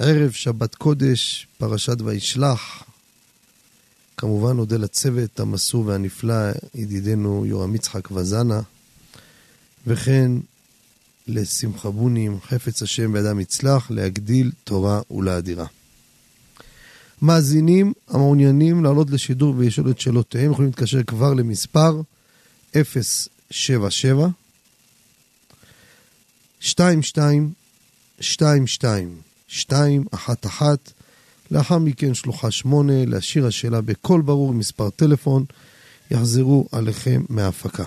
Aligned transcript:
ערב 0.00 0.30
שבת 0.30 0.74
קודש, 0.74 1.46
פרשת 1.58 1.96
וישלח. 2.00 2.84
כמובן 4.16 4.56
נודה 4.56 4.76
לצוות 4.76 5.40
המסור 5.40 5.86
והנפלא, 5.86 6.50
ידידנו 6.74 7.46
יורם 7.46 7.74
יצחק 7.74 8.10
וזנה, 8.10 8.60
וכן 9.86 10.30
לשמחה 11.26 11.90
בונים, 11.90 12.40
חפץ 12.40 12.82
השם 12.82 13.12
בידם 13.12 13.40
יצלח, 13.40 13.90
להגדיל 13.90 14.52
תורה 14.64 15.00
ולאדירה. 15.10 15.66
מאזינים 17.22 17.92
המעוניינים 18.08 18.84
לעלות 18.84 19.10
לשידור 19.10 19.54
ולשאול 19.58 19.90
את 19.90 20.00
שאלותיהם 20.00 20.52
יכולים 20.52 20.70
להתקשר 20.70 21.02
כבר 21.02 21.34
למספר 21.34 22.00
077 23.50 24.28
שתיים, 26.60 27.02
שתיים, 28.20 29.16
שתיים, 29.48 30.02
שתיים, 30.02 30.02
שתיים, 30.02 30.04
אחת, 30.10 30.46
אחת. 30.46 30.92
לאחר 31.50 31.78
מכן 31.78 32.14
שלוחה 32.14 32.50
שמונה, 32.50 33.04
להשאיר 33.04 33.46
השאלה 33.46 33.80
בקול 33.80 34.22
ברור 34.22 34.54
מספר 34.54 34.90
טלפון, 34.90 35.44
יחזרו 36.10 36.68
עליכם 36.72 37.22
מההפקה. 37.28 37.84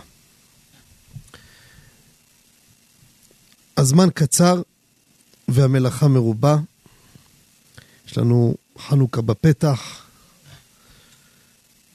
הזמן 3.77 4.07
קצר 4.13 4.61
והמלאכה 5.47 6.07
מרובה. 6.07 6.57
יש 8.07 8.17
לנו 8.17 8.55
חנוכה 8.77 9.21
בפתח, 9.21 10.05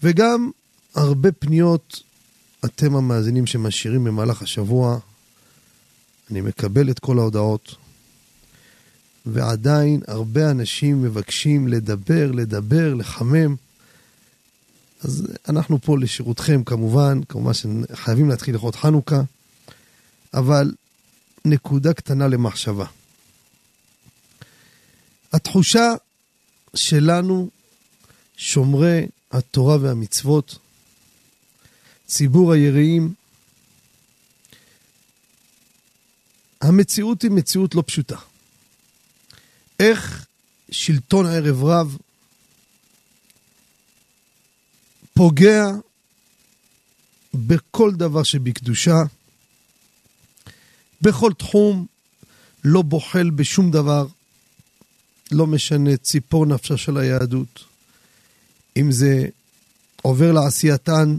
וגם 0.03 0.51
הרבה 0.95 1.33
פניות 1.33 2.01
אתם 2.65 2.97
המאזינים 2.97 3.47
שמשאירים 3.47 4.05
במהלך 4.05 4.43
השבוע. 4.43 4.99
אני 6.31 6.41
מקבל 6.41 6.91
את 6.91 6.99
כל 6.99 7.19
ההודעות, 7.19 7.75
ועדיין 9.27 10.01
הרבה 10.07 10.51
אנשים 10.51 11.03
מבקשים 11.03 11.69
לדבר, 11.69 12.33
לדבר, 12.33 12.95
לחמם. 12.95 13.57
אז 15.01 15.27
אנחנו 15.49 15.81
פה 15.81 15.99
לשירותכם 15.99 16.65
כמובן, 16.65 17.21
כמובן 17.29 17.53
שחייבים 17.55 18.29
להתחיל 18.29 18.55
לכבוד 18.55 18.77
חנוכה, 18.77 19.23
אבל 20.35 20.73
נקודה 21.45 21.93
קטנה 21.93 22.29
למחשבה. 22.29 22.87
התחושה 25.33 25.95
שלנו, 26.75 27.51
שומרי 28.37 29.07
התורה 29.31 29.77
והמצוות, 29.81 30.59
ציבור 32.07 32.53
היראים, 32.53 33.15
המציאות 36.61 37.23
היא 37.23 37.31
מציאות 37.31 37.75
לא 37.75 37.83
פשוטה. 37.87 38.17
איך 39.81 40.27
שלטון 40.71 41.27
ערב 41.27 41.65
רב 41.65 41.97
פוגע 45.15 45.67
בכל 47.35 47.93
דבר 47.93 48.23
שבקדושה, 48.23 49.03
בכל 51.03 51.33
תחום, 51.39 51.87
לא 52.65 52.83
בוחל 52.83 53.31
בשום 53.31 53.71
דבר, 53.71 54.07
לא 55.33 55.47
משנה 55.47 55.97
ציפור 55.97 56.47
נפשה 56.47 56.77
של 56.77 56.97
היהדות. 56.97 57.65
אם 58.77 58.93
זה 58.93 59.29
עובר 60.03 60.33
לעשייתן, 60.33 61.17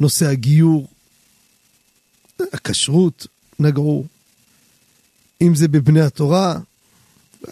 נושא 0.00 0.28
הגיור, 0.28 0.88
הכשרות, 2.52 3.26
נגעו. 3.58 4.06
אם 5.42 5.54
זה 5.54 5.68
בבני 5.68 6.00
התורה, 6.00 6.58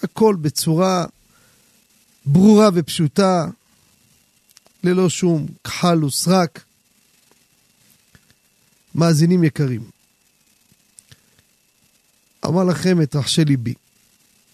הכל 0.03 0.37
בצורה 0.41 1.05
ברורה 2.27 2.69
ופשוטה, 2.75 3.47
ללא 4.85 5.09
שום 5.09 5.47
כחל 5.65 6.05
וסרק. 6.05 6.65
מאזינים 8.95 9.45
יקרים, 9.45 9.83
אמר 12.47 12.65
לכם 12.65 13.03
את 13.03 13.17
רחשי 13.17 13.45
ליבי. 13.45 13.75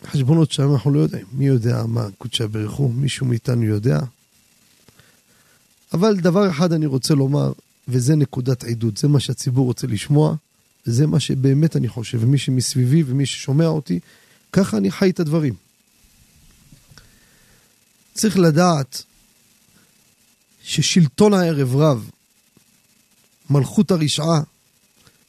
חשבונות 0.04 0.52
שם 0.52 0.72
אנחנו 0.72 0.90
לא 0.90 1.00
יודעים. 1.00 1.26
מי 1.32 1.46
יודע 1.46 1.82
מה 1.86 2.06
קודשא 2.18 2.46
ברכו? 2.46 2.88
מישהו 2.88 3.26
מאיתנו 3.26 3.64
יודע? 3.64 4.00
אבל 5.92 6.16
דבר 6.16 6.50
אחד 6.50 6.72
אני 6.72 6.86
רוצה 6.86 7.14
לומר, 7.14 7.52
וזה 7.88 8.16
נקודת 8.16 8.64
עדות, 8.64 8.96
זה 8.96 9.08
מה 9.08 9.20
שהציבור 9.20 9.66
רוצה 9.66 9.86
לשמוע, 9.86 10.34
זה 10.84 11.06
מה 11.06 11.20
שבאמת 11.20 11.76
אני 11.76 11.88
חושב, 11.88 12.18
ומי 12.20 12.38
שמסביבי 12.38 13.02
ומי 13.06 13.26
ששומע 13.26 13.66
אותי, 13.66 14.00
ככה 14.52 14.76
אני 14.76 14.90
חי 14.90 15.10
את 15.10 15.20
הדברים. 15.20 15.54
צריך 18.14 18.38
לדעת 18.38 19.02
ששלטון 20.62 21.34
הערב 21.34 21.76
רב, 21.76 22.10
מלכות 23.50 23.90
הרשעה, 23.90 24.40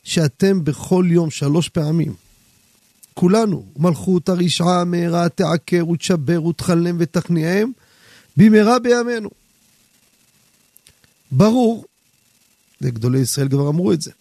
שאתם 0.03 0.63
בכל 0.63 1.05
יום 1.09 1.31
שלוש 1.31 1.69
פעמים, 1.69 2.15
כולנו, 3.13 3.65
מלכות 3.77 4.29
הרשעה 4.29 4.83
מהרה 4.83 5.29
תעקר 5.29 5.87
ותשבר 5.89 6.43
ותכלם 6.43 6.95
ותכניעם, 6.99 7.71
במהרה 8.37 8.79
בימינו. 8.79 9.29
ברור, 11.31 11.85
וגדולי 12.81 13.19
ישראל 13.19 13.49
כבר 13.49 13.69
אמרו 13.69 13.93
את 13.93 14.01
זה, 14.01 14.11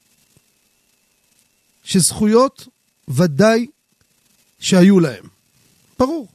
שזכויות 1.85 2.69
ודאי 3.09 3.67
שהיו 4.61 5.01
להם. 5.01 5.25
ברור. 5.99 6.29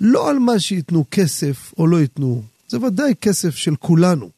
לא 0.00 0.30
על 0.30 0.38
מה 0.38 0.60
שייתנו 0.60 1.04
כסף 1.10 1.72
או 1.78 1.86
לא 1.86 2.00
ייתנו, 2.00 2.42
זה 2.68 2.80
ודאי 2.80 3.14
כסף 3.20 3.56
של 3.56 3.76
כולנו. 3.76 4.30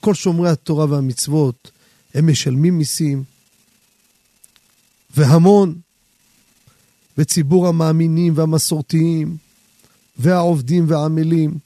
כל 0.00 0.14
שומרי 0.14 0.50
התורה 0.50 0.86
והמצוות, 0.90 1.70
הם 2.14 2.30
משלמים 2.30 2.78
מיסים, 2.78 3.22
והמון, 5.16 5.74
וציבור 7.18 7.68
המאמינים 7.68 8.32
והמסורתיים, 8.36 9.36
והעובדים 10.18 10.84
והעמלים. 10.88 11.58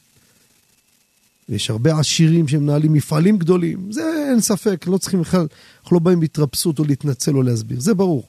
ויש 1.48 1.70
הרבה 1.70 1.98
עשירים 1.98 2.48
שמנהלים 2.48 2.92
מפעלים 2.92 3.38
גדולים, 3.38 3.92
זה 3.92 4.02
אין 4.30 4.40
ספק, 4.40 4.84
לא 4.86 4.98
צריכים 4.98 5.20
בכלל, 5.20 5.46
אנחנו 5.82 5.94
לא 5.96 6.00
באים 6.00 6.20
בהתרפסות 6.20 6.78
או 6.78 6.84
להתנצל 6.84 7.36
או 7.36 7.42
להסביר, 7.42 7.80
זה 7.80 7.94
ברור. 7.94 8.26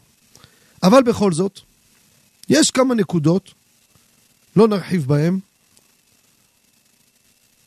אבל 0.85 1.03
בכל 1.03 1.33
זאת, 1.33 1.59
יש 2.49 2.71
כמה 2.71 2.95
נקודות, 2.95 3.53
לא 4.55 4.67
נרחיב 4.67 5.07
בהן, 5.07 5.39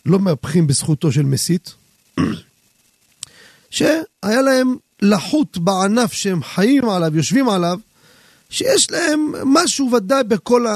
לא 0.06 0.18
מהפכים 0.18 0.66
בזכותו 0.66 1.12
של 1.12 1.22
מסית, 1.22 1.74
שהיה 3.70 4.42
להם 4.42 4.76
לחות 5.02 5.58
בענף 5.58 6.12
שהם 6.12 6.42
חיים 6.42 6.88
עליו, 6.88 7.16
יושבים 7.16 7.48
עליו, 7.48 7.78
שיש 8.50 8.90
להם 8.90 9.32
משהו 9.44 9.90
ודאי 9.93 10.25
בכל 10.25 10.66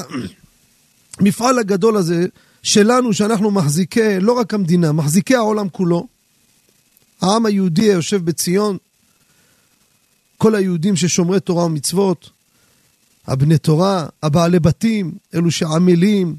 המפעל 1.21 1.59
הגדול 1.63 1.97
הזה 1.97 2.27
שלנו, 2.63 3.15
שאנחנו 3.15 3.51
מחזיקי, 3.51 4.21
לא 4.21 4.33
רק 4.33 4.55
המדינה, 4.55 4.93
מחזיקי 4.93 5.35
העולם 5.35 5.69
כולו. 5.69 6.07
העם 7.21 7.47
היהודי 7.47 7.83
היושב 7.83 8.25
בציון, 8.25 8.79
כל 10.43 10.55
היהודים 10.55 10.97
ששומרי 10.97 11.41
תורה 11.41 11.65
ומצוות, 11.65 12.31
הבני 13.27 13.59
תורה, 13.59 14.07
הבעלי 14.23 14.61
בתים, 14.61 15.13
אלו 15.35 15.51
שעמלים 15.51 16.37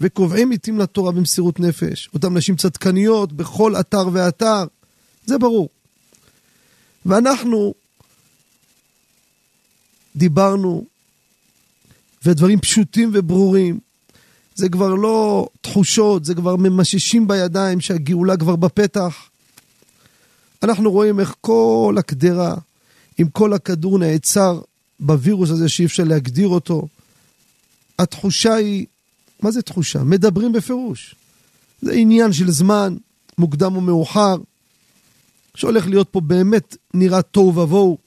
וקובעים 0.00 0.50
עיתים 0.50 0.78
לתורה 0.78 1.12
במסירות 1.12 1.60
נפש, 1.60 2.08
אותם 2.14 2.36
נשים 2.36 2.56
צדקניות 2.56 3.32
בכל 3.32 3.76
אתר 3.80 4.08
ואתר, 4.12 4.64
זה 5.26 5.38
ברור. 5.38 5.68
ואנחנו 7.06 7.74
דיברנו, 10.16 10.84
ודברים 12.24 12.60
פשוטים 12.60 13.10
וברורים, 13.14 13.78
זה 14.54 14.68
כבר 14.68 14.94
לא 14.94 15.48
תחושות, 15.60 16.24
זה 16.24 16.34
כבר 16.34 16.56
ממששים 16.56 17.28
בידיים 17.28 17.80
שהגאולה 17.80 18.36
כבר 18.36 18.56
בפתח. 18.56 19.28
אנחנו 20.62 20.90
רואים 20.90 21.20
איך 21.20 21.34
כל 21.40 21.96
הקדרה, 21.98 22.54
עם 23.18 23.28
כל 23.28 23.52
הכדור 23.52 23.98
נעצר 23.98 24.60
בווירוס 25.00 25.50
הזה 25.50 25.68
שאי 25.68 25.84
אפשר 25.84 26.04
להגדיר 26.04 26.48
אותו. 26.48 26.88
התחושה 27.98 28.54
היא 28.54 28.86
מה 29.42 29.50
זה 29.50 29.62
תחושה? 29.62 30.02
מדברים 30.02 30.52
בפירוש. 30.52 31.14
זה 31.82 31.92
עניין 31.92 32.32
של 32.32 32.50
זמן, 32.50 32.96
מוקדם 33.38 33.76
או 33.76 33.80
מאוחר, 33.80 34.36
שהולך 35.54 35.86
להיות 35.86 36.08
פה 36.10 36.20
באמת 36.20 36.76
נראה 36.94 37.22
תוהו 37.22 37.56
ובוהו. 37.56 37.98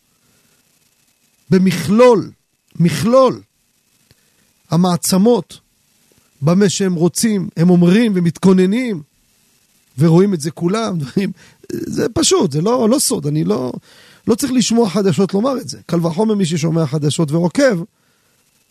במכלול, 1.50 2.31
מכלול, 2.75 3.42
המעצמות, 4.69 5.60
במה 6.42 6.69
שהם 6.69 6.94
רוצים, 6.94 7.50
הם 7.58 7.69
אומרים 7.69 8.12
ומתכוננים, 8.16 9.01
ורואים 9.98 10.34
את 10.34 10.42
זה 10.42 10.51
כולם, 10.51 10.98
זה 11.69 12.10
פשוט, 12.10 12.51
זה 12.51 12.62
לא, 12.62 12.90
לא 12.90 13.00
סוד, 13.00 13.28
אני 13.28 13.44
לא, 13.44 13.74
לא 14.27 14.36
צריך 14.36 14.54
לשמוע 14.54 14.89
חדשות 14.89 15.33
לומר 15.33 15.57
את 15.57 15.69
זה. 15.69 15.80
קל 15.86 16.06
וחומר 16.06 16.36
מי 16.36 16.45
ששומע 16.45 16.88
חדשות 16.88 17.31
ורוקב, 17.31 17.83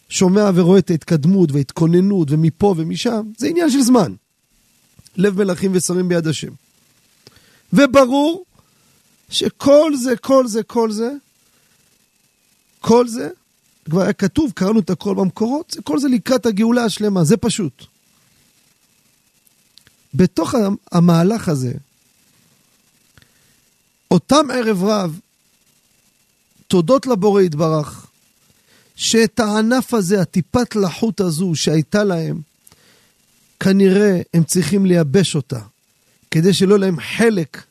שומע 0.09 0.51
ורואה 0.55 0.79
את 0.79 0.91
ההתקדמות 0.91 1.53
וההתכוננות 1.53 2.31
ומפה 2.31 2.75
ומשם, 2.77 3.23
זה 3.39 3.47
עניין 3.47 3.71
של 3.71 3.81
זמן. 3.81 4.13
לב 5.17 5.39
מלכים 5.39 5.71
ושרים 5.75 6.09
ביד 6.09 6.27
השם. 6.27 6.53
וברור 7.73 8.45
שכל 9.31 9.93
זה, 9.97 10.17
כל 10.17 10.47
זה, 10.47 10.63
כל 10.63 10.93
זה, 10.93 11.11
כל 12.81 13.09
זה, 13.09 13.29
כבר 13.85 14.03
היה 14.03 14.13
כתוב, 14.13 14.53
קראנו 14.55 14.81
את 14.81 14.91
הכל 14.91 15.15
במקורות, 15.15 15.77
כל 15.85 15.99
זה 15.99 16.09
לקראת 16.09 16.47
הגאולה 16.47 16.85
השלמה, 16.85 17.25
זה 17.25 17.37
פשוט. 17.37 17.85
בתוך 20.15 20.55
המהלך 20.93 21.49
הזה, 21.49 21.73
אותם 24.11 24.47
ערב 24.55 24.85
רב, 24.85 25.21
תודות 26.75 27.07
לבורא 27.07 27.43
יתברך, 27.43 28.07
שאת 28.97 29.41
הענף 29.41 29.95
הזה, 29.95 30.21
הטיפת 30.21 30.77
לחות 30.77 31.21
הזו 31.21 31.55
שהייתה 31.55 32.05
להם, 32.05 32.41
כנראה 33.61 34.21
הם 34.35 34.45
צריכים 34.45 34.87
לייבש 34.87 35.35
אותה, 35.37 35.59
כדי 36.31 36.55
שלא 36.55 36.79
להם 36.79 37.01
חלק 37.01 37.63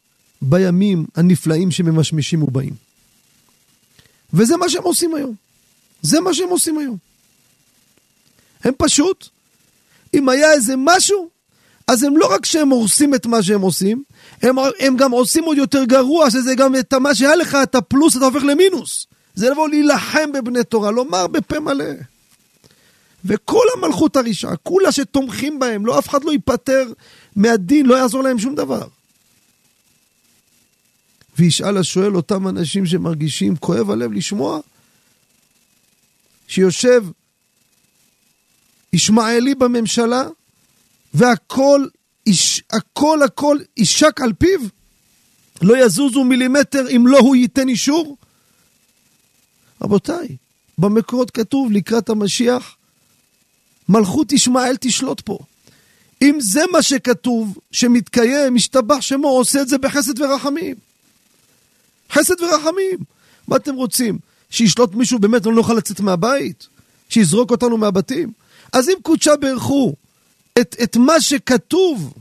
בימים 0.41 1.05
הנפלאים 1.15 1.71
שממשמשים 1.71 2.43
ובאים. 2.43 2.73
וזה 4.33 4.57
מה 4.57 4.69
שהם 4.69 4.83
עושים 4.83 5.15
היום. 5.15 5.35
זה 6.01 6.19
מה 6.19 6.33
שהם 6.33 6.49
עושים 6.49 6.77
היום. 6.77 6.97
הם 8.63 8.73
פשוט, 8.77 9.29
אם 10.13 10.29
היה 10.29 10.51
איזה 10.51 10.73
משהו, 10.77 11.29
אז 11.87 12.03
הם 12.03 12.17
לא 12.17 12.33
רק 12.33 12.45
שהם 12.45 12.69
הורסים 12.69 13.15
את 13.15 13.25
מה 13.25 13.43
שהם 13.43 13.61
עושים, 13.61 14.03
הם, 14.41 14.55
הם 14.79 14.97
גם 14.97 15.11
עושים 15.11 15.43
עוד 15.43 15.57
יותר 15.57 15.83
גרוע, 15.83 16.31
שזה 16.31 16.55
גם 16.55 16.75
את 16.75 16.93
מה 16.93 17.15
שהיה 17.15 17.35
לך, 17.35 17.57
את 17.63 17.75
הפלוס, 17.75 18.17
אתה 18.17 18.25
הופך 18.25 18.43
למינוס. 18.43 19.07
זה 19.35 19.49
לבוא 19.49 19.69
להילחם 19.69 20.31
בבני 20.33 20.63
תורה, 20.63 20.91
לומר 20.91 21.27
בפה 21.27 21.59
מלא. 21.59 21.85
וכל 23.25 23.65
המלכות 23.77 24.15
הרשעה, 24.15 24.55
כולה 24.55 24.91
שתומכים 24.91 25.59
בהם, 25.59 25.85
לא 25.85 25.99
אף 25.99 26.09
אחד 26.09 26.23
לא 26.23 26.31
ייפטר 26.31 26.91
מהדין, 27.35 27.85
לא 27.85 27.95
יעזור 27.95 28.23
להם 28.23 28.39
שום 28.39 28.55
דבר. 28.55 28.87
וישאל 31.37 31.77
השואל 31.77 32.15
אותם 32.15 32.47
אנשים 32.47 32.85
שמרגישים 32.85 33.55
כואב 33.55 33.91
הלב 33.91 34.13
לשמוע, 34.13 34.59
שיושב 36.47 37.03
ישמעאלי 38.93 39.55
בממשלה, 39.55 40.23
והכל, 41.13 41.87
איש, 42.27 42.63
הכל 42.71 43.23
הכל 43.23 43.57
יישק 43.77 44.21
על 44.21 44.33
פיו? 44.33 44.59
לא 45.61 45.85
יזוזו 45.85 46.23
מילימטר 46.23 46.89
אם 46.95 47.07
לא 47.07 47.19
הוא 47.19 47.35
ייתן 47.35 47.69
אישור? 47.69 48.17
רבותיי, 49.81 50.35
במקורות 50.77 51.31
כתוב 51.31 51.71
לקראת 51.71 52.09
המשיח, 52.09 52.75
מלכות 53.89 54.31
ישמעאל 54.31 54.75
תשלוט 54.79 55.21
פה. 55.21 55.39
אם 56.21 56.37
זה 56.39 56.61
מה 56.71 56.81
שכתוב, 56.81 57.57
שמתקיים, 57.71 58.55
משתבח 58.55 59.01
שמו, 59.01 59.27
עושה 59.27 59.61
את 59.61 59.67
זה 59.67 59.77
בחסד 59.77 60.21
ורחמים. 60.21 60.75
חסד 62.11 62.41
ורחמים. 62.41 62.97
מה 63.47 63.55
אתם 63.55 63.75
רוצים? 63.75 64.19
שישלוט 64.49 64.95
מישהו 64.95 65.19
באמת 65.19 65.45
לא 65.45 65.53
נוכל 65.53 65.73
לצאת 65.73 65.99
מהבית? 65.99 66.67
שיזרוק 67.09 67.51
אותנו 67.51 67.77
מהבתים? 67.77 68.31
אז 68.73 68.89
אם 68.89 68.95
קודשה 69.01 69.35
ברכו 69.35 69.93
את, 70.59 70.75
את 70.83 70.97
מה 70.97 71.21
שכתוב, 71.21 72.13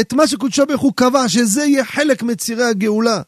את 0.00 0.12
מה 0.12 0.26
שקודשה 0.26 0.64
ברכו 0.64 0.92
קבע, 0.92 1.28
שזה 1.28 1.64
יהיה 1.64 1.84
חלק 1.84 2.22
מצירי 2.22 2.64
הגאולה, 2.64 3.22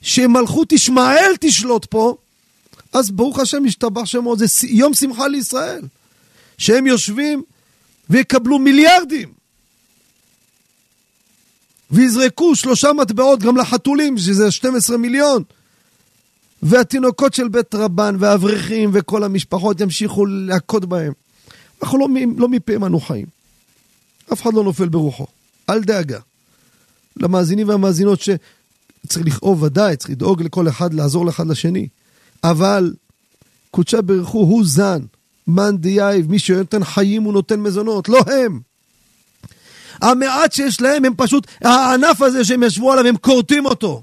שמלכות 0.00 0.72
ישמעאל 0.72 1.32
תשלוט 1.40 1.84
פה, 1.84 2.16
אז 2.92 3.10
ברוך 3.10 3.38
השם 3.38 3.66
ישתבח 3.66 4.04
שמו, 4.04 4.36
זה 4.36 4.46
יום 4.66 4.94
שמחה 4.94 5.28
לישראל. 5.28 5.82
שהם 6.58 6.86
יושבים 6.86 7.42
ויקבלו 8.10 8.58
מיליארדים. 8.58 9.32
ויזרקו 11.90 12.56
שלושה 12.56 12.92
מטבעות 12.92 13.40
גם 13.40 13.56
לחתולים, 13.56 14.18
שזה 14.18 14.50
12 14.50 14.96
מיליון. 14.96 15.42
והתינוקות 16.62 17.34
של 17.34 17.48
בית 17.48 17.74
רבן 17.74 18.16
והאברכים 18.18 18.90
וכל 18.92 19.24
המשפחות 19.24 19.80
ימשיכו 19.80 20.26
להכות 20.26 20.84
בהם. 20.84 21.12
אנחנו 21.84 21.98
לא, 21.98 22.08
לא 22.36 22.48
מפיהם 22.48 22.84
אנו 22.84 23.00
חיים. 23.00 23.26
אף 24.32 24.42
אחד 24.42 24.54
לא 24.54 24.64
נופל 24.64 24.88
ברוחו. 24.88 25.26
אל 25.70 25.80
דאגה. 25.80 26.20
למאזינים 27.16 27.68
והמאזינות 27.68 28.20
שצריך 28.20 29.26
לכאוב 29.26 29.62
ודאי, 29.62 29.96
צריך 29.96 30.10
לדאוג 30.10 30.42
לכל 30.42 30.68
אחד, 30.68 30.94
לעזור 30.94 31.26
לאחד 31.26 31.46
לשני. 31.46 31.88
אבל 32.44 32.94
קודשה 33.70 34.02
ברכו 34.02 34.38
הוא 34.38 34.64
זן, 34.66 35.02
מאן 35.46 35.76
דייב, 35.76 36.30
מי 36.30 36.38
שנותן 36.38 36.84
חיים 36.84 37.22
הוא 37.22 37.32
נותן 37.32 37.60
מזונות, 37.60 38.08
לא 38.08 38.20
הם. 38.26 38.60
המעט 40.00 40.52
שיש 40.52 40.80
להם 40.80 41.04
הם 41.04 41.12
פשוט, 41.16 41.46
הענף 41.60 42.22
הזה 42.22 42.44
שהם 42.44 42.62
ישבו 42.62 42.92
עליו, 42.92 43.06
הם 43.06 43.16
כורתים 43.16 43.66
אותו. 43.66 44.02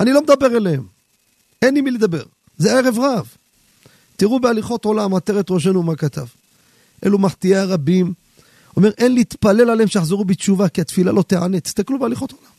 אני 0.00 0.12
לא 0.12 0.22
מדבר 0.22 0.56
אליהם, 0.56 0.82
אין 1.62 1.76
עם 1.76 1.84
מי 1.84 1.90
לדבר, 1.90 2.22
זה 2.58 2.78
ערב 2.78 2.98
רב. 2.98 3.28
תראו 4.16 4.40
בהליכות 4.40 4.84
עולם, 4.84 5.14
עטרת 5.14 5.50
ראשנו 5.50 5.82
מה 5.82 5.96
כתב. 5.96 6.26
אלו 7.06 7.18
מחטיאי 7.18 7.56
הרבים. 7.56 8.14
אומר, 8.76 8.90
אין 8.98 9.14
להתפלל 9.14 9.70
עליהם 9.70 9.88
שיחזרו 9.88 10.24
בתשובה, 10.24 10.68
כי 10.68 10.80
התפילה 10.80 11.12
לא 11.12 11.22
תענה. 11.22 11.60
תסתכלו 11.60 11.98
בהליכות 11.98 12.32
עולם. 12.32 12.52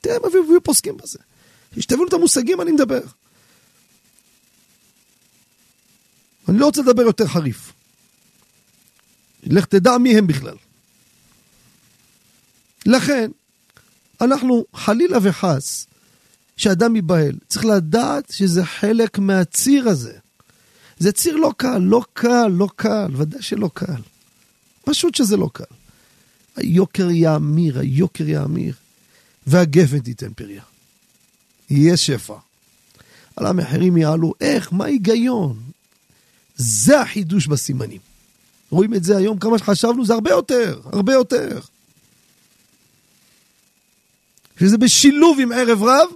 תראה 0.00 0.18
מה 0.22 0.28
הביאו 0.28 0.60
פוסקים 0.62 0.96
בזה. 0.96 1.18
שתבינו 1.78 2.08
את 2.08 2.12
המושגים, 2.12 2.60
אני 2.60 2.72
מדבר. 2.72 3.00
אני 6.48 6.58
לא 6.58 6.66
רוצה 6.66 6.82
לדבר 6.82 7.02
יותר 7.02 7.26
חריף. 7.26 7.72
לך 9.42 9.64
תדע 9.64 9.98
מי 9.98 10.18
הם 10.18 10.26
בכלל. 10.26 10.56
לכן, 12.86 13.30
אנחנו 14.20 14.64
חלילה 14.74 15.18
וחס, 15.22 15.86
שאדם 16.56 16.96
ייבהל, 16.96 17.32
צריך 17.48 17.64
לדעת 17.64 18.30
שזה 18.30 18.64
חלק 18.64 19.18
מהציר 19.18 19.88
הזה. 19.88 20.18
זה 21.04 21.12
ציר 21.12 21.36
לא 21.36 21.52
קל, 21.56 21.78
לא 21.78 22.02
קל, 22.12 22.48
לא 22.48 22.68
קל, 22.76 23.10
ודאי 23.16 23.42
שלא 23.42 23.70
קל. 23.74 24.02
פשוט 24.84 25.14
שזה 25.14 25.36
לא 25.36 25.50
קל. 25.52 25.74
היוקר 26.56 27.10
יאמיר, 27.10 27.78
היוקר 27.78 28.28
יאמיר, 28.28 28.74
והגפן 29.46 29.98
תיתן 29.98 30.32
פריה. 30.32 30.62
יהיה 31.70 31.96
שפע. 31.96 32.34
על 33.36 33.46
המחירים 33.46 33.96
יעלו, 33.96 34.34
איך? 34.40 34.72
מה 34.72 34.84
ההיגיון? 34.84 35.56
זה 36.56 37.00
החידוש 37.00 37.46
בסימנים. 37.46 38.00
רואים 38.70 38.94
את 38.94 39.04
זה 39.04 39.16
היום, 39.16 39.38
כמה 39.38 39.58
שחשבנו, 39.58 40.06
זה 40.06 40.14
הרבה 40.14 40.30
יותר, 40.30 40.80
הרבה 40.92 41.12
יותר. 41.12 41.60
שזה 44.60 44.78
בשילוב 44.78 45.40
עם 45.40 45.52
ערב 45.52 45.82
רב, 45.82 46.08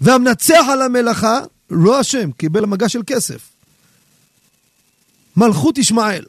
והמנצח 0.00 0.64
על 0.72 0.82
המלאכה, 0.82 1.40
לא 1.70 2.00
השם, 2.00 2.32
קיבל 2.32 2.66
מגע 2.66 2.88
של 2.88 3.00
כסף. 3.06 3.53
מלכות 5.36 5.78
ישמעאל. 5.78 6.24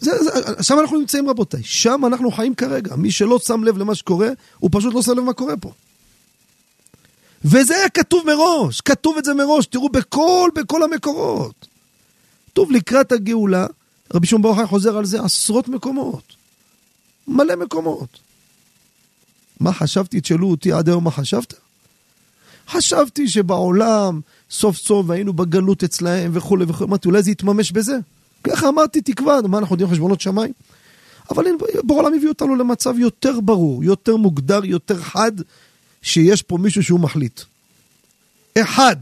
זה, 0.00 0.10
זה, 0.24 0.62
שם 0.62 0.78
אנחנו 0.80 0.98
נמצאים 0.98 1.30
רבותיי, 1.30 1.62
שם 1.64 2.02
אנחנו 2.06 2.30
חיים 2.30 2.54
כרגע. 2.54 2.96
מי 2.96 3.10
שלא 3.10 3.38
שם 3.38 3.64
לב 3.64 3.78
למה 3.78 3.94
שקורה, 3.94 4.28
הוא 4.58 4.70
פשוט 4.72 4.94
לא 4.94 5.02
שם 5.02 5.12
לב 5.12 5.20
מה 5.20 5.32
קורה 5.32 5.56
פה. 5.56 5.72
וזה 7.44 7.76
היה 7.76 7.88
כתוב 7.88 8.26
מראש, 8.26 8.80
כתוב 8.80 9.18
את 9.18 9.24
זה 9.24 9.34
מראש, 9.34 9.66
תראו 9.66 9.88
בכל, 9.88 10.50
בכל 10.54 10.82
המקורות. 10.82 11.66
כתוב 12.46 12.72
לקראת 12.72 13.12
הגאולה, 13.12 13.66
רבי 14.14 14.26
שמעון 14.26 14.42
ברוך 14.42 14.60
חוזר 14.60 14.98
על 14.98 15.04
זה 15.04 15.22
עשרות 15.22 15.68
מקומות. 15.68 16.22
מלא 17.28 17.56
מקומות. 17.56 18.18
מה 19.60 19.72
חשבתי? 19.72 20.20
תשאלו 20.20 20.50
אותי 20.50 20.72
עד 20.72 20.88
היום 20.88 21.04
מה 21.04 21.10
חשבת? 21.10 21.54
חשבתי 22.68 23.28
שבעולם 23.28 24.20
סוף 24.50 24.76
סוף 24.76 25.10
היינו 25.10 25.32
בגלות 25.32 25.84
אצלהם 25.84 26.30
וכולי 26.34 26.64
וכולי, 26.68 26.88
אמרתי 26.88 27.08
אולי 27.08 27.22
זה 27.22 27.30
יתממש 27.30 27.72
בזה. 27.72 27.98
ככה 28.44 28.68
אמרתי 28.68 29.00
תקווה, 29.00 29.42
מה 29.48 29.58
אנחנו 29.58 29.74
יודעים 29.74 29.90
חשבונות 29.90 30.20
שמיים? 30.20 30.52
אבל 31.30 31.44
בעולם 31.82 32.14
הביא 32.14 32.28
אותנו 32.28 32.56
למצב 32.56 32.98
יותר 32.98 33.40
ברור, 33.40 33.84
יותר 33.84 34.16
מוגדר, 34.16 34.64
יותר 34.64 35.02
חד, 35.02 35.32
שיש 36.02 36.42
פה 36.42 36.58
מישהו 36.58 36.82
שהוא 36.82 37.00
מחליט. 37.00 37.40
אחד. 38.58 38.96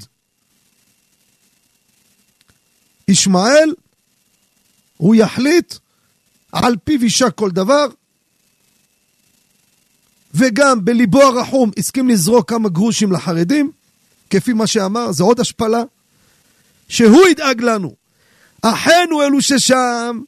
ישמעאל, 3.08 3.74
הוא 4.96 5.14
יחליט, 5.14 5.74
על 6.52 6.76
פיו 6.84 7.04
יישק 7.04 7.34
כל 7.34 7.50
דבר, 7.50 7.86
וגם 10.36 10.84
בליבו 10.84 11.22
הרחום 11.22 11.70
הסכים 11.78 12.08
לזרוק 12.08 12.50
כמה 12.50 12.68
גרושים 12.68 13.12
לחרדים, 13.12 13.70
כפי 14.30 14.52
מה 14.52 14.66
שאמר, 14.66 15.12
זה 15.12 15.22
עוד 15.22 15.40
השפלה, 15.40 15.82
שהוא 16.88 17.28
ידאג 17.28 17.62
לנו. 17.62 17.94
אחינו 18.62 19.22
אלו 19.22 19.42
ששם, 19.42 20.20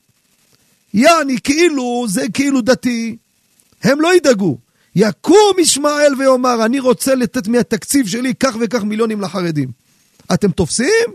יעני 0.95 1.41
כאילו, 1.41 2.07
זה 2.09 2.27
כאילו 2.35 2.61
דתי, 2.61 3.17
הם 3.83 4.01
לא 4.01 4.17
ידאגו. 4.17 4.59
יקום 4.97 5.59
ישמעאל 5.59 6.15
ויאמר, 6.19 6.65
אני 6.65 6.81
רוצה 6.81 7.15
לתת 7.15 7.49
מהתקציב 7.49 8.09
שלי 8.09 8.35
כך 8.35 8.57
וכך 8.61 8.83
מיליונים 8.83 9.21
לחרדים. 9.21 9.69
אתם 10.35 10.51
תופסים? 10.51 11.09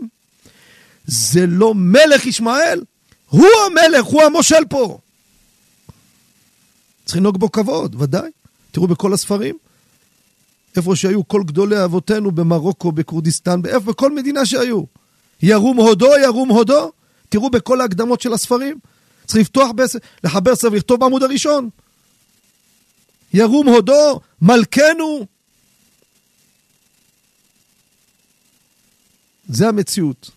זה 1.06 1.46
לא 1.46 1.74
מלך 1.74 2.26
ישמעאל, 2.26 2.82
הוא 3.28 3.46
המלך, 3.66 4.04
הוא 4.04 4.22
המושל 4.22 4.64
פה. 4.68 4.98
צריך 7.04 7.16
לנהוג 7.16 7.38
בו 7.38 7.52
כבוד, 7.52 8.02
ודאי. 8.02 8.30
תראו 8.74 8.86
בכל 8.86 9.12
הספרים. 9.12 9.58
איפה 10.76 10.96
שהיו 10.96 11.28
כל 11.28 11.42
גדולי 11.46 11.84
אבותינו 11.84 12.32
במרוקו, 12.32 12.92
בכורדיסטן, 12.92 13.62
באיפה, 13.62 13.92
בכל 13.92 14.14
מדינה 14.14 14.46
שהיו. 14.46 14.82
ירום 15.42 15.76
הודו, 15.76 16.10
ירום 16.22 16.48
הודו. 16.48 16.92
תראו 17.28 17.50
בכל 17.50 17.80
ההקדמות 17.80 18.20
של 18.20 18.32
הספרים. 18.32 18.78
צריך 19.26 19.40
לפתוח, 19.40 19.70
בס... 19.70 19.96
לחבר 20.24 20.54
ספר, 20.54 20.68
לכתוב 20.68 21.00
בעמוד 21.00 21.22
הראשון. 21.22 21.68
ירום 23.34 23.68
הודו, 23.68 24.20
מלכנו. 24.42 25.26
זה 29.48 29.68
המציאות. 29.68 30.30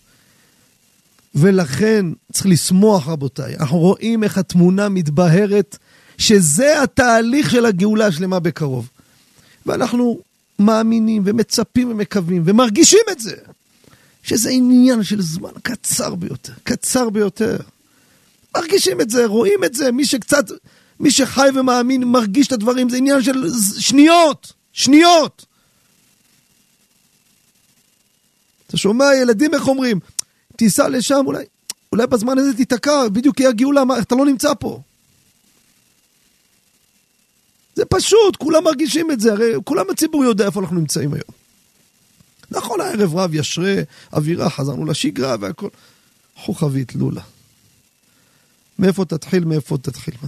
ולכן 1.36 2.06
צריך 2.34 2.46
לשמוח, 2.46 3.08
רבותיי. 3.08 3.56
אנחנו 3.56 3.78
רואים 3.78 4.24
איך 4.24 4.38
התמונה 4.38 4.90
מתבהרת, 4.90 5.78
שזה 6.18 6.82
התהליך 6.82 7.52
של 7.52 7.66
הגאולה 7.66 8.08
השלמה 8.08 8.40
בקרוב. 8.40 8.90
ואנחנו 9.66 10.20
מאמינים 10.60 11.24
ומצפים 11.26 11.92
ומקווים 11.92 12.44
ומרגישים 12.46 13.00
את 13.12 13.20
זה, 13.20 13.36
שזה 14.24 14.50
עניין 14.50 15.04
של 15.04 15.22
זמן 15.22 15.52
קצר 15.64 16.16
ביותר, 16.16 16.54
קצר 16.64 17.10
ביותר. 17.10 17.58
מרגישים 18.58 19.02
את 19.02 19.10
זה, 19.10 19.26
רואים 19.26 19.64
את 19.64 19.74
זה, 19.74 19.92
מי 19.92 20.06
שקצת, 20.06 20.46
מי 21.00 21.12
שחי 21.12 21.48
ומאמין 21.56 22.04
מרגיש 22.04 22.48
את 22.48 22.52
הדברים, 22.52 22.90
זה 22.90 22.98
עניין 22.98 23.22
של 23.22 23.50
שניות, 23.80 24.54
שניות. 24.74 25.46
אתה 28.68 28.78
שומע 28.78 29.16
ילדים 29.16 29.54
איך 29.54 29.68
אומרים, 29.68 30.00
תיסע 30.56 30.90
לשם, 30.90 31.22
אולי, 31.26 31.46
אולי 31.92 32.08
בזמן 32.08 32.38
הזה 32.38 32.54
תיתקע, 32.54 33.08
בדיוק 33.08 33.40
יהיה 33.40 33.52
גאולה, 33.52 33.84
אתה 34.02 34.16
לא 34.16 34.26
נמצא 34.26 34.54
פה. 34.60 34.82
זה 37.78 37.86
פשוט, 37.86 38.36
כולם 38.36 38.64
מרגישים 38.64 39.12
את 39.12 39.20
זה, 39.20 39.32
הרי 39.32 39.54
כולם 39.64 39.86
הציבור 39.92 40.24
יודע 40.24 40.46
איפה 40.46 40.60
אנחנו 40.60 40.76
נמצאים 40.76 41.14
היום. 41.14 41.32
נכון, 42.52 42.82
הערב 42.82 43.16
רב 43.16 43.36
ישרה, 43.36 43.76
אווירה, 44.14 44.50
חזרנו 44.50 44.86
לשגרה 44.86 45.36
והכל. 45.40 45.70
חוכבית 46.36 46.96
לולה. 46.96 47.22
מאיפה 48.80 49.06
תתחיל, 49.06 49.46
מאיפה 49.46 49.78
תתחיל? 49.78 50.14
מה? 50.22 50.28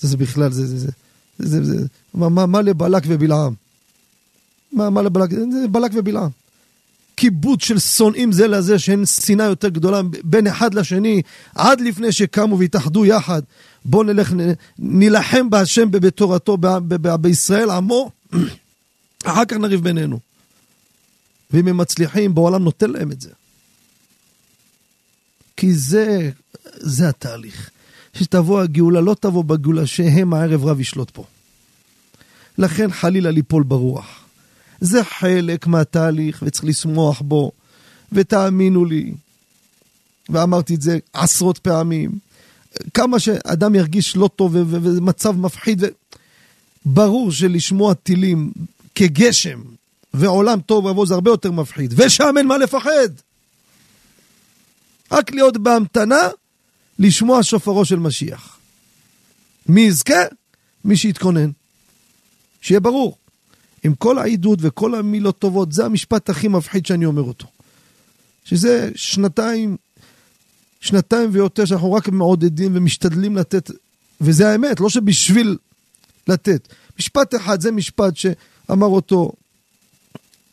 זה, 0.00 0.08
זה 0.08 0.16
בכלל, 0.16 0.52
זה, 0.52 0.66
זה, 0.66 0.76
זה, 0.76 0.90
זה, 1.38 1.64
זה, 1.64 1.86
מה, 2.14 2.28
מה, 2.28 2.46
מה 2.46 2.62
לבלק 2.62 3.02
ובלעם? 3.06 3.54
מה, 4.72 4.90
מה 4.90 5.02
לבלק? 5.02 5.30
זה 5.30 5.68
בלק 5.70 5.90
ובלעם. 5.94 6.30
קיבוץ 7.16 7.64
של 7.64 7.78
שונאים 7.78 8.32
זה 8.32 8.46
לזה, 8.46 8.78
שאין 8.78 9.06
שנאה 9.06 9.46
יותר 9.46 9.68
גדולה 9.68 10.00
בין 10.24 10.46
אחד 10.46 10.74
לשני, 10.74 11.22
עד 11.54 11.80
לפני 11.80 12.12
שקמו 12.12 12.58
והתאחדו 12.58 13.06
יחד. 13.06 13.42
בואו 13.84 14.02
נלך, 14.02 14.32
נילחם 14.78 15.50
בהשם 15.50 15.90
בתורתו, 15.90 16.58
בישראל 17.20 17.70
עמו, 17.70 18.10
אחר 19.24 19.44
כך 19.44 19.56
נריב 19.56 19.80
בינינו. 19.80 20.18
ואם 21.50 21.68
הם 21.68 21.76
מצליחים, 21.76 22.34
בעולם 22.34 22.64
נותן 22.64 22.90
להם 22.90 23.12
את 23.12 23.20
זה. 23.20 23.30
כי 25.56 25.74
זה, 25.74 26.30
זה 26.74 27.08
התהליך. 27.08 27.70
שתבוא 28.14 28.60
הגאולה, 28.60 29.00
לא 29.00 29.16
תבוא 29.20 29.44
בגאולה 29.44 29.86
שהם 29.86 30.34
הערב 30.34 30.64
רב 30.64 30.80
ישלוט 30.80 31.10
פה. 31.10 31.24
לכן 32.58 32.92
חלילה 32.92 33.30
ליפול 33.30 33.62
ברוח. 33.62 34.25
זה 34.80 35.04
חלק 35.04 35.66
מהתהליך 35.66 36.42
וצריך 36.46 36.64
לשמוח 36.64 37.20
בו, 37.20 37.52
ותאמינו 38.12 38.84
לי, 38.84 39.12
ואמרתי 40.28 40.74
את 40.74 40.82
זה 40.82 40.98
עשרות 41.12 41.58
פעמים, 41.58 42.18
כמה 42.94 43.18
שאדם 43.18 43.74
ירגיש 43.74 44.16
לא 44.16 44.30
טוב 44.36 44.50
ומצב 44.54 45.36
מפחיד, 45.36 45.82
ו... 45.82 45.86
ברור 46.86 47.32
שלשמוע 47.32 47.94
טילים 47.94 48.52
כגשם 48.94 49.62
ועולם 50.14 50.60
טוב 50.60 50.84
ובוא 50.84 51.06
זה 51.06 51.14
הרבה 51.14 51.30
יותר 51.30 51.50
מפחיד, 51.50 51.94
ושם 51.96 52.34
אין 52.38 52.46
מה 52.46 52.58
לפחד. 52.58 53.08
רק 55.12 55.32
להיות 55.32 55.56
בהמתנה, 55.56 56.28
לשמוע 56.98 57.42
שופרו 57.42 57.84
של 57.84 57.96
משיח. 57.96 58.58
מי 59.68 59.80
יזכה? 59.80 60.22
מי 60.84 60.96
שיתכונן. 60.96 61.50
שיהיה 62.60 62.80
ברור. 62.80 63.16
עם 63.86 63.94
כל 63.94 64.18
העידוד 64.18 64.58
וכל 64.62 64.94
המילות 64.94 65.38
טובות, 65.38 65.72
זה 65.72 65.84
המשפט 65.84 66.30
הכי 66.30 66.48
מפחיד 66.48 66.86
שאני 66.86 67.06
אומר 67.06 67.22
אותו. 67.22 67.46
שזה 68.44 68.90
שנתיים, 68.94 69.76
שנתיים 70.80 71.30
ויותר 71.32 71.64
שאנחנו 71.64 71.92
רק 71.92 72.08
מעודדים 72.08 72.72
ומשתדלים 72.74 73.36
לתת, 73.36 73.70
וזה 74.20 74.48
האמת, 74.48 74.80
לא 74.80 74.88
שבשביל 74.88 75.56
לתת. 76.28 76.68
משפט 76.98 77.34
אחד, 77.34 77.60
זה 77.60 77.72
משפט 77.72 78.16
שאמר 78.16 78.86
אותו 78.86 79.32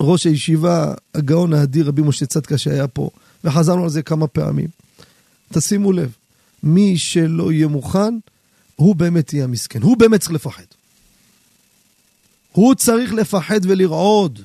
ראש 0.02 0.26
הישיבה, 0.26 0.94
הגאון 1.16 1.54
האדיר, 1.54 1.88
רבי 1.88 2.02
משה 2.02 2.26
צדקה 2.26 2.58
שהיה 2.58 2.88
פה, 2.88 3.10
וחזרנו 3.44 3.84
על 3.84 3.90
זה 3.90 4.02
כמה 4.02 4.28
פעמים. 4.28 4.68
תשימו 5.54 5.92
לב, 5.92 6.12
מי 6.64 6.98
שלא 6.98 7.52
יהיה 7.52 7.68
מוכן, 7.68 8.18
הוא 8.76 8.96
באמת 8.96 9.34
יהיה 9.34 9.44
המסכן, 9.44 9.82
הוא 9.82 9.98
באמת 9.98 10.20
צריך 10.20 10.32
לפחד. 10.32 10.64
הוא 12.54 12.76
צריך 12.76 13.14
לפחד 13.14 13.60
ולרעוד 13.64 14.40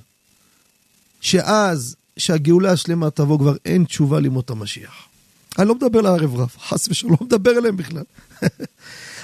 שאז, 1.21 1.97
שהגאולה 2.17 2.73
השלמה 2.73 3.11
תבוא, 3.11 3.39
כבר 3.39 3.55
אין 3.65 3.85
תשובה 3.85 4.21
למות 4.21 4.51
המשיח. 4.51 5.09
אני 5.59 5.69
לא 5.69 5.75
מדבר 5.75 6.01
לערב 6.01 6.41
רב, 6.41 6.51
חס 6.69 6.89
ושלום, 6.89 7.17
לא 7.21 7.27
מדבר 7.27 7.59
אליהם 7.59 7.77
בכלל. 7.77 8.03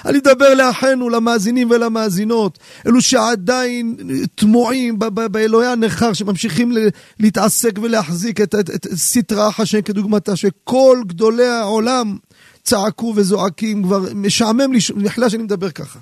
אני 0.05 0.17
מדבר 0.17 0.53
לאחינו, 0.53 1.09
למאזינים 1.09 1.69
ולמאזינות, 1.69 2.59
אלו 2.87 3.01
שעדיין 3.01 3.97
תמוהים 4.35 4.99
באלוהי 5.31 5.67
הנכר, 5.67 6.13
שממשיכים 6.13 6.71
להתעסק 7.19 7.79
ולהחזיק 7.81 8.41
את, 8.41 8.55
את, 8.55 8.69
את 8.69 8.87
סטרא 8.95 9.51
חשן 9.51 9.81
כדוגמתה, 9.81 10.35
שכל 10.35 11.01
גדולי 11.07 11.47
העולם 11.47 12.17
צעקו 12.63 13.13
וזועקים, 13.15 13.83
כבר 13.83 14.05
משעמם 14.15 14.73
לי, 14.73 14.79
בכלל 15.03 15.29
שאני 15.29 15.43
מדבר 15.43 15.71
ככה. 15.71 15.99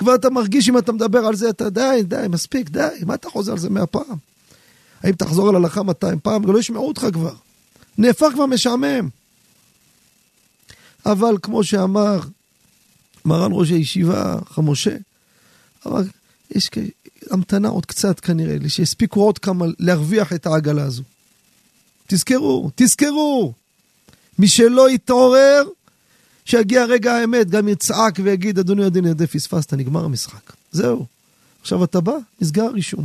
כבר 0.00 0.14
אתה 0.14 0.30
מרגיש 0.30 0.68
אם 0.68 0.78
אתה 0.78 0.92
מדבר 0.92 1.18
על 1.18 1.36
זה, 1.36 1.50
אתה 1.50 1.70
די, 1.70 2.00
די, 2.04 2.26
מספיק, 2.28 2.70
די, 2.70 2.88
מה 3.06 3.14
אתה 3.14 3.30
חוזר 3.30 3.52
על 3.52 3.58
זה 3.58 3.70
מאה 3.70 3.86
פעם? 3.86 4.16
האם 5.02 5.12
תחזור 5.12 5.48
על 5.48 5.56
הלכה 5.56 5.82
200 5.82 6.18
פעם? 6.22 6.52
לא 6.52 6.58
ישמעו 6.58 6.88
אותך 6.88 7.06
כבר. 7.12 7.34
נהפך 7.98 8.26
כבר 8.34 8.46
משעמם. 8.46 9.08
אבל 11.06 11.34
כמו 11.42 11.64
שאמר 11.64 12.20
מרן 13.24 13.50
ראש 13.54 13.70
הישיבה, 13.70 14.36
חמושה, 14.50 14.96
אמר, 15.86 16.00
יש 16.50 16.70
המתנה 17.30 17.68
עוד 17.68 17.86
קצת 17.86 18.20
כנראה, 18.20 18.56
שיספיקו 18.68 19.20
עוד 19.20 19.38
כמה 19.38 19.66
להרוויח 19.78 20.32
את 20.32 20.46
העגלה 20.46 20.82
הזו. 20.82 21.02
תזכרו, 22.06 22.70
תזכרו, 22.74 23.52
מי 24.38 24.48
שלא 24.48 24.90
יתעורר, 24.90 25.62
שיגיע 26.50 26.84
רגע 26.84 27.12
האמת, 27.12 27.50
גם 27.50 27.68
יצעק 27.68 28.18
ויגיד, 28.22 28.58
אדוני 28.58 28.86
אדוני, 28.86 29.10
ידי 29.10 29.26
פספסת, 29.26 29.74
נגמר 29.74 30.04
המשחק. 30.04 30.52
זהו. 30.72 31.06
עכשיו 31.60 31.84
אתה 31.84 32.00
בא, 32.00 32.12
נסגר 32.40 32.64
הרישום. 32.64 33.04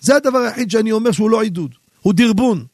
זה 0.00 0.16
הדבר 0.16 0.38
היחיד 0.38 0.70
שאני 0.70 0.92
אומר 0.92 1.12
שהוא 1.12 1.30
לא 1.30 1.42
עידוד, 1.42 1.70
הוא 2.00 2.12
דרבון. 2.12 2.64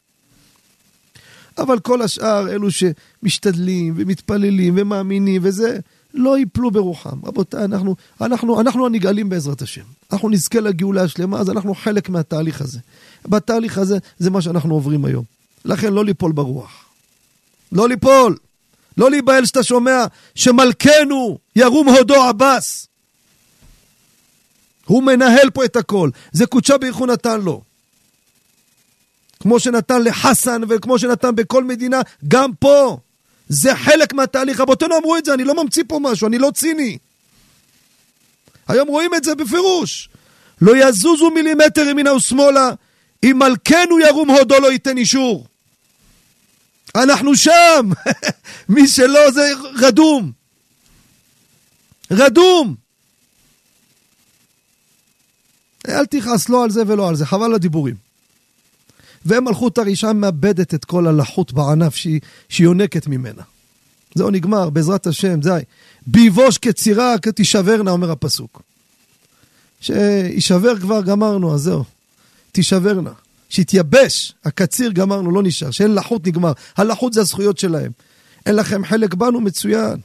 אבל 1.57 1.79
כל 1.79 2.01
השאר, 2.01 2.49
אלו 2.49 2.67
שמשתדלים 2.71 3.93
ומתפללים 3.97 4.73
ומאמינים 4.77 5.41
וזה, 5.43 5.79
לא 6.13 6.37
ייפלו 6.37 6.71
ברוחם. 6.71 7.25
רבותיי, 7.25 7.65
אנחנו, 7.65 7.95
אנחנו, 8.21 8.61
אנחנו 8.61 8.85
הנגאלים 8.85 9.29
בעזרת 9.29 9.61
השם. 9.61 9.85
אנחנו 10.11 10.29
נזכה 10.29 10.59
לגאולה 10.59 11.03
השלמה, 11.03 11.39
אז 11.39 11.49
אנחנו 11.49 11.75
חלק 11.75 12.09
מהתהליך 12.09 12.61
הזה. 12.61 12.79
בתהליך 13.27 13.77
הזה, 13.77 13.97
זה 14.19 14.29
מה 14.29 14.41
שאנחנו 14.41 14.73
עוברים 14.73 15.05
היום. 15.05 15.23
לכן 15.65 15.93
לא 15.93 16.05
ליפול 16.05 16.31
ברוח. 16.31 16.85
לא 17.71 17.89
ליפול. 17.89 18.37
לא 18.99 19.11
להיבהל 19.11 19.45
שאתה 19.45 19.63
שומע 19.63 20.05
שמלכנו 20.35 21.37
ירום 21.55 21.89
הודו 21.89 22.23
עבאס. 22.23 22.87
הוא 24.85 25.03
מנהל 25.03 25.49
פה 25.49 25.65
את 25.65 25.75
הכל. 25.75 26.09
זה 26.31 26.45
קודשה 26.45 26.77
ברכו 26.77 27.05
נתן 27.05 27.41
לו. 27.41 27.61
כמו 29.39 29.59
שנתן 29.59 30.03
לחסן 30.03 30.61
וכמו 30.69 30.99
שנתן 30.99 31.35
בכל 31.35 31.63
מדינה, 31.63 32.01
גם 32.27 32.53
פה. 32.53 32.97
זה 33.49 33.75
חלק 33.75 34.13
מהתהליך. 34.13 34.59
רבותינו 34.59 34.97
אמרו 34.97 35.17
את 35.17 35.25
זה, 35.25 35.33
אני 35.33 35.43
לא 35.43 35.63
ממציא 35.63 35.83
פה 35.87 35.99
משהו, 36.01 36.27
אני 36.27 36.37
לא 36.37 36.51
ציני. 36.55 36.97
היום 38.67 38.87
רואים 38.87 39.15
את 39.15 39.23
זה 39.23 39.35
בפירוש. 39.35 40.09
לא 40.61 40.77
יזוזו 40.77 41.29
מילימטר 41.29 41.81
ימינה 41.81 42.13
ושמאלה, 42.13 42.71
אם 43.23 43.39
מלכנו 43.39 43.99
ירום 43.99 44.29
הודו 44.29 44.59
לא 44.59 44.71
ייתן 44.71 44.97
אישור. 44.97 45.47
אנחנו 46.95 47.35
שם! 47.35 47.89
מי 48.69 48.87
שלא 48.87 49.31
זה 49.31 49.51
רדום. 49.75 50.31
רדום! 52.11 52.75
אל 55.87 56.05
תכעס 56.05 56.49
לא 56.49 56.63
על 56.63 56.69
זה 56.69 56.83
ולא 56.87 57.09
על 57.09 57.15
זה, 57.15 57.25
חבל 57.25 57.53
הדיבורים. 57.53 57.95
ומלכות 59.25 59.77
הרשעה 59.77 60.13
מאבדת 60.13 60.73
את 60.73 60.85
כל 60.85 61.07
הלחות 61.07 61.53
בענף 61.53 61.95
שהיא, 61.95 62.19
שהיא 62.49 62.65
יונקת 62.65 63.07
ממנה. 63.07 63.41
זהו 64.15 64.29
נגמר, 64.29 64.69
בעזרת 64.69 65.07
השם, 65.07 65.39
די. 65.39 65.59
ביבוש 66.07 66.57
כצירה 66.57 67.15
כתישברנה, 67.21 67.91
אומר 67.91 68.11
הפסוק. 68.11 68.61
שישבר 69.81 70.79
כבר 70.79 71.01
גמרנו, 71.01 71.53
אז 71.53 71.61
זהו. 71.61 71.83
תישברנה. 72.51 73.11
שיתייבש, 73.49 74.33
הקציר 74.45 74.91
גמרנו, 74.91 75.31
לא 75.31 75.43
נשאר. 75.43 75.71
שאין 75.71 75.95
לחות 75.95 76.27
נגמר. 76.27 76.51
הלחות 76.77 77.13
זה 77.13 77.21
הזכויות 77.21 77.57
שלהם. 77.57 77.91
אין 78.45 78.55
לכם 78.55 78.85
חלק 78.85 79.13
בנו, 79.13 79.41
מצוין. 79.41 79.97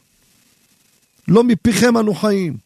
לא 1.28 1.44
מפיכם 1.44 1.98
אנו 1.98 2.14
חיים. 2.14 2.56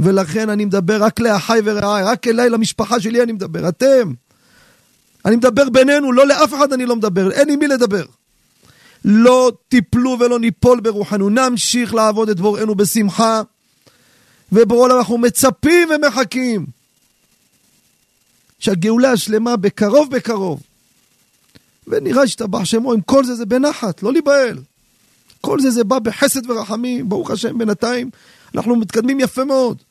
ולכן 0.00 0.50
אני 0.50 0.64
מדבר 0.64 1.02
רק 1.02 1.20
לאחיי 1.20 1.60
ורעיי, 1.64 2.04
רק 2.04 2.26
אליי, 2.26 2.50
למשפחה 2.50 3.00
שלי 3.00 3.22
אני 3.22 3.32
מדבר. 3.32 3.68
אתם. 3.68 4.12
אני 5.24 5.36
מדבר 5.36 5.70
בינינו, 5.70 6.12
לא 6.12 6.26
לאף 6.26 6.54
אחד 6.54 6.72
אני 6.72 6.86
לא 6.86 6.96
מדבר, 6.96 7.30
אין 7.30 7.50
עם 7.50 7.58
מי 7.58 7.66
לדבר. 7.66 8.04
לא 9.04 9.52
תיפלו 9.68 10.16
ולא 10.20 10.38
ניפול 10.38 10.80
ברוחנו, 10.80 11.28
נמשיך 11.28 11.94
לעבוד 11.94 12.28
את 12.28 12.40
בוראנו 12.40 12.74
בשמחה, 12.74 13.42
וברור 14.52 14.98
אנחנו 14.98 15.18
מצפים 15.18 15.88
ומחכים 15.90 16.66
שהגאולה 18.58 19.12
השלמה 19.12 19.56
בקרוב 19.56 20.10
בקרוב. 20.10 20.62
ונראה 21.86 22.28
שתבח 22.28 22.64
שמו, 22.64 22.92
עם 22.92 23.00
כל 23.00 23.24
זה 23.24 23.34
זה 23.34 23.46
בנחת, 23.46 24.02
לא 24.02 24.12
להיבהל. 24.12 24.58
כל 25.40 25.60
זה 25.60 25.70
זה 25.70 25.84
בא 25.84 25.98
בחסד 25.98 26.50
ורחמים, 26.50 27.08
ברוך 27.08 27.30
השם, 27.30 27.58
בינתיים 27.58 28.10
אנחנו 28.54 28.76
מתקדמים 28.76 29.20
יפה 29.20 29.44
מאוד. 29.44 29.82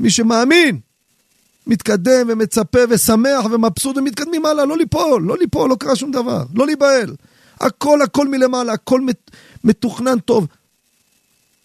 מי 0.00 0.10
שמאמין, 0.10 0.78
מתקדם 1.66 2.26
ומצפה 2.28 2.78
ושמח 2.88 3.44
ומבסוט 3.44 3.96
ומתקדמים 3.96 4.46
הלאה, 4.46 4.64
לא 4.64 4.76
ליפול, 4.76 5.22
לא 5.22 5.36
ליפול, 5.38 5.70
לא 5.70 5.76
קרה 5.80 5.96
שום 5.96 6.10
דבר, 6.10 6.42
לא 6.54 6.66
להיבהל. 6.66 7.14
הכל 7.60 8.02
הכל 8.02 8.28
מלמעלה, 8.28 8.72
הכל 8.72 9.00
מתוכנן 9.64 10.18
טוב. 10.18 10.46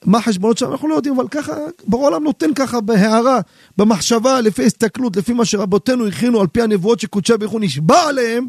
מה 0.05 0.17
החשבונות 0.17 0.57
שלנו? 0.57 0.71
אנחנו 0.71 0.87
לא 0.87 0.95
יודעים, 0.95 1.19
אבל 1.19 1.27
ככה, 1.27 1.53
בעולם 1.87 2.23
נותן 2.23 2.53
ככה 2.53 2.81
בהערה, 2.81 3.39
במחשבה, 3.77 4.41
לפי 4.41 4.65
הסתכלות, 4.65 5.17
לפי 5.17 5.33
מה 5.33 5.45
שרבותינו 5.45 6.07
הכינו 6.07 6.41
על 6.41 6.47
פי 6.47 6.61
הנבואות 6.61 6.99
שקודשי 6.99 7.37
ברוך 7.37 7.51
הוא 7.51 7.61
נשבע 7.61 8.01
עליהם, 8.07 8.47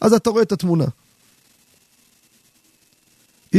אז 0.00 0.12
אתה 0.12 0.30
רואה 0.30 0.42
את 0.42 0.52
התמונה. 0.52 0.84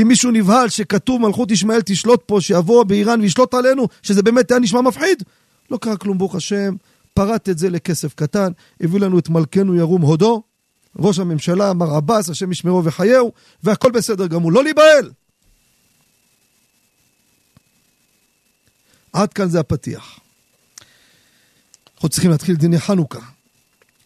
אם 0.01 0.07
מישהו 0.07 0.31
נבהל 0.31 0.69
שכתוב 0.69 1.21
מלכות 1.21 1.51
ישמעאל 1.51 1.81
תשלוט 1.81 2.23
פה, 2.25 2.41
שיבוא 2.41 2.83
באיראן 2.83 3.21
וישלוט 3.21 3.53
עלינו, 3.53 3.87
שזה 4.01 4.23
באמת 4.23 4.51
היה 4.51 4.59
נשמע 4.59 4.81
מפחיד, 4.81 5.23
לא 5.71 5.77
קרה 5.77 5.97
כלום, 5.97 6.17
ברוך 6.17 6.35
השם, 6.35 6.75
פרט 7.13 7.49
את 7.49 7.57
זה 7.57 7.69
לכסף 7.69 8.13
קטן, 8.13 8.51
הביא 8.81 8.99
לנו 8.99 9.19
את 9.19 9.29
מלכנו 9.29 9.75
ירום 9.75 10.01
הודו, 10.01 10.43
ראש 10.99 11.19
הממשלה, 11.19 11.73
מר 11.73 11.95
עבאס, 11.95 12.29
השם 12.29 12.51
ישמרו 12.51 12.83
וחייהו, 12.83 13.31
והכל 13.63 13.91
בסדר 13.91 14.27
גמור, 14.27 14.51
לא 14.51 14.63
להיבהל. 14.63 15.11
עד 19.17 19.33
כאן 19.33 19.49
זה 19.49 19.59
הפתיח. 19.59 20.19
אנחנו 21.95 22.09
צריכים 22.09 22.31
להתחיל 22.31 22.55
דיני 22.55 22.79
חנוכה. 22.79 23.19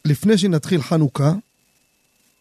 לפני 0.06 0.38
שנתחיל 0.38 0.82
חנוכה, 0.82 1.34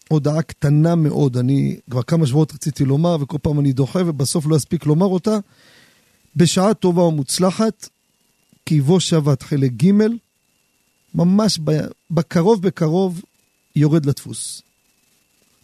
הודעה 0.08 0.42
קטנה 0.42 0.94
מאוד, 0.94 1.36
אני 1.36 1.76
כבר 1.90 2.02
כמה 2.02 2.26
שבועות 2.26 2.52
רציתי 2.52 2.84
לומר, 2.84 3.16
וכל 3.20 3.38
פעם 3.42 3.60
אני 3.60 3.72
דוחה, 3.72 3.98
ובסוף 4.06 4.46
לא 4.46 4.56
אספיק 4.56 4.86
לומר 4.86 5.06
אותה. 5.06 5.38
בשעה 6.36 6.74
טובה 6.74 7.02
ומוצלחת, 7.02 7.88
כי 8.66 8.80
בוא 8.80 9.00
שבת 9.00 9.42
חלק 9.42 9.72
ג', 9.72 9.90
ממש 11.14 11.58
בקרוב 12.10 12.62
בקרוב 12.62 13.22
יורד 13.76 14.06
לדפוס. 14.06 14.62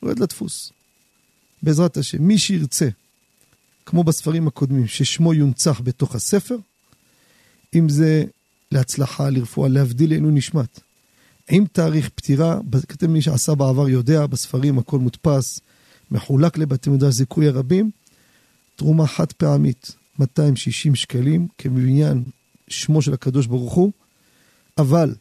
יורד 0.03 0.19
לדפוס. 0.19 0.73
בעזרת 1.63 1.97
השם, 1.97 2.23
מי 2.23 2.39
שירצה, 2.39 2.89
כמו 3.87 4.05
בספרים 4.05 4.49
הקודמים, 4.49 4.87
ששמו 4.87 5.35
יונצח 5.35 5.81
בתוך 5.81 6.15
הספר, 6.15 6.57
אם 7.77 7.89
זה 7.89 8.25
להצלחה, 8.73 9.31
לרפואה, 9.31 9.69
להבדיל 9.69 10.11
לעינוי 10.11 10.33
נשמת. 10.33 10.81
עם 11.51 11.65
תאריך 11.73 12.09
פטירה, 12.09 12.59
כתב 12.89 13.07
מי 13.07 13.23
שעשה 13.23 13.55
בעבר 13.55 13.89
יודע, 13.89 14.27
בספרים 14.27 14.79
הכל 14.79 14.99
מודפס, 14.99 15.61
מחולק 16.11 16.59
לבתי 16.59 16.91
מדרש 16.91 17.15
זיכוי 17.15 17.49
הרבים, 17.49 17.91
תרומה 18.77 19.07
חד 19.07 19.33
פעמית, 19.33 19.95
260 20.19 20.95
שקלים, 20.95 21.49
כמבניין 21.59 22.25
שמו 22.69 23.03
של 23.03 23.15
הקדוש 23.15 23.47
ברוך 23.47 23.73
הוא, 23.73 23.93
אבל, 24.79 25.15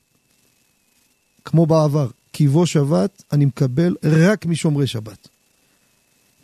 כמו 1.45 1.65
בעבר, 1.65 2.09
קיבו 2.31 2.67
שבת, 2.67 3.23
אני 3.31 3.45
מקבל 3.45 3.95
רק 4.03 4.45
משומרי 4.45 4.87
שבת. 4.87 5.27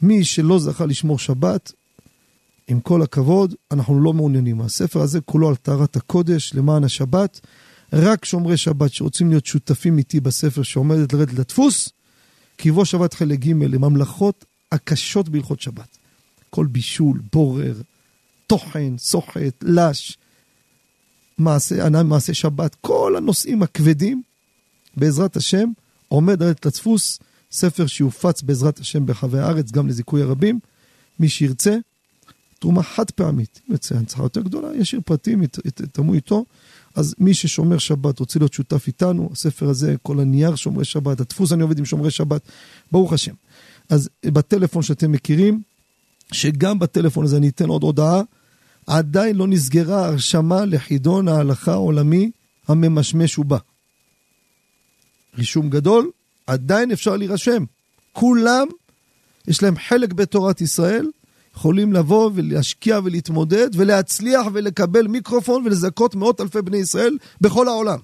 מי 0.01 0.23
שלא 0.23 0.59
זכה 0.59 0.85
לשמור 0.85 1.19
שבת, 1.19 1.71
עם 2.67 2.79
כל 2.79 3.01
הכבוד, 3.01 3.55
אנחנו 3.71 3.99
לא 3.99 4.13
מעוניינים. 4.13 4.61
הספר 4.61 5.01
הזה 5.01 5.21
כולו 5.21 5.49
על 5.49 5.55
טהרת 5.55 5.95
הקודש 5.95 6.53
למען 6.53 6.83
השבת. 6.83 7.39
רק 7.93 8.25
שומרי 8.25 8.57
שבת 8.57 8.93
שרוצים 8.93 9.29
להיות 9.29 9.45
שותפים 9.45 9.97
איתי 9.97 10.19
בספר 10.19 10.63
שעומדת 10.63 11.13
לרדת 11.13 11.33
לדפוס, 11.33 11.89
כי 12.57 12.71
בוא 12.71 12.85
שבת 12.85 13.13
חלק 13.13 13.39
ג' 13.39 13.63
לממלכות 13.63 14.45
הקשות 14.71 15.29
בהלכות 15.29 15.61
שבת. 15.61 15.97
כל 16.49 16.65
בישול, 16.65 17.21
בורר, 17.33 17.81
טוחן, 18.47 18.95
סוחט, 18.97 19.63
לש, 19.63 20.17
מעשה, 21.37 21.89
מעשה 22.03 22.33
שבת, 22.33 22.75
כל 22.81 23.15
הנושאים 23.17 23.63
הכבדים, 23.63 24.21
בעזרת 24.97 25.35
השם, 25.35 25.69
עומד 26.07 26.43
לרדת 26.43 26.65
לדפוס, 26.65 27.19
ספר 27.51 27.87
שיופץ 27.87 28.41
בעזרת 28.41 28.79
השם 28.79 29.05
ברחבי 29.05 29.39
הארץ, 29.39 29.71
גם 29.71 29.87
לזיכוי 29.87 30.21
הרבים. 30.21 30.59
מי 31.19 31.29
שירצה, 31.29 31.77
תרומה 32.61 32.83
חד 32.83 33.11
פעמית. 33.11 33.61
אם 33.67 33.73
יוצא 33.73 33.95
הנצחה 33.95 34.23
יותר 34.23 34.41
גדולה, 34.41 34.75
ישאיר 34.75 35.01
פרטים, 35.05 35.43
יתאמו 35.65 36.13
איתו. 36.13 36.45
אז 36.95 37.15
מי 37.19 37.33
ששומר 37.33 37.77
שבת 37.77 38.19
רוצה 38.19 38.39
להיות 38.39 38.53
שותף 38.53 38.87
איתנו, 38.87 39.29
הספר 39.31 39.69
הזה, 39.69 39.95
כל 40.03 40.19
הנייר 40.19 40.55
שומרי 40.55 40.85
שבת, 40.85 41.19
הדפוס 41.19 41.51
אני 41.51 41.61
עובד 41.61 41.79
עם 41.79 41.85
שומרי 41.85 42.11
שבת, 42.11 42.41
ברוך 42.91 43.13
השם. 43.13 43.33
אז 43.89 44.09
בטלפון 44.25 44.83
שאתם 44.83 45.11
מכירים, 45.11 45.61
שגם 46.31 46.79
בטלפון 46.79 47.25
הזה 47.25 47.37
אני 47.37 47.49
אתן 47.49 47.69
עוד 47.69 47.83
הודעה, 47.83 48.21
עדיין 48.87 49.35
לא 49.35 49.47
נסגרה 49.47 50.05
הרשמה 50.05 50.65
לחידון 50.65 51.27
ההלכה 51.27 51.71
העולמי 51.71 52.31
הממשמש 52.67 53.39
ובא. 53.39 53.57
רישום 55.37 55.69
גדול, 55.69 56.11
עדיין 56.47 56.91
אפשר 56.91 57.17
להירשם. 57.17 57.63
כולם, 58.11 58.67
יש 59.47 59.63
להם 59.63 59.75
חלק 59.77 60.13
בתורת 60.13 60.61
ישראל, 60.61 61.07
יכולים 61.55 61.93
לבוא 61.93 62.31
ולהשקיע 62.33 62.99
ולהתמודד 63.03 63.69
ולהצליח 63.73 64.47
ולקבל 64.53 65.07
מיקרופון 65.07 65.65
ולזכות 65.65 66.15
מאות 66.15 66.41
אלפי 66.41 66.61
בני 66.61 66.77
ישראל 66.77 67.17
בכל 67.41 67.67
העולם. 67.67 67.99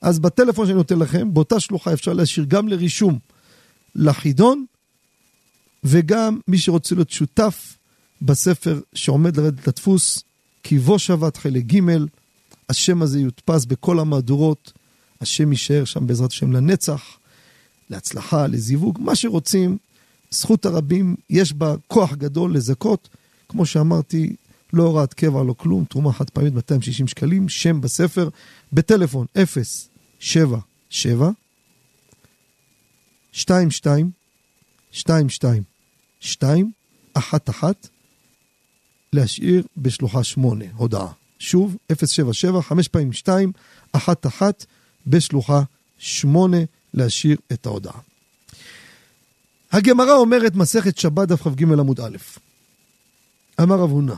אז 0.00 0.18
בטלפון 0.18 0.66
שאני 0.66 0.76
נותן 0.76 0.98
לכם, 0.98 1.34
באותה 1.34 1.60
שלוחה 1.60 1.92
אפשר 1.92 2.12
להשאיר 2.12 2.46
גם 2.48 2.68
לרישום 2.68 3.18
לחידון, 3.94 4.64
וגם 5.84 6.38
מי 6.48 6.58
שרוצה 6.58 6.94
להיות 6.94 7.10
שותף 7.10 7.76
בספר 8.22 8.80
שעומד 8.94 9.36
לרדת 9.36 9.66
לדפוס, 9.66 10.22
כי 10.62 10.78
בוא 10.78 10.98
שבת 10.98 11.36
חלק 11.36 11.64
ג', 11.64 11.80
השם 12.68 13.02
הזה 13.02 13.20
יודפס 13.20 13.64
בכל 13.64 13.98
המהדורות, 13.98 14.72
השם 15.20 15.52
יישאר 15.52 15.84
שם 15.84 16.06
בעזרת 16.06 16.30
השם 16.30 16.52
לנצח, 16.52 17.02
להצלחה, 17.90 18.46
לזיווג, 18.46 18.98
מה 19.00 19.14
שרוצים, 19.14 19.78
זכות 20.32 20.66
הרבים, 20.66 21.16
יש 21.30 21.52
בה 21.52 21.74
כוח 21.86 22.14
גדול 22.14 22.54
לזכות. 22.54 23.08
כמו 23.48 23.66
שאמרתי, 23.66 24.36
לא 24.72 24.82
הוראת 24.82 25.14
קבע, 25.14 25.42
לא 25.42 25.52
כלום, 25.52 25.84
תרומה 25.84 26.12
חד 26.12 26.30
פעמית 26.30 26.54
260 26.54 27.08
שקלים, 27.08 27.48
שם 27.48 27.80
בספר, 27.80 28.28
בטלפון 28.72 29.26
077 30.20 31.30
22 33.34 34.10
22 34.94 35.62
2 36.20 36.72
1 37.14 37.48
1 37.48 37.88
להשאיר 39.12 39.62
בשלוחה 39.76 40.24
8, 40.24 40.64
הודעה. 40.74 41.12
שוב, 41.38 41.76
077 41.92 42.62
5 42.62 42.88
פעמים 42.88 43.12
2 43.12 43.52
1 43.92 44.26
1 44.26 44.66
בשלוחה 45.06 45.62
8 45.98 46.56
להשאיר 46.94 47.36
את 47.52 47.66
ההודעה. 47.66 47.98
הגמרא 49.72 50.12
אומרת 50.12 50.54
מסכת 50.54 50.98
שבת 50.98 51.28
דף 51.28 51.42
כ"ג 51.42 51.62
עמוד 51.62 52.00
א', 52.00 52.16
אמר 53.60 53.76
רב 53.76 53.90
הונא, 53.90 54.14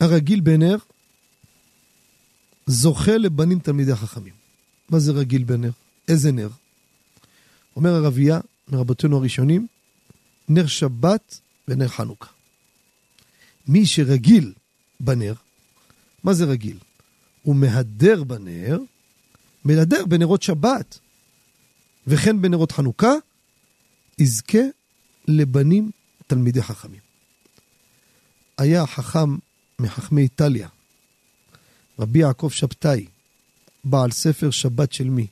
הרגיל 0.00 0.40
בנר 0.40 0.76
זוכה 2.66 3.18
לבנים 3.18 3.58
תלמידי 3.58 3.94
חכמים. 3.94 4.32
מה 4.88 4.98
זה 4.98 5.12
רגיל 5.12 5.44
בנר? 5.44 5.70
איזה 6.08 6.32
נר? 6.32 6.48
אומר 7.76 7.94
הרבייה 7.94 8.40
מרבותינו 8.68 9.16
הראשונים, 9.16 9.66
נר 10.48 10.66
שבת 10.66 11.40
ונר 11.68 11.88
חנוכה. 11.88 12.28
מי 13.68 13.86
שרגיל 13.86 14.52
בנר, 15.00 15.34
מה 16.24 16.32
זה 16.32 16.44
רגיל? 16.44 16.78
הוא 17.42 17.56
מהדר 17.56 18.24
בנר, 18.24 18.78
מהדר 19.64 20.06
בנרות 20.06 20.42
שבת, 20.42 20.98
וכן 22.06 22.42
בנרות 22.42 22.72
חנוכה, 22.72 23.12
יזכה 24.18 24.62
לבנים 25.28 25.90
תלמידי 26.26 26.62
חכמים. 26.62 27.00
היה 28.58 28.86
חכם 28.86 29.36
מחכמי 29.78 30.22
איטליה, 30.22 30.68
רבי 31.98 32.18
יעקב 32.18 32.50
שבתאי, 32.52 33.06
בעל 33.84 34.10
ספר 34.10 34.50
שבת 34.50 34.92
של 34.92 35.10
מי, 35.10 35.26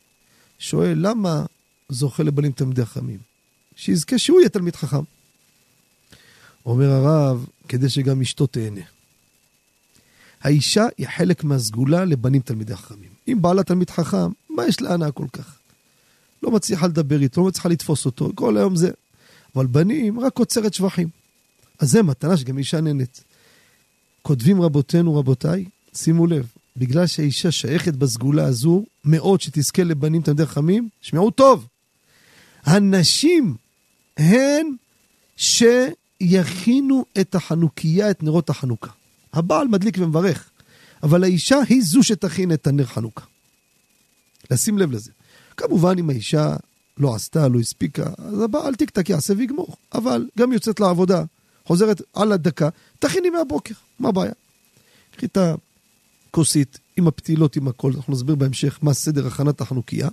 שואל 0.59 0.95
למה 0.97 1.47
זוכה 1.89 2.23
לבנים 2.23 2.53
תלמידי 2.53 2.85
חכמים? 2.85 3.19
שיזכה 3.77 4.19
שהוא 4.19 4.41
יהיה 4.41 4.49
תלמיד 4.49 4.77
חכם. 4.77 5.03
אומר 6.67 6.91
הרב, 6.91 7.47
כדי 7.69 7.89
שגם 7.89 8.21
אשתו 8.21 8.47
תהנה. 8.47 8.81
האישה 10.41 10.87
היא 10.99 11.07
חלק 11.09 11.45
מהסגולה 11.45 12.05
לבנים 12.05 12.43
תלמידי 12.43 12.77
חכמים. 12.77 13.11
אם 13.29 13.43
בעלה 13.43 13.63
תלמיד 13.63 13.91
חכם, 13.91 14.31
מה 14.51 14.67
יש 14.67 14.81
לה 14.81 14.95
הנאה 14.95 15.13
כל 15.13 15.27
כך? 15.33 15.58
לא 16.43 16.51
מצליחה 16.51 16.87
לדבר 16.87 17.23
איתו, 17.23 17.41
לא 17.41 17.47
מצליחה 17.47 17.69
לתפוס 17.69 18.07
אותו, 18.07 18.31
כל 18.35 18.57
היום 18.57 18.77
זה. 18.77 18.91
אבל 19.57 19.67
בנים, 19.67 20.21
רק 20.21 20.39
עוצרת 20.39 20.75
שבחים. 20.75 21.09
אז 21.79 21.91
זה 21.91 22.03
מתנה 22.03 22.37
שגם 22.37 22.59
אישה 22.59 22.81
נהנית. 22.81 23.25
כותבים 24.23 24.63
רבותינו, 24.63 25.17
רבותיי, 25.17 25.65
שימו 25.95 26.27
לב, 26.27 26.47
בגלל 26.77 27.07
שהאישה 27.07 27.51
שייכת 27.51 27.95
בסגולה 27.95 28.45
הזו, 28.45 28.85
מאוד 29.05 29.41
שתזכה 29.41 29.83
לבנים 29.83 30.23
תלמידי 30.23 30.47
חכמים, 30.47 30.89
שמעו 31.01 31.31
טוב. 31.31 31.67
הנשים 32.65 33.57
הן 34.17 34.67
שיכינו 35.37 37.05
את 37.21 37.35
החנוכיה, 37.35 38.11
את 38.11 38.23
נרות 38.23 38.51
החנוכה. 38.51 38.91
הבעל 39.33 39.69
מדליק 39.69 39.97
ומברך, 39.99 40.51
אבל 41.03 41.25
האישה 41.25 41.59
היא 41.69 41.83
זו 41.83 42.03
שתכין 42.03 42.53
את 42.53 42.67
הנר 42.67 42.87
חנוכה. 42.87 43.25
לשים 44.51 44.79
לב 44.79 44.91
לזה. 44.91 45.11
כמובן, 45.59 45.99
אם 45.99 46.11
האישה 46.11 46.57
לא 46.99 47.15
עשתה, 47.15 47.49
לא 47.49 47.59
הספיקה, 47.59 48.11
אז 48.19 48.41
הבעל 48.41 48.75
טיקטק 48.75 49.09
יעשה 49.09 49.35
ויגמור. 49.37 49.77
אבל 49.95 50.29
גם 50.39 50.53
יוצאת 50.53 50.81
לעבודה, 50.81 51.25
חוזרת 51.65 52.03
על 52.15 52.33
הדקה, 52.33 52.69
תכיני 52.99 53.31
מהבוקר, 53.31 53.75
מה 53.99 54.09
הבעיה? 54.09 54.33
קחי 55.17 55.27
את 55.27 55.39
הכוסית 56.31 56.79
עם 56.97 57.09
הפתילות, 57.09 57.57
עם 57.57 57.69
הכל, 57.69 57.93
אנחנו 57.97 58.13
נסביר 58.13 58.35
בהמשך 58.35 58.79
מה 58.83 58.95
סדר 58.95 59.27
הכנת 59.27 59.61
החנוכיה. 59.61 60.09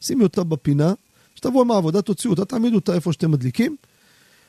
שימי 0.00 0.22
אותה 0.22 0.44
בפינה, 0.44 0.92
כשתבואו 1.34 1.64
מהעבודה, 1.64 2.02
תוציאו 2.02 2.32
אותה, 2.32 2.44
תעמידו 2.44 2.76
אותה 2.76 2.94
איפה 2.94 3.12
שאתם 3.12 3.30
מדליקים, 3.30 3.76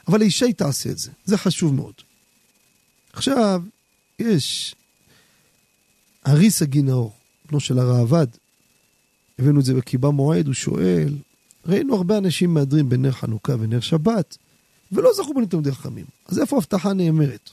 אבל 0.07 0.21
האישה 0.21 0.45
היא 0.45 0.55
תעשה 0.55 0.89
את 0.89 0.97
זה, 0.97 1.11
זה 1.25 1.37
חשוב 1.37 1.73
מאוד. 1.73 1.93
עכשיו, 3.13 3.61
יש 4.19 4.75
אריס 6.27 6.61
הגינאור, 6.61 7.13
בנו 7.49 7.59
של 7.59 7.79
הראב"ד, 7.79 8.27
הבאנו 9.41 9.59
את 9.59 9.65
זה 9.65 9.73
בקיבה 9.73 10.09
מועד, 10.09 10.45
הוא 10.45 10.53
שואל, 10.53 11.15
ראינו 11.65 11.95
הרבה 11.95 12.17
אנשים 12.17 12.53
מהדרים 12.53 12.89
בנר 12.89 13.11
חנוכה 13.11 13.53
ונר 13.59 13.79
שבת, 13.79 14.37
ולא 14.91 15.09
זכו 15.13 15.33
בנתונים 15.33 15.47
תלמידי 15.47 15.71
חכמים. 15.71 16.05
אז 16.27 16.39
איפה 16.39 16.55
ההבטחה 16.55 16.93
נאמרת? 16.93 17.49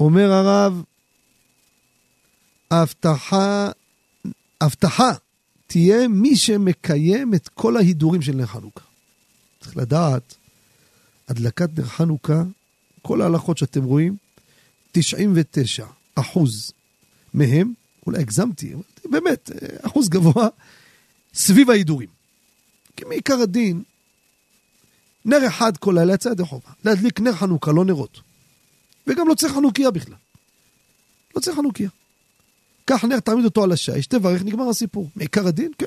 אומר 0.00 0.32
הרב, 0.32 0.82
ההבטחה, 2.70 3.70
הבטחה 4.60 5.12
תהיה 5.66 6.08
מי 6.08 6.36
שמקיים 6.36 7.34
את 7.34 7.48
כל 7.48 7.76
ההידורים 7.76 8.22
של 8.22 8.32
נר 8.32 8.46
חנוכה. 8.46 8.84
צריך 9.60 9.76
לדעת, 9.76 10.34
הדלקת 11.28 11.78
נר 11.78 11.84
חנוכה, 11.84 12.42
כל 13.02 13.22
ההלכות 13.22 13.58
שאתם 13.58 13.84
רואים, 13.84 14.16
99 14.92 15.86
אחוז 16.14 16.72
מהם, 17.34 17.72
אולי 18.06 18.20
הגזמתי, 18.20 18.74
באמת, 19.20 19.50
אחוז 19.82 20.08
גבוה, 20.08 20.48
סביב 21.34 21.70
ההידורים. 21.70 22.08
כי 22.96 23.04
מעיקר 23.04 23.40
הדין, 23.40 23.82
נר 25.24 25.46
אחד 25.46 25.76
כל 25.76 25.94
לילה 25.98 26.14
יצא 26.14 26.28
ידי 26.28 26.44
חובה. 26.44 26.70
להדליק 26.84 27.20
נר 27.20 27.32
חנוכה, 27.32 27.72
לא 27.72 27.84
נרות. 27.84 28.20
וגם 29.06 29.28
לא 29.28 29.34
צריך 29.34 29.52
חנוכיה 29.52 29.90
בכלל. 29.90 30.14
לא 31.36 31.40
צריך 31.40 31.56
חנוכיה. 31.56 31.88
קח 32.84 33.04
נר, 33.04 33.20
תעמיד 33.20 33.44
אותו 33.44 33.64
על 33.64 33.72
השיש, 33.72 34.06
תברך, 34.06 34.42
נגמר 34.42 34.68
הסיפור. 34.68 35.10
מעיקר 35.16 35.46
הדין, 35.46 35.72
כן. 35.78 35.86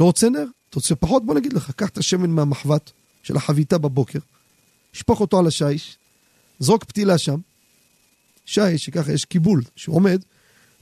לא 0.00 0.04
רוצה 0.04 0.28
נר? 0.28 0.46
אתה 0.70 0.76
רוצה 0.76 0.94
פחות? 0.94 1.26
בוא 1.26 1.34
נגיד 1.34 1.52
לך, 1.52 1.70
קח 1.70 1.88
את 1.88 1.98
השמן 1.98 2.30
מהמחבת 2.30 2.90
של 3.22 3.36
החביתה 3.36 3.78
בבוקר, 3.78 4.18
שפוך 4.92 5.20
אותו 5.20 5.38
על 5.38 5.46
השיש, 5.46 5.98
זרוק 6.58 6.84
פתילה 6.84 7.18
שם, 7.18 7.40
שיש, 8.46 8.84
שככה 8.84 9.12
יש 9.12 9.24
קיבול 9.24 9.62
שהוא 9.76 9.96
עומד, 9.96 10.22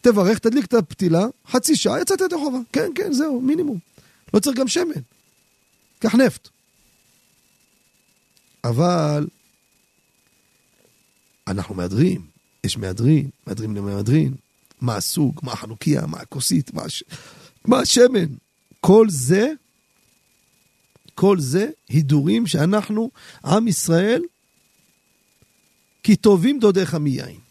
תברך, 0.03 0.39
תדליק 0.39 0.65
את 0.65 0.75
הפתילה, 0.75 1.27
חצי 1.47 1.77
שעה, 1.77 2.01
יצאת 2.01 2.21
ידי 2.21 2.35
חובה. 2.35 2.59
כן, 2.73 2.91
כן, 2.95 3.13
זהו, 3.13 3.41
מינימום. 3.41 3.79
לא 4.35 4.41
צריך 4.41 4.59
גם 4.59 4.69
שמן. 4.69 5.01
קח 5.99 6.15
נפט. 6.15 6.49
אבל 8.65 9.27
אנחנו 11.49 11.75
מהדרים, 11.75 12.27
יש 12.65 12.77
מהדרין, 12.77 13.31
מהדרים 13.47 13.77
למהדרין, 13.77 14.35
מה 14.81 14.97
הסוג, 14.97 15.41
מה 15.43 15.53
החנוכיה, 15.53 16.07
מה 16.07 16.19
הכוסית, 16.19 16.75
מה, 16.75 16.83
הש... 16.83 17.05
מה 17.65 17.81
השמן. 17.81 18.27
כל 18.81 19.07
זה, 19.11 19.53
כל 21.15 21.41
זה 21.41 21.71
הידורים 21.89 22.47
שאנחנו, 22.47 23.11
עם 23.45 23.69
ישראל, 23.69 24.23
כי 26.03 26.17
טובים 26.17 26.59
דודיך 26.59 26.95
מיין. 26.95 27.42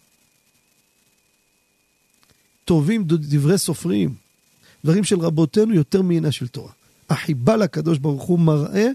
טובים 2.64 3.04
דברי 3.06 3.58
סופרים, 3.58 4.14
דברים 4.84 5.04
של 5.04 5.20
רבותינו 5.20 5.74
יותר 5.74 6.02
מעינה 6.02 6.32
של 6.32 6.48
תורה. 6.48 6.72
החיבה 7.10 7.56
לקדוש 7.56 7.98
ברוך 7.98 8.22
הוא 8.22 8.38
מראה 8.38 8.88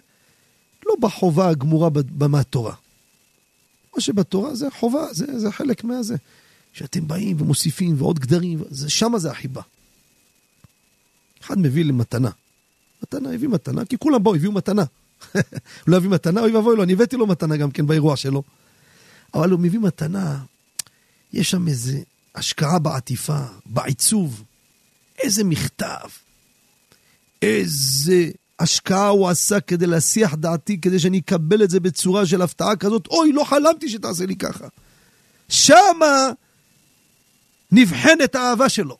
לא 0.85 0.95
בחובה 1.01 1.49
הגמורה 1.49 1.89
מהתורה. 2.29 2.73
מה 3.95 4.01
שבתורה 4.01 4.55
זה 4.55 4.67
חובה, 4.79 5.13
זה, 5.13 5.39
זה 5.39 5.51
חלק 5.51 5.83
מהזה. 5.83 6.15
שאתם 6.73 7.07
באים 7.07 7.41
ומוסיפים 7.41 7.95
ועוד 7.97 8.19
גדרים, 8.19 8.63
זה, 8.69 8.89
שמה 8.89 9.19
זה 9.19 9.31
החיבה. 9.31 9.61
אחד 11.41 11.59
מביא 11.59 11.85
למתנה. 11.85 12.29
מתנה, 13.03 13.33
הביא 13.33 13.47
מתנה, 13.47 13.85
כי 13.85 13.97
כולם 13.97 14.23
באו, 14.23 14.35
הביאו 14.35 14.51
מתנה. 14.51 14.83
הוא 15.33 15.41
לא 15.87 15.97
הביא 15.97 16.09
מתנה, 16.09 16.41
אוי 16.41 16.51
ואבוי 16.51 16.75
לו, 16.75 16.83
אני 16.83 16.93
הבאתי 16.93 17.17
לו 17.17 17.27
מתנה 17.27 17.57
גם 17.57 17.71
כן 17.71 17.87
באירוע 17.87 18.15
שלו. 18.15 18.43
אבל 19.33 19.49
הוא 19.49 19.59
מביא 19.59 19.79
מתנה, 19.79 20.43
יש 21.33 21.51
שם 21.51 21.67
איזה 21.67 21.99
השקעה 22.37 22.79
בעטיפה, 22.79 23.39
בעיצוב, 23.65 24.43
איזה 25.17 25.43
מכתב, 25.43 26.07
איזה 27.41 28.29
השקעה 28.59 29.07
הוא 29.07 29.29
עשה 29.29 29.59
כדי 29.59 29.87
להסיח 29.87 30.33
דעתי, 30.33 30.81
כדי 30.81 30.99
שאני 30.99 31.19
אקבל 31.19 31.63
את 31.63 31.69
זה 31.69 31.79
בצורה 31.79 32.25
של 32.25 32.41
הפתעה 32.41 32.75
כזאת, 32.75 33.07
אוי, 33.07 33.31
לא 33.31 33.43
חלמתי 33.43 33.89
שתעשה 33.89 34.25
לי 34.25 34.35
ככה. 34.35 34.67
שמה 35.49 36.29
נבחנת 37.71 38.35
האהבה 38.35 38.69
שלו. 38.69 38.97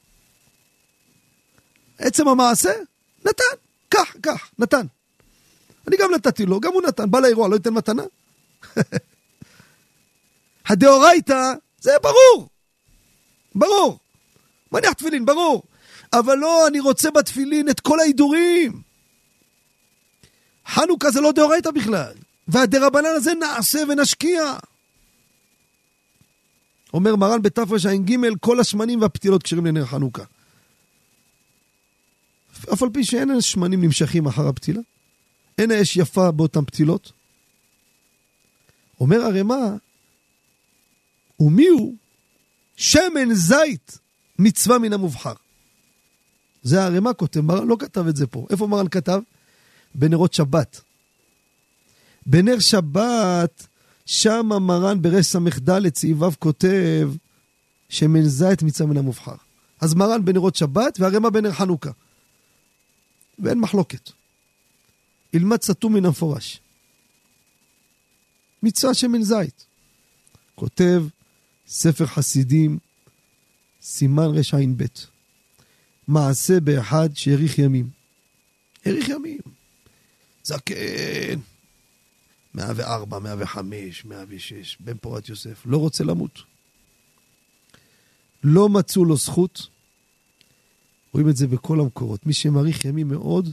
עצם 1.97 2.28
המעשה, 2.28 2.71
נתן, 3.26 3.58
קח, 3.89 4.15
קח, 4.21 4.50
נתן. 4.60 4.86
אני 5.88 5.97
גם 6.00 6.13
נתתי 6.13 6.45
לו, 6.45 6.60
גם 6.60 6.73
הוא 6.73 6.82
נתן, 6.82 7.12
בא 7.12 7.19
לאירוע, 7.19 7.47
לא 7.47 7.56
ייתן 7.56 7.73
מתנה? 7.73 8.04
הדאורייתא, 10.69 11.54
זה 11.82 11.91
ברור. 12.04 12.50
ברור. 13.59 13.99
מניח 14.71 14.93
תפילין, 14.93 15.25
ברור. 15.25 15.63
אבל 16.13 16.35
לא, 16.35 16.67
אני 16.67 16.79
רוצה 16.79 17.11
בתפילין 17.11 17.69
את 17.69 17.79
כל 17.79 17.99
ההידורים. 17.99 18.81
חנוכה 20.67 21.11
זה 21.11 21.21
לא 21.21 21.31
דאורייתא 21.31 21.71
בכלל. 21.71 22.13
והדרבנן 22.47 23.09
הזה 23.15 23.33
נעשה 23.33 23.79
ונשקיע. 23.89 24.57
אומר 26.93 27.15
מרן 27.15 27.41
בתרע"ג, 27.41 28.15
כל 28.39 28.59
השמנים 28.59 29.01
והפתילות 29.01 29.43
כשרים 29.43 29.65
לנר 29.65 29.85
חנוכה. 29.85 30.23
אף 32.73 32.83
על 32.83 32.89
פי 32.93 33.03
שאין 33.03 33.31
השמנים 33.31 33.83
נמשכים 33.83 34.25
אחר 34.25 34.47
הפתילה, 34.47 34.81
אין 35.57 35.71
האש 35.71 35.97
יפה 35.97 36.31
באותן 36.31 36.65
פתילות. 36.65 37.11
אומר 38.99 39.21
הרמ"א, 39.21 39.55
ומי 41.39 41.67
הוא? 41.67 41.95
שמן 42.77 43.33
זית 43.33 43.99
מצווה 44.39 44.79
מן 44.79 44.93
המובחר. 44.93 45.33
זה 46.63 46.83
הרמ"א 46.83 47.11
כותב, 47.17 47.41
מרן 47.41 47.67
לא 47.67 47.75
כתב 47.79 48.07
את 48.07 48.15
זה 48.15 48.27
פה. 48.27 48.47
איפה 48.49 48.67
מרן 48.67 48.87
כתב? 48.87 49.19
בנרות 49.95 50.33
שבת. 50.33 50.81
בנר 52.25 52.59
שבת, 52.59 53.67
שם 54.05 54.49
מרן 54.61 55.01
ברס"ד 55.01 55.95
סעיף 55.95 56.21
ו' 56.21 56.39
כותב 56.39 57.09
שמן 57.89 58.23
זית 58.23 58.63
מצווה 58.63 58.89
מן 58.89 58.97
המובחר. 58.97 59.35
אז 59.81 59.93
מרן 59.93 60.25
בנרות 60.25 60.55
שבת 60.55 60.99
והרמ"א 60.99 61.29
בנר 61.29 61.51
חנוכה. 61.51 61.91
ואין 63.39 63.59
מחלוקת. 63.59 64.09
ילמד 65.33 65.61
סתום 65.61 65.93
מן 65.93 66.05
המפורש. 66.05 66.59
מצווה 68.63 68.93
שמן 68.93 69.21
זית. 69.21 69.65
כותב 70.55 71.03
ספר 71.67 72.06
חסידים, 72.06 72.77
סימן 73.82 74.27
רע"ב. 74.27 74.86
מעשה 76.08 76.60
באחד 76.60 77.10
שהאריך 77.13 77.60
ימים. 77.60 77.89
האריך 78.86 79.10
ימים. 79.10 79.39
זקן. 80.43 81.39
104, 82.53 83.19
105, 83.19 84.06
106, 84.06 84.77
בן 84.80 84.97
פורת 84.97 85.30
יוסף, 85.30 85.63
לא 85.65 85.77
רוצה 85.77 86.03
למות. 86.03 86.39
לא 88.43 88.69
מצאו 88.69 89.06
לו 89.06 89.17
זכות. 89.17 89.67
רואים 91.13 91.30
את 91.30 91.38
זה 91.38 91.47
בכל 91.47 91.80
המקורות. 91.80 92.25
מי 92.25 92.34
שמאריך 92.34 92.86
ימים 92.86 93.08
מאוד, 93.08 93.49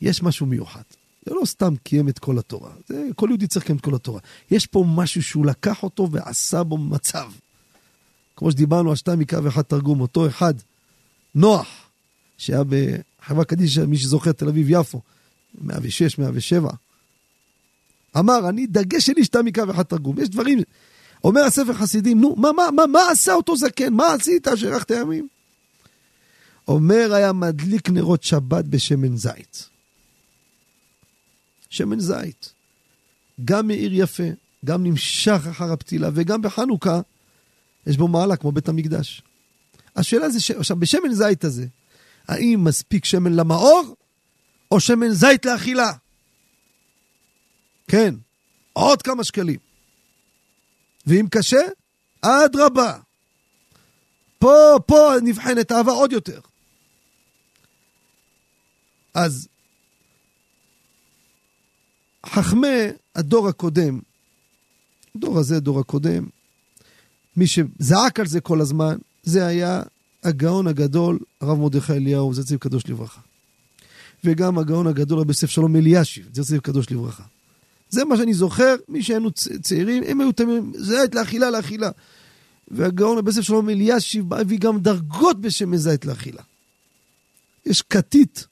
יש 0.00 0.22
משהו 0.22 0.46
מיוחד. 0.46 0.82
זה 1.26 1.34
לא 1.34 1.44
סתם 1.44 1.76
קיים 1.76 2.08
את 2.08 2.18
כל 2.18 2.38
התורה. 2.38 2.72
זה, 2.88 3.08
כל 3.16 3.26
יהודי 3.28 3.46
צריך 3.46 3.64
לקיים 3.64 3.78
את 3.78 3.84
כל 3.84 3.94
התורה. 3.94 4.20
יש 4.50 4.66
פה 4.66 4.84
משהו 4.88 5.22
שהוא 5.22 5.46
לקח 5.46 5.82
אותו 5.82 6.08
ועשה 6.10 6.62
בו 6.62 6.78
מצב. 6.78 7.32
כמו 8.44 8.50
שדיברנו 8.50 8.90
על 8.90 8.96
שתיים 8.96 9.18
מקרא 9.18 9.40
ואחד 9.42 9.62
תרגום, 9.62 10.00
אותו 10.00 10.26
אחד, 10.26 10.54
נוח, 11.34 11.66
שהיה 12.38 12.62
בחברה 12.64 13.44
קדישא, 13.44 13.80
מי 13.80 13.98
שזוכר, 13.98 14.32
תל 14.32 14.48
אביב-יפו, 14.48 15.00
106, 15.60 16.18
107, 16.18 16.70
אמר, 18.18 18.48
אני, 18.48 18.66
דגש 18.66 19.06
שלי 19.06 19.24
שתיים 19.24 19.44
מקרא 19.44 19.64
ואחד 19.64 19.82
תרגום. 19.82 20.20
יש 20.20 20.28
דברים, 20.28 20.58
אומר 21.24 21.40
הספר 21.40 21.72
חסידים, 21.72 22.20
נו, 22.20 22.36
מה, 22.36 22.52
מה, 22.52 22.70
מה, 22.70 22.86
מה 22.86 23.10
עשה 23.10 23.34
אותו 23.34 23.56
זקן? 23.56 23.92
מה 23.92 24.12
עשית 24.12 24.46
שאירחת 24.56 24.90
ימים? 24.90 25.28
אומר, 26.68 27.14
היה 27.14 27.32
מדליק 27.32 27.90
נרות 27.90 28.22
שבת 28.22 28.64
בשמן 28.64 29.16
זית. 29.16 29.68
שמן 31.70 32.00
זית. 32.00 32.52
גם 33.44 33.66
מאיר 33.66 33.90
יפה, 33.94 34.28
גם 34.64 34.84
נמשך 34.84 35.40
אחר 35.50 35.72
הפתילה, 35.72 36.10
וגם 36.14 36.42
בחנוכה 36.42 37.00
יש 37.86 37.96
בו 37.96 38.08
מעלה 38.08 38.36
כמו 38.36 38.52
בית 38.52 38.68
המקדש. 38.68 39.22
השאלה 39.96 40.30
זה, 40.30 40.40
ש... 40.40 40.50
עכשיו, 40.50 40.76
בשמן 40.76 41.12
זית 41.12 41.44
הזה, 41.44 41.66
האם 42.28 42.60
מספיק 42.64 43.04
שמן 43.04 43.32
למאור, 43.32 43.96
או 44.70 44.80
שמן 44.80 45.10
זית 45.10 45.44
לאכילה? 45.44 45.92
כן, 47.88 48.14
עוד 48.72 49.02
כמה 49.02 49.24
שקלים. 49.24 49.58
ואם 51.06 51.26
קשה, 51.30 51.60
אדרבה. 52.20 52.98
פה, 54.38 54.78
פה 54.86 55.10
נבחנת 55.22 55.72
אהבה 55.72 55.92
עוד 55.92 56.12
יותר. 56.12 56.40
אז 59.14 59.48
חכמי 62.26 62.86
הדור 63.14 63.48
הקודם, 63.48 64.00
הדור 65.16 65.38
הזה, 65.38 65.56
הדור 65.56 65.80
הקודם, 65.80 66.28
מי 67.36 67.46
שזעק 67.46 68.20
על 68.20 68.26
זה 68.26 68.40
כל 68.40 68.60
הזמן, 68.60 68.96
זה 69.22 69.46
היה 69.46 69.82
הגאון 70.24 70.66
הגדול, 70.66 71.18
הרב 71.40 71.58
מרדכי 71.58 71.92
אליהו, 71.92 72.34
זצ"ל 72.34 72.56
קדוש 72.56 72.82
לברכה. 72.88 73.20
וגם 74.24 74.58
הגאון 74.58 74.86
הגדול, 74.86 75.18
רבי 75.18 75.30
יוסף 75.30 75.50
שלום 75.50 75.76
אלישיב, 75.76 76.28
זצ"ל 76.34 76.58
קדוש 76.58 76.90
לברכה. 76.90 77.22
זה 77.90 78.04
מה 78.04 78.16
שאני 78.16 78.34
זוכר, 78.34 78.74
מי 78.88 79.02
שהיינו 79.02 79.30
צעירים, 79.62 80.02
הם 80.06 80.20
היו 80.20 80.32
תמיד, 80.32 80.62
זית 80.76 81.14
לאכילה, 81.14 81.50
לאכילה. 81.50 81.90
והגאון 82.68 83.18
רבי 83.18 83.30
יוסף 83.30 83.40
שלום 83.40 83.70
אלישיב 83.70 84.34
הביא 84.34 84.58
גם 84.58 84.78
דרגות 84.78 85.40
בשם 85.40 85.76
זית 85.76 86.04
לאכילה. 86.04 86.42
יש 87.66 87.82
כתית, 87.82 88.46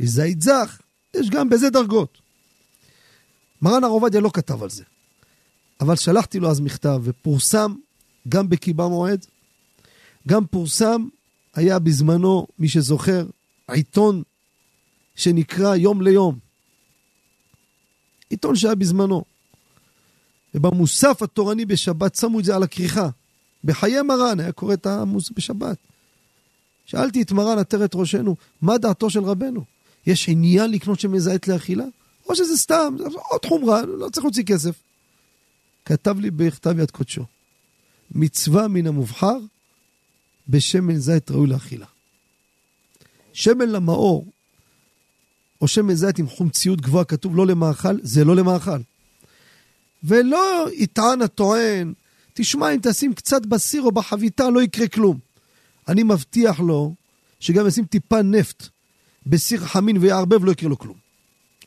יש 0.00 0.10
זית 0.10 0.42
זך, 0.42 0.80
יש 1.14 1.30
גם 1.30 1.48
בזה 1.48 1.70
דרגות. 1.70 2.18
מרן 3.62 3.84
הר 3.84 3.90
עובדיה 3.90 4.20
לא 4.20 4.30
כתב 4.34 4.62
על 4.62 4.70
זה, 4.70 4.82
אבל 5.80 5.96
שלחתי 5.96 6.40
לו 6.40 6.50
אז 6.50 6.60
מכתב 6.60 7.00
ופורסם 7.04 7.74
גם 8.28 8.48
בקיבה 8.48 8.88
מועד, 8.88 9.26
גם 10.28 10.46
פורסם, 10.46 11.08
היה 11.54 11.78
בזמנו, 11.78 12.46
מי 12.58 12.68
שזוכר, 12.68 13.26
עיתון 13.68 14.22
שנקרא 15.14 15.76
יום 15.76 16.02
ליום. 16.02 16.38
עיתון 18.30 18.56
שהיה 18.56 18.74
בזמנו. 18.74 19.24
ובמוסף 20.54 21.22
התורני 21.22 21.64
בשבת 21.64 22.14
שמו 22.14 22.40
את 22.40 22.44
זה 22.44 22.56
על 22.56 22.62
הכריכה. 22.62 23.08
בחיי 23.64 24.02
מרן 24.02 24.40
היה 24.40 24.52
קורא 24.52 24.74
את 24.74 24.86
המוס 24.86 25.30
בשבת. 25.36 25.76
שאלתי 26.86 27.22
את 27.22 27.32
מרן 27.32 27.58
עטרת 27.58 27.94
ראשנו, 27.94 28.36
מה 28.62 28.78
דעתו 28.78 29.10
של 29.10 29.20
רבנו? 29.20 29.64
יש 30.06 30.28
עניין 30.28 30.70
לקנות 30.70 31.00
שמן 31.00 31.18
זית 31.18 31.48
לאכילה? 31.48 31.84
או 32.28 32.36
שזה 32.36 32.56
סתם, 32.56 32.96
עוד 33.30 33.44
חומרה, 33.44 33.82
לא 33.82 34.08
צריך 34.08 34.24
להוציא 34.24 34.44
כסף. 34.44 34.74
כתב 35.84 36.20
לי 36.20 36.30
בכתב 36.30 36.78
יד 36.78 36.90
קודשו, 36.90 37.24
מצווה 38.14 38.68
מן 38.68 38.86
המובחר 38.86 39.38
בשמן 40.48 40.96
זית 40.96 41.30
ראוי 41.30 41.46
לאכילה. 41.46 41.86
שמן 43.32 43.68
למאור, 43.68 44.26
או 45.60 45.68
שמן 45.68 45.94
זית 45.94 46.18
עם 46.18 46.28
חומציות 46.28 46.80
גבוהה, 46.80 47.04
כתוב 47.04 47.36
לא 47.36 47.46
למאכל, 47.46 47.98
זה 48.02 48.24
לא 48.24 48.36
למאכל. 48.36 48.80
ולא 50.04 50.66
יטען 50.72 51.22
הטוען, 51.22 51.92
תשמע, 52.34 52.70
אם 52.70 52.78
תשים 52.82 53.14
קצת 53.14 53.46
בסיר 53.46 53.82
או 53.82 53.92
בחביתה, 53.92 54.50
לא 54.50 54.62
יקרה 54.62 54.88
כלום. 54.88 55.18
אני 55.88 56.02
מבטיח 56.02 56.60
לו 56.60 56.94
שגם 57.40 57.66
ישים 57.66 57.84
טיפה 57.84 58.22
נפט 58.22 58.68
בסיר 59.26 59.66
חמין 59.66 59.96
ויערבב, 59.96 60.44
לא 60.44 60.52
יקרה 60.52 60.68
לו 60.68 60.78
כלום. 60.78 60.96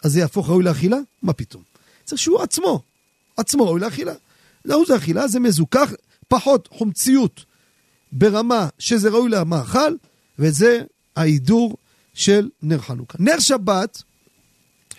אז 0.04 0.12
זה 0.12 0.20
יהפוך 0.20 0.50
ראוי 0.50 0.64
לאכילה? 0.64 0.98
מה 1.24 1.34
פתאום? 1.34 1.64
צריך 2.06 2.22
שהוא 2.22 2.42
עצמו, 2.42 2.82
עצמו 3.38 3.66
ראוי 3.66 3.82
לאכילה. 3.82 4.14
לא 4.66 4.84
זה 4.88 4.96
אכילה, 4.96 5.28
זה 5.28 5.40
מזוכח, 5.40 5.92
פחות 6.28 6.70
חומציות 6.72 7.46
ברמה 8.12 8.68
שזה 8.80 9.10
ראוי 9.10 9.30
למאכל, 9.30 9.96
וזה 10.40 10.84
ההידור 11.16 11.78
של 12.14 12.50
נר 12.62 12.78
חנוכה. 12.78 13.18
נר 13.22 13.40
שבת, 13.40 14.04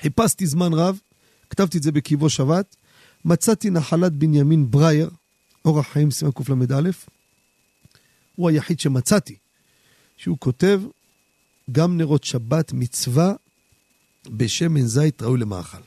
חיפשתי 0.00 0.46
זמן 0.46 0.72
רב, 0.72 1.00
כתבתי 1.50 1.78
את 1.78 1.82
זה 1.82 1.92
בקיבו 1.92 2.30
שבת, 2.30 2.76
מצאתי 3.24 3.70
נחלת 3.70 4.12
בנימין 4.12 4.70
ברייר, 4.70 5.10
אורח 5.64 5.86
חיים 5.88 6.10
סימן 6.10 6.32
קל"א, 6.32 6.90
הוא 8.36 8.48
היחיד 8.48 8.80
שמצאתי, 8.80 9.36
שהוא 10.16 10.38
כותב, 10.38 10.82
גם 11.72 11.96
נרות 11.96 12.24
שבת 12.24 12.72
מצווה 12.72 13.32
בשמן 14.26 14.86
זית 14.86 15.22
ראוי 15.22 15.38
למאכל. 15.38 15.78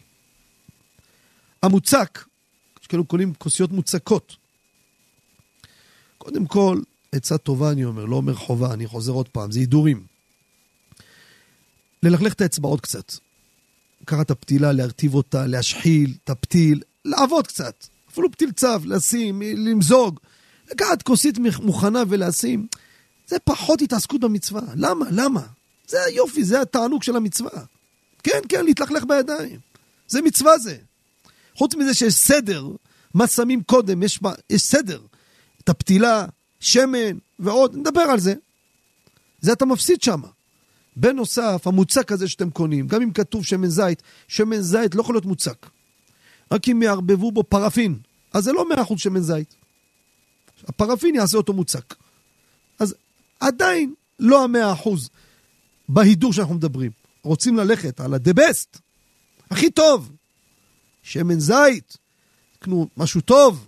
המוצק, 1.63 2.25
יש 2.81 2.87
כאלו 2.87 3.05
קונים 3.05 3.33
כוסיות 3.33 3.71
מוצקות. 3.71 4.40
קודם 6.23 6.45
כל, 6.45 6.79
עצה 7.11 7.37
טובה 7.37 7.71
אני 7.71 7.85
אומר, 7.85 8.05
לא 8.05 8.15
אומר 8.15 8.33
חובה, 8.33 8.73
אני 8.73 8.87
חוזר 8.87 9.11
עוד 9.11 9.27
פעם, 9.27 9.51
זה 9.51 9.59
הידורים. 9.59 10.03
ללכלך 12.03 12.33
את 12.33 12.41
האצבעות 12.41 12.81
קצת. 12.81 13.13
לקחת 14.01 14.25
את 14.25 14.31
הפתילה, 14.31 14.71
להרטיב 14.71 15.15
אותה, 15.15 15.47
להשחיל 15.47 16.13
את 16.23 16.29
הפתיל, 16.29 16.81
לעבוד 17.05 17.47
קצת. 17.47 17.85
אפילו 18.11 18.31
פתיל 18.31 18.51
צו, 18.51 18.67
לשים, 18.85 19.41
למזוג. 19.41 20.19
לקחת 20.71 21.01
כוסית 21.01 21.37
מוכנה 21.61 22.03
ולשים. 22.09 22.67
זה 23.27 23.39
פחות 23.39 23.81
התעסקות 23.81 24.21
במצווה. 24.21 24.61
למה? 24.75 25.05
למה? 25.11 25.41
זה 25.87 26.03
היופי, 26.03 26.43
זה 26.43 26.61
התענוג 26.61 27.03
של 27.03 27.15
המצווה. 27.15 27.63
כן, 28.23 28.39
כן, 28.49 28.65
להתלכלך 28.65 29.03
בידיים. 29.03 29.59
זה 30.07 30.21
מצווה 30.21 30.57
זה. 30.57 30.77
חוץ 31.55 31.75
מזה 31.75 31.93
שיש 31.93 32.13
סדר, 32.13 32.67
מה 33.13 33.27
שמים 33.27 33.63
קודם, 33.63 34.03
יש, 34.03 34.19
יש 34.49 34.61
סדר. 34.61 35.01
את 35.63 35.69
הפתילה, 35.69 36.25
שמן 36.59 37.17
ועוד, 37.39 37.75
נדבר 37.75 38.01
על 38.01 38.19
זה. 38.19 38.33
זה 39.41 39.53
אתה 39.53 39.65
מפסיד 39.65 40.01
שם. 40.01 40.21
בנוסף, 40.95 41.67
המוצק 41.67 42.11
הזה 42.11 42.27
שאתם 42.27 42.49
קונים, 42.49 42.87
גם 42.87 43.01
אם 43.01 43.11
כתוב 43.11 43.45
שמן 43.45 43.67
זית, 43.67 44.03
שמן 44.27 44.61
זית 44.61 44.95
לא 44.95 45.01
יכול 45.01 45.15
להיות 45.15 45.25
מוצק. 45.25 45.69
רק 46.51 46.69
אם 46.69 46.81
יערבבו 46.81 47.31
בו 47.31 47.43
פרפין, 47.43 47.99
אז 48.33 48.43
זה 48.43 48.51
לא 48.51 48.69
מאה 48.69 48.81
אחוז 48.81 48.99
שמן 48.99 49.21
זית. 49.21 49.55
הפרפין 50.67 51.15
יעשה 51.15 51.37
אותו 51.37 51.53
מוצק. 51.53 51.95
אז 52.79 52.95
עדיין 53.39 53.93
לא 54.19 54.43
המאה 54.43 54.73
אחוז 54.73 55.09
בהידור 55.89 56.33
שאנחנו 56.33 56.55
מדברים. 56.55 56.91
רוצים 57.23 57.57
ללכת 57.57 57.99
על 57.99 58.13
ה-the 58.13 58.33
best, 58.33 58.79
הכי 59.51 59.71
טוב, 59.71 60.11
שמן 61.03 61.39
זית, 61.39 61.97
קנו 62.59 62.87
משהו 62.97 63.21
טוב, 63.21 63.67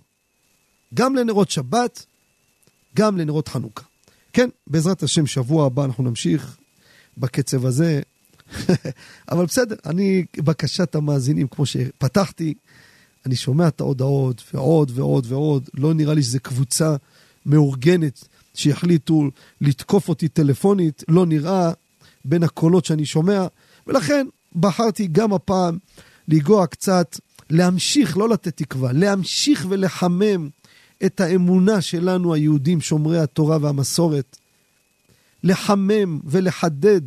גם 0.94 1.16
לנרות 1.16 1.50
שבת, 1.50 2.06
גם 2.96 3.18
לנרות 3.18 3.48
חנוכה. 3.48 3.84
כן, 4.32 4.48
בעזרת 4.66 5.02
השם, 5.02 5.26
שבוע 5.26 5.66
הבא 5.66 5.84
אנחנו 5.84 6.04
נמשיך 6.04 6.56
בקצב 7.18 7.66
הזה. 7.66 8.00
אבל 9.30 9.44
בסדר, 9.44 9.76
אני, 9.86 10.24
בקשת 10.36 10.94
המאזינים, 10.94 11.46
כמו 11.48 11.66
שפתחתי, 11.66 12.54
אני 13.26 13.36
שומע 13.36 13.68
את 13.68 13.80
ההודעות 13.80 14.42
ועוד 14.54 14.92
ועוד 14.94 15.26
ועוד. 15.28 15.68
לא 15.74 15.94
נראה 15.94 16.14
לי 16.14 16.22
שזו 16.22 16.38
קבוצה 16.42 16.96
מאורגנת 17.46 18.28
שהחליטו 18.54 19.30
לתקוף 19.60 20.08
אותי 20.08 20.28
טלפונית, 20.28 21.04
לא 21.08 21.26
נראה 21.26 21.72
בין 22.24 22.42
הקולות 22.42 22.84
שאני 22.84 23.06
שומע, 23.06 23.46
ולכן 23.86 24.26
בחרתי 24.56 25.06
גם 25.12 25.32
הפעם 25.32 25.78
לנגוע 26.28 26.66
קצת, 26.66 27.18
להמשיך, 27.50 28.16
לא 28.16 28.28
לתת 28.28 28.56
תקווה, 28.56 28.92
להמשיך 28.92 29.66
ולחמם 29.68 30.48
את 31.06 31.20
האמונה 31.20 31.80
שלנו, 31.80 32.34
היהודים 32.34 32.80
שומרי 32.80 33.18
התורה 33.18 33.58
והמסורת, 33.60 34.36
לחמם 35.42 36.20
ולחדד 36.24 37.00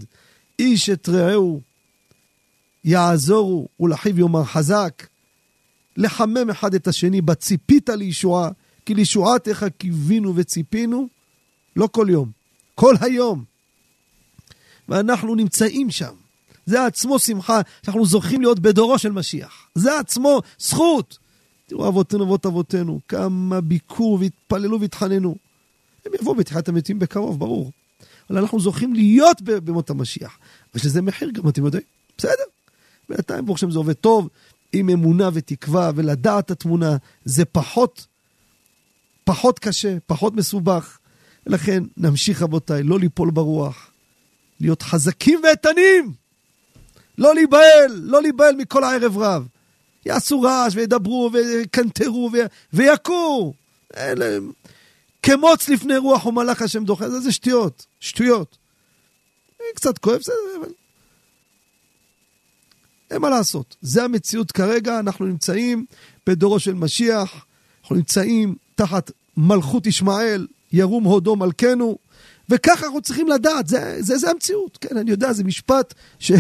איש 0.60 0.90
את 0.90 1.10
רעהו, 1.10 1.62
יעזורו 2.84 3.68
ולאחיו 3.80 4.20
יאמר 4.20 4.44
חזק, 4.44 5.08
לחמם 5.98 6.50
אחד 6.50 6.74
את 6.74 6.88
השני 6.88 7.22
בציפית 7.22 7.90
לישועה, 7.90 8.50
כי 8.86 8.94
לישועת 8.94 9.48
איך 9.48 9.66
קיווינו 9.78 10.34
וציפינו, 10.36 11.08
לא 11.76 11.90
כל 11.92 12.08
יום, 12.10 12.32
כל 12.76 12.96
היום. 13.02 13.44
ואנחנו 14.90 15.36
נמצאים 15.36 15.92
שם. 15.92 16.14
זה 16.66 16.86
עצמו 16.86 17.20
שמחה, 17.20 17.62
שאנחנו 17.86 18.06
זוכים 18.06 18.42
להיות 18.42 18.60
בדורו 18.60 19.00
של 19.00 19.12
משיח. 19.12 19.70
זה 19.76 20.00
עצמו 20.00 20.42
זכות. 20.60 21.18
תראו, 21.68 21.88
אבותינו 21.88 22.24
אבות 22.24 22.46
אבותינו, 22.46 23.00
כמה 23.08 23.62
ביקרו 23.62 24.18
והתפללו 24.20 24.82
והתחננו. 24.82 25.36
הם 26.06 26.12
יבואו 26.22 26.36
בתחיית 26.36 26.70
המתים 26.70 27.00
בקרוב, 27.00 27.40
ברור. 27.40 27.72
אבל 28.30 28.38
אנחנו 28.38 28.60
זוכים 28.60 28.94
להיות 28.94 29.42
במות 29.42 29.90
המשיח. 29.90 30.38
ויש 30.74 30.86
לזה 30.86 31.02
מחיר 31.02 31.30
גם, 31.30 31.50
אתם 31.50 31.66
יודעים. 31.66 31.84
בסדר. 32.18 32.44
בינתיים, 33.10 33.46
ברוך 33.46 33.58
השם, 33.58 33.72
זה 33.72 33.78
עובד 33.78 33.94
טוב, 33.94 34.30
עם 34.74 34.90
אמונה 34.90 35.30
ותקווה, 35.34 35.92
ולדעת 35.96 36.46
את 36.46 36.52
התמונה, 36.52 36.98
זה 37.26 37.46
פחות, 37.46 38.08
פחות 39.24 39.60
קשה, 39.60 39.98
פחות 40.06 40.34
מסובך. 40.36 40.98
ולכן, 41.48 41.84
נמשיך, 41.98 42.42
רבותיי, 42.42 42.84
לא 42.84 43.00
ליפול 43.00 43.32
ברוח, 43.32 43.92
להיות 44.60 44.82
חזקים 44.82 45.40
ואיתנים. 45.44 46.14
לא 47.18 47.36
להיבהל, 47.36 47.92
לא 47.92 48.22
להיבהל 48.22 48.56
מכל 48.56 48.84
הערב 48.84 49.18
רב. 49.18 49.48
יעשו 50.08 50.42
רעש 50.42 50.76
וידברו 50.76 51.30
ויקנטרו 51.34 52.32
ויכו. 52.74 53.54
אלה, 53.98 54.38
כמוץ 55.24 55.70
לפני 55.70 55.98
רוח 55.98 56.26
ומלאך 56.26 56.62
השם 56.62 56.84
דוחה, 56.84 57.10
זה, 57.10 57.20
זה 57.20 57.32
שטויות, 57.32 57.86
שטויות. 58.00 58.58
קצת 59.76 59.98
כואב, 59.98 60.18
בסדר, 60.18 60.36
אבל... 60.60 60.70
אין 63.12 63.22
מה 63.22 63.30
לעשות. 63.30 63.76
זה 63.82 64.04
המציאות 64.04 64.52
כרגע, 64.52 65.00
אנחנו 65.00 65.26
נמצאים 65.26 65.86
בדורו 66.28 66.60
של 66.60 66.74
משיח, 66.74 67.46
אנחנו 67.82 67.96
נמצאים 67.96 68.56
תחת 68.76 69.12
מלכות 69.38 69.86
ישמעאל, 69.86 70.48
ירום 70.74 71.04
הודו 71.04 71.36
מלכנו, 71.36 71.98
וככה 72.50 72.86
אנחנו 72.86 73.02
צריכים 73.02 73.28
לדעת, 73.28 73.68
זה, 73.68 73.98
זה, 74.00 74.18
זה 74.18 74.30
המציאות. 74.30 74.78
כן, 74.82 74.98
אני 74.98 75.12
יודע, 75.12 75.34
זה 75.34 75.44
משפט 75.44 75.94
ש... 76.20 76.32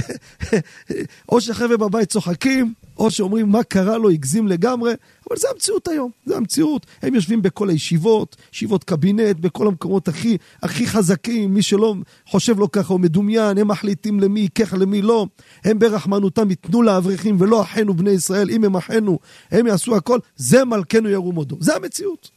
או 1.29 1.41
שהחבר'ה 1.41 1.77
בבית 1.77 2.09
צוחקים, 2.09 2.73
או 2.97 3.11
שאומרים 3.11 3.49
מה 3.49 3.63
קרה 3.63 3.97
לו, 3.97 4.09
הגזים 4.09 4.47
לגמרי, 4.47 4.93
אבל 5.29 5.37
זה 5.37 5.47
המציאות 5.53 5.87
היום, 5.87 6.11
זה 6.25 6.37
המציאות. 6.37 6.85
הם 7.01 7.15
יושבים 7.15 7.41
בכל 7.41 7.69
הישיבות, 7.69 8.35
ישיבות 8.53 8.83
קבינט, 8.83 9.35
בכל 9.39 9.67
המקומות 9.67 10.07
הכי, 10.07 10.37
הכי 10.63 10.87
חזקים, 10.87 11.53
מי 11.53 11.61
שלא 11.61 11.95
חושב 12.27 12.59
לו 12.59 12.71
ככה 12.71 12.93
הוא 12.93 12.99
מדומיין, 12.99 13.57
הם 13.57 13.67
מחליטים 13.67 14.19
למי 14.19 14.39
ייקח, 14.39 14.73
למי 14.73 15.01
לא. 15.01 15.27
הם 15.63 15.79
ברחמנותם 15.79 16.49
ייתנו 16.49 16.81
לאברכים 16.81 17.35
ולא 17.39 17.61
אחינו 17.61 17.93
בני 17.93 18.11
ישראל, 18.11 18.49
אם 18.49 18.63
הם 18.63 18.75
אחינו, 18.75 19.19
הם 19.51 19.67
יעשו 19.67 19.95
הכל, 19.95 20.19
זה 20.35 20.65
מלכנו 20.65 21.09
ירום 21.09 21.35
הודו. 21.35 21.57
זה 21.59 21.75
המציאות. 21.75 22.29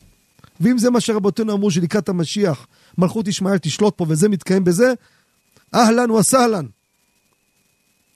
ואם 0.61 0.79
זה 0.79 0.91
מה 0.91 1.01
שרבותינו 1.01 1.53
אמרו 1.53 1.71
שלקראת 1.71 2.09
המשיח, 2.09 2.67
מלכות 2.99 3.29
ישמעאל 3.29 3.59
תשלוט 3.59 3.95
פה 3.97 4.07
וזה 4.09 4.29
מתקיים 4.29 4.65
בזה, 4.65 4.93
אהלן 5.75 6.11
וסהלן. 6.11 6.67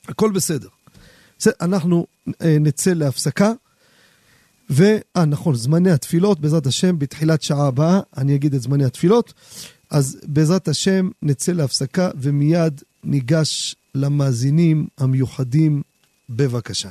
הכל 0.09 0.31
בסדר. 0.31 0.69
אנחנו 1.61 2.07
אה, 2.43 2.57
נצא 2.61 2.93
להפסקה. 2.93 3.53
ואה, 4.71 5.25
נכון, 5.27 5.55
זמני 5.55 5.91
התפילות, 5.91 6.41
בעזרת 6.41 6.67
השם, 6.67 6.99
בתחילת 6.99 7.43
שעה 7.43 7.67
הבאה, 7.67 8.01
אני 8.17 8.35
אגיד 8.35 8.55
את 8.55 8.63
זמני 8.63 8.85
התפילות. 8.85 9.33
אז 9.91 10.19
בעזרת 10.23 10.69
השם, 10.69 11.09
נצא 11.23 11.53
להפסקה 11.53 12.11
ומיד 12.21 12.81
ניגש 13.05 13.77
למאזינים 13.95 14.87
המיוחדים. 14.99 15.83
בבקשה. 16.31 16.89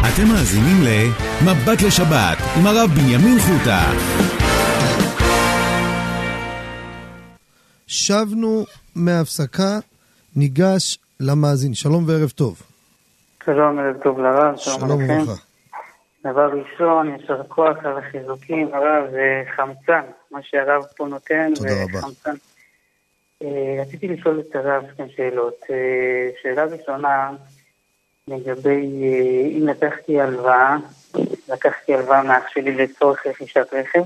אתם 0.00 0.28
מאזינים 0.28 0.82
ל"מבט 0.82 1.82
לשבת" 1.82 2.38
עם 2.56 2.66
הרב 2.66 2.90
בנימין 2.90 3.38
חוטה. 3.40 3.92
שבנו 7.86 8.66
מההפסקה, 8.94 9.78
ניגש 10.36 10.98
למאזין. 11.20 11.74
שלום 11.74 12.04
וערב 12.06 12.30
טוב. 12.30 12.62
שלום, 13.46 13.78
ערב 13.78 13.96
טוב 14.02 14.20
לרב, 14.20 14.56
שלום, 14.56 14.92
וברכה. 14.92 15.32
דבר 16.24 16.50
ראשון, 16.50 17.10
יישר 17.10 17.42
כוח 17.48 17.76
על 17.84 17.98
החיזוקים, 17.98 18.74
הרב, 18.74 19.10
זה 19.10 19.42
חמצן, 19.56 20.00
מה 20.30 20.42
שהרב 20.42 20.84
פה 20.96 21.06
נותן, 21.06 21.52
תודה 21.54 21.70
רבה. 21.84 22.08
אה, 23.42 23.82
רציתי 23.82 24.08
לשאול 24.08 24.40
את 24.40 24.56
הרב 24.56 24.84
שתי 24.94 25.02
שאלות. 25.16 25.54
אה, 25.70 26.30
שאלה 26.42 26.64
ראשונה, 26.64 27.30
לגבי 28.28 29.02
אה, 29.02 29.58
אם 29.58 29.68
לקחתי 29.68 30.20
הלוואה, 30.20 30.76
לקחתי 31.48 31.94
הלוואה 31.94 32.22
מאח 32.22 32.48
שלי 32.48 32.74
לצורך 32.74 33.26
רכישת 33.26 33.66
רכב, 33.72 34.02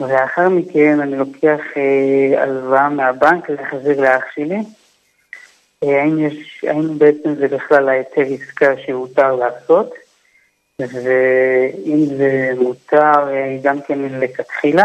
ולאחר 0.00 0.48
מכן 0.48 1.00
אני 1.00 1.16
לוקח 1.16 1.60
אה, 1.76 2.42
הלוואה 2.42 2.88
מהבנק 2.88 3.50
להחזיר 3.50 4.00
לאח 4.00 4.24
שלי. 4.34 4.58
האם, 5.84 6.26
יש, 6.26 6.64
האם 6.68 6.98
בעצם 6.98 7.34
זה 7.34 7.48
בכלל 7.48 7.88
ההיתר 7.88 8.20
עסקה 8.20 8.74
שהותר 8.86 9.36
לעשות? 9.36 9.94
ואם 10.78 12.06
זה 12.16 12.50
מותר 12.58 13.28
אה, 13.28 13.58
גם 13.62 13.78
כן 13.88 13.98
מלכתחילה. 13.98 14.84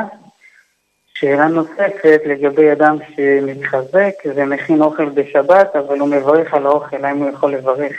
שאלה 1.14 1.48
נוספת 1.48 2.20
לגבי 2.26 2.72
אדם 2.72 2.98
שמתחזק 3.16 4.14
ומכין 4.36 4.82
אוכל 4.82 5.10
בשבת, 5.10 5.76
אבל 5.76 6.00
הוא 6.00 6.08
מברך 6.08 6.54
על 6.54 6.66
האוכל, 6.66 7.06
האם 7.06 7.18
הוא 7.18 7.30
יכול 7.30 7.54
לברך 7.54 7.94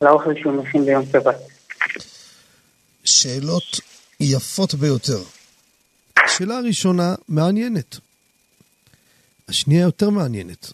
על 0.00 0.08
האוכל 0.08 0.34
שהוא 0.40 0.52
מכין 0.52 0.84
ביום 0.84 1.04
שבת? 1.12 1.36
שאלות 3.04 3.80
יפות 4.20 4.74
ביותר. 4.74 5.22
השאלה 6.24 6.58
הראשונה 6.58 7.14
מעניינת. 7.28 7.96
השנייה 9.48 9.82
יותר 9.82 10.10
מעניינת. 10.10 10.72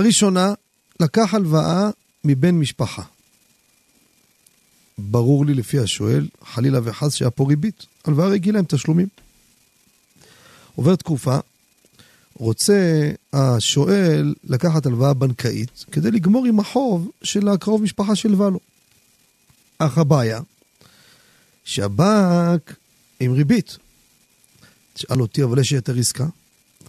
הראשונה, 0.00 0.54
לקח 1.00 1.34
הלוואה 1.34 1.90
מבן 2.24 2.54
משפחה. 2.54 3.02
ברור 4.98 5.46
לי 5.46 5.54
לפי 5.54 5.78
השואל, 5.78 6.28
חלילה 6.44 6.80
וחס 6.84 7.14
שהיה 7.14 7.30
פה 7.30 7.46
ריבית. 7.48 7.86
הלוואה 8.04 8.28
רגילה 8.28 8.58
עם 8.58 8.64
תשלומים. 8.64 9.08
עובר 10.74 10.96
תקופה, 10.96 11.38
רוצה 12.34 13.10
השואל 13.32 14.34
לקחת 14.44 14.86
הלוואה 14.86 15.14
בנקאית 15.14 15.84
כדי 15.92 16.10
לגמור 16.10 16.46
עם 16.46 16.60
החוב 16.60 17.10
של 17.22 17.48
הקרוב 17.48 17.82
משפחה 17.82 18.16
שהלווה 18.16 18.50
לו. 18.50 18.60
אך 19.78 19.98
הבעיה, 19.98 20.40
שהבנק 21.64 22.74
עם 23.20 23.32
ריבית. 23.32 23.76
תשאל 24.92 25.20
אותי, 25.20 25.42
אבל 25.42 25.58
יש 25.58 25.72
יותר 25.72 25.98
עסקה? 25.98 26.26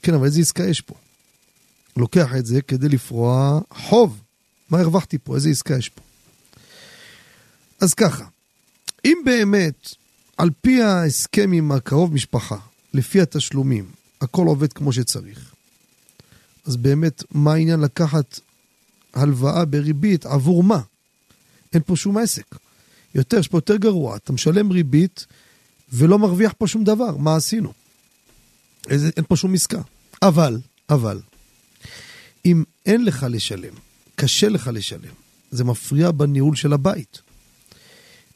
כן, 0.02 0.14
אבל 0.14 0.26
איזה 0.26 0.42
עסקה 0.42 0.64
יש 0.64 0.82
פה? 0.82 0.96
לוקח 1.98 2.36
את 2.36 2.46
זה 2.46 2.62
כדי 2.62 2.90
לפרוע 2.90 3.60
חוב. 3.74 4.22
מה 4.70 4.80
הרווחתי 4.80 5.18
פה? 5.18 5.36
איזה 5.36 5.50
עסקה 5.50 5.78
יש 5.78 5.90
פה? 5.90 6.02
אז 7.82 7.94
ככה, 7.94 8.26
אם 9.06 9.18
באמת, 9.26 9.96
על 10.38 10.50
פי 10.62 10.82
ההסכם 10.82 11.52
עם 11.52 11.72
הקרוב 11.72 12.14
משפחה, 12.14 12.58
לפי 12.94 13.22
התשלומים, 13.22 13.92
הכל 14.22 14.48
עובד 14.48 14.74
כמו 14.74 14.94
שצריך, 14.94 15.54
אז 16.66 16.76
באמת, 16.76 17.24
מה 17.32 17.54
העניין 17.54 17.80
לקחת 17.80 18.40
הלוואה 19.14 19.66
בריבית 19.66 20.26
עבור 20.26 20.64
מה? 20.64 20.82
אין 21.74 21.82
פה 21.86 21.96
שום 21.96 22.18
עסק. 22.18 22.56
יותר, 23.16 23.38
יש 23.38 23.48
פה 23.48 23.58
יותר 23.58 23.76
גרוע, 23.76 24.16
אתה 24.16 24.34
משלם 24.34 24.72
ריבית 24.72 25.26
ולא 25.94 26.20
מרוויח 26.20 26.54
פה 26.58 26.68
שום 26.68 26.84
דבר, 26.84 27.18
מה 27.18 27.36
עשינו? 27.36 27.74
אין 28.90 29.24
פה 29.28 29.36
שום 29.36 29.54
עסקה. 29.54 29.82
אבל, 30.22 30.60
אבל, 30.90 31.20
אם 32.46 32.64
אין 32.86 33.06
לך 33.06 33.26
לשלם, 33.30 33.74
קשה 34.16 34.50
לך 34.50 34.70
לשלם, 34.74 35.14
זה 35.52 35.64
מפריע 35.64 36.12
בניהול 36.12 36.56
של 36.56 36.74
הבית. 36.74 37.22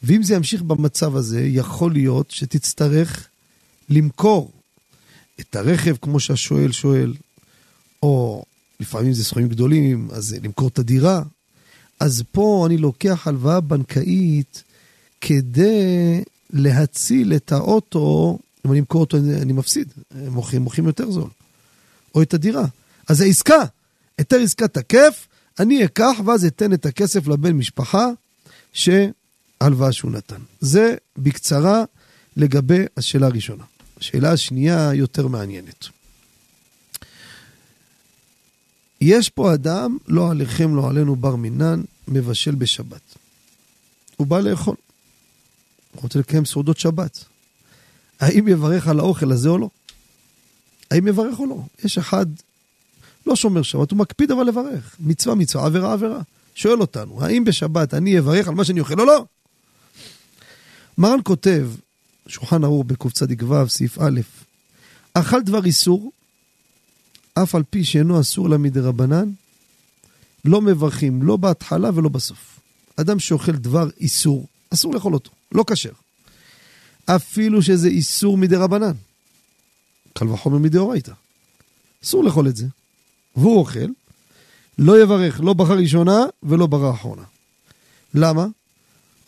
ואם 0.03 0.23
זה 0.23 0.35
ימשיך 0.35 0.61
במצב 0.61 1.15
הזה, 1.15 1.41
יכול 1.41 1.93
להיות 1.93 2.31
שתצטרך 2.31 3.27
למכור 3.89 4.51
את 5.39 5.55
הרכב, 5.55 5.95
כמו 6.01 6.19
שהשואל 6.19 6.71
שואל, 6.71 7.13
או 8.03 8.45
לפעמים 8.79 9.13
זה 9.13 9.23
סכומים 9.23 9.49
גדולים, 9.49 10.07
אז 10.11 10.35
למכור 10.43 10.67
את 10.67 10.79
הדירה. 10.79 11.23
אז 11.99 12.23
פה 12.31 12.63
אני 12.67 12.77
לוקח 12.77 13.27
הלוואה 13.27 13.61
בנקאית 13.61 14.63
כדי 15.21 16.23
להציל 16.49 17.33
את 17.35 17.51
האוטו, 17.51 18.39
אם 18.65 18.71
אני 18.71 18.79
אמכור 18.79 19.01
אותו 19.01 19.17
אני 19.17 19.53
מפסיד, 19.53 19.87
מוכרים, 20.15 20.61
מוכרים 20.61 20.87
יותר 20.87 21.11
זול. 21.11 21.29
או 22.15 22.21
את 22.21 22.33
הדירה. 22.33 22.65
אז 23.07 23.17
זה 23.17 23.25
עסקה, 23.25 23.65
היתר 24.17 24.37
עסקה 24.37 24.67
תקף, 24.67 25.27
אני 25.59 25.85
אקח 25.85 26.13
ואז 26.25 26.45
אתן 26.45 26.73
את 26.73 26.85
הכסף 26.85 27.27
לבן 27.27 27.51
משפחה 27.51 28.07
שהלוואה 28.73 29.91
שהוא 29.91 30.11
נתן. 30.11 30.41
זה 30.59 30.95
בקצרה 31.17 31.83
לגבי 32.37 32.85
השאלה 32.97 33.27
הראשונה. 33.27 33.63
השאלה 33.97 34.31
השנייה 34.31 34.93
יותר 34.93 35.27
מעניינת. 35.27 35.85
יש 39.01 39.29
פה 39.29 39.53
אדם, 39.53 39.97
לא 40.07 40.31
עליכם, 40.31 40.75
לא 40.75 40.89
עלינו, 40.89 41.15
בר 41.15 41.35
מינן, 41.35 41.81
מבשל 42.07 42.55
בשבת. 42.55 43.01
הוא 44.17 44.27
בא 44.27 44.39
לאכול. 44.39 44.75
הוא 45.91 46.01
רוצה 46.03 46.19
לקיים 46.19 46.45
סעודות 46.45 46.79
שבת. 46.79 47.25
האם 48.19 48.47
יברך 48.47 48.87
על 48.87 48.99
האוכל 48.99 49.31
הזה 49.31 49.49
או 49.49 49.57
לא? 49.57 49.69
האם 50.91 51.07
יברך 51.07 51.39
או 51.39 51.45
לא? 51.45 51.57
יש 51.83 51.97
אחד 51.97 52.25
לא 53.25 53.35
שומר 53.35 53.61
שבת, 53.61 53.91
הוא 53.91 53.99
מקפיד 53.99 54.31
אבל 54.31 54.43
לברך. 54.43 54.95
מצווה 54.99 55.35
מצווה, 55.35 55.65
עבירה 55.65 55.93
עבירה. 55.93 56.21
שואל 56.55 56.81
אותנו, 56.81 57.25
האם 57.25 57.43
בשבת 57.43 57.93
אני 57.93 58.19
אברך 58.19 58.47
על 58.47 58.55
מה 58.55 58.65
שאני 58.65 58.79
אוכל 58.79 58.99
או 58.99 59.05
לא? 59.05 59.25
מרן 60.97 61.19
כותב, 61.23 61.69
שולחן 62.27 62.63
ערוך 62.63 62.85
בקצ"ו, 62.85 63.69
סעיף 63.69 63.99
א', 63.99 64.21
אכל 65.13 65.41
דבר 65.41 65.65
איסור, 65.65 66.11
אף 67.33 67.55
על 67.55 67.63
פי 67.69 67.83
שאינו 67.83 68.21
אסור 68.21 68.49
לה 68.49 68.57
מדי 68.57 68.79
רבנן, 68.79 69.29
לא 70.45 70.61
מברכים, 70.61 71.23
לא 71.23 71.37
בהתחלה 71.37 71.89
ולא 71.93 72.09
בסוף. 72.09 72.59
אדם 72.95 73.19
שאוכל 73.19 73.51
דבר 73.51 73.89
איסור, 73.99 74.47
אסור 74.73 74.93
לאכול 74.93 75.13
אותו, 75.13 75.31
לא 75.51 75.63
כשר. 75.67 75.91
אפילו 77.05 77.61
שזה 77.61 77.87
איסור 77.87 78.37
מדי 78.37 78.55
רבנן. 78.55 78.93
קל 80.13 80.27
וחומר 80.27 80.57
מדאורייתא. 80.57 81.11
אסור 82.03 82.23
לאכול 82.23 82.47
את 82.47 82.55
זה. 82.55 82.65
והוא 83.35 83.59
אוכל, 83.59 83.87
לא 84.77 85.03
יברך 85.03 85.41
לא 85.43 85.53
ברכה 85.53 85.73
ראשונה 85.73 86.25
ולא 86.43 86.67
ברכה 86.67 86.99
אחרונה. 86.99 87.23
למה? 88.13 88.45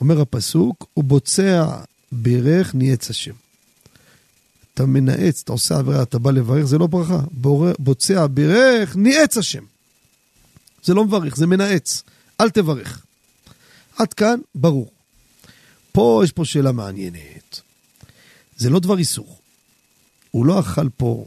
אומר 0.02 0.22
הפסוק, 0.22 0.88
הוא 0.94 1.04
בוצע 1.04 1.78
ברך 2.12 2.76
ניאץ 2.76 3.10
השם. 3.10 3.34
אתה 4.74 4.86
מנאץ, 4.86 5.42
אתה 5.44 5.52
עושה 5.52 5.78
עבירה, 5.78 6.04
אתה 6.04 6.20
בא 6.20 6.32
לברך, 6.32 6.66
זה 6.66 6.78
לא 6.78 6.88
ברכה. 6.88 7.20
בוצע 7.80 8.28
ברך 8.28 8.96
ניאץ 8.96 9.38
השם. 9.38 9.64
זה 10.84 10.94
לא 10.94 11.06
מברך, 11.06 11.36
זה 11.36 11.48
מנאץ. 11.48 12.04
אל 12.42 12.50
תברך. 12.50 13.06
עד 13.98 14.14
כאן, 14.14 14.40
ברור. 14.56 14.92
פה 15.92 16.22
יש 16.24 16.32
פה 16.32 16.46
שאלה 16.46 16.72
מעניינת. 16.72 17.62
זה 18.58 18.70
לא 18.70 18.80
דבר 18.80 18.98
איסור. 18.98 19.38
הוא 20.32 20.46
לא 20.46 20.60
אכל 20.60 20.90
פה, 20.98 21.26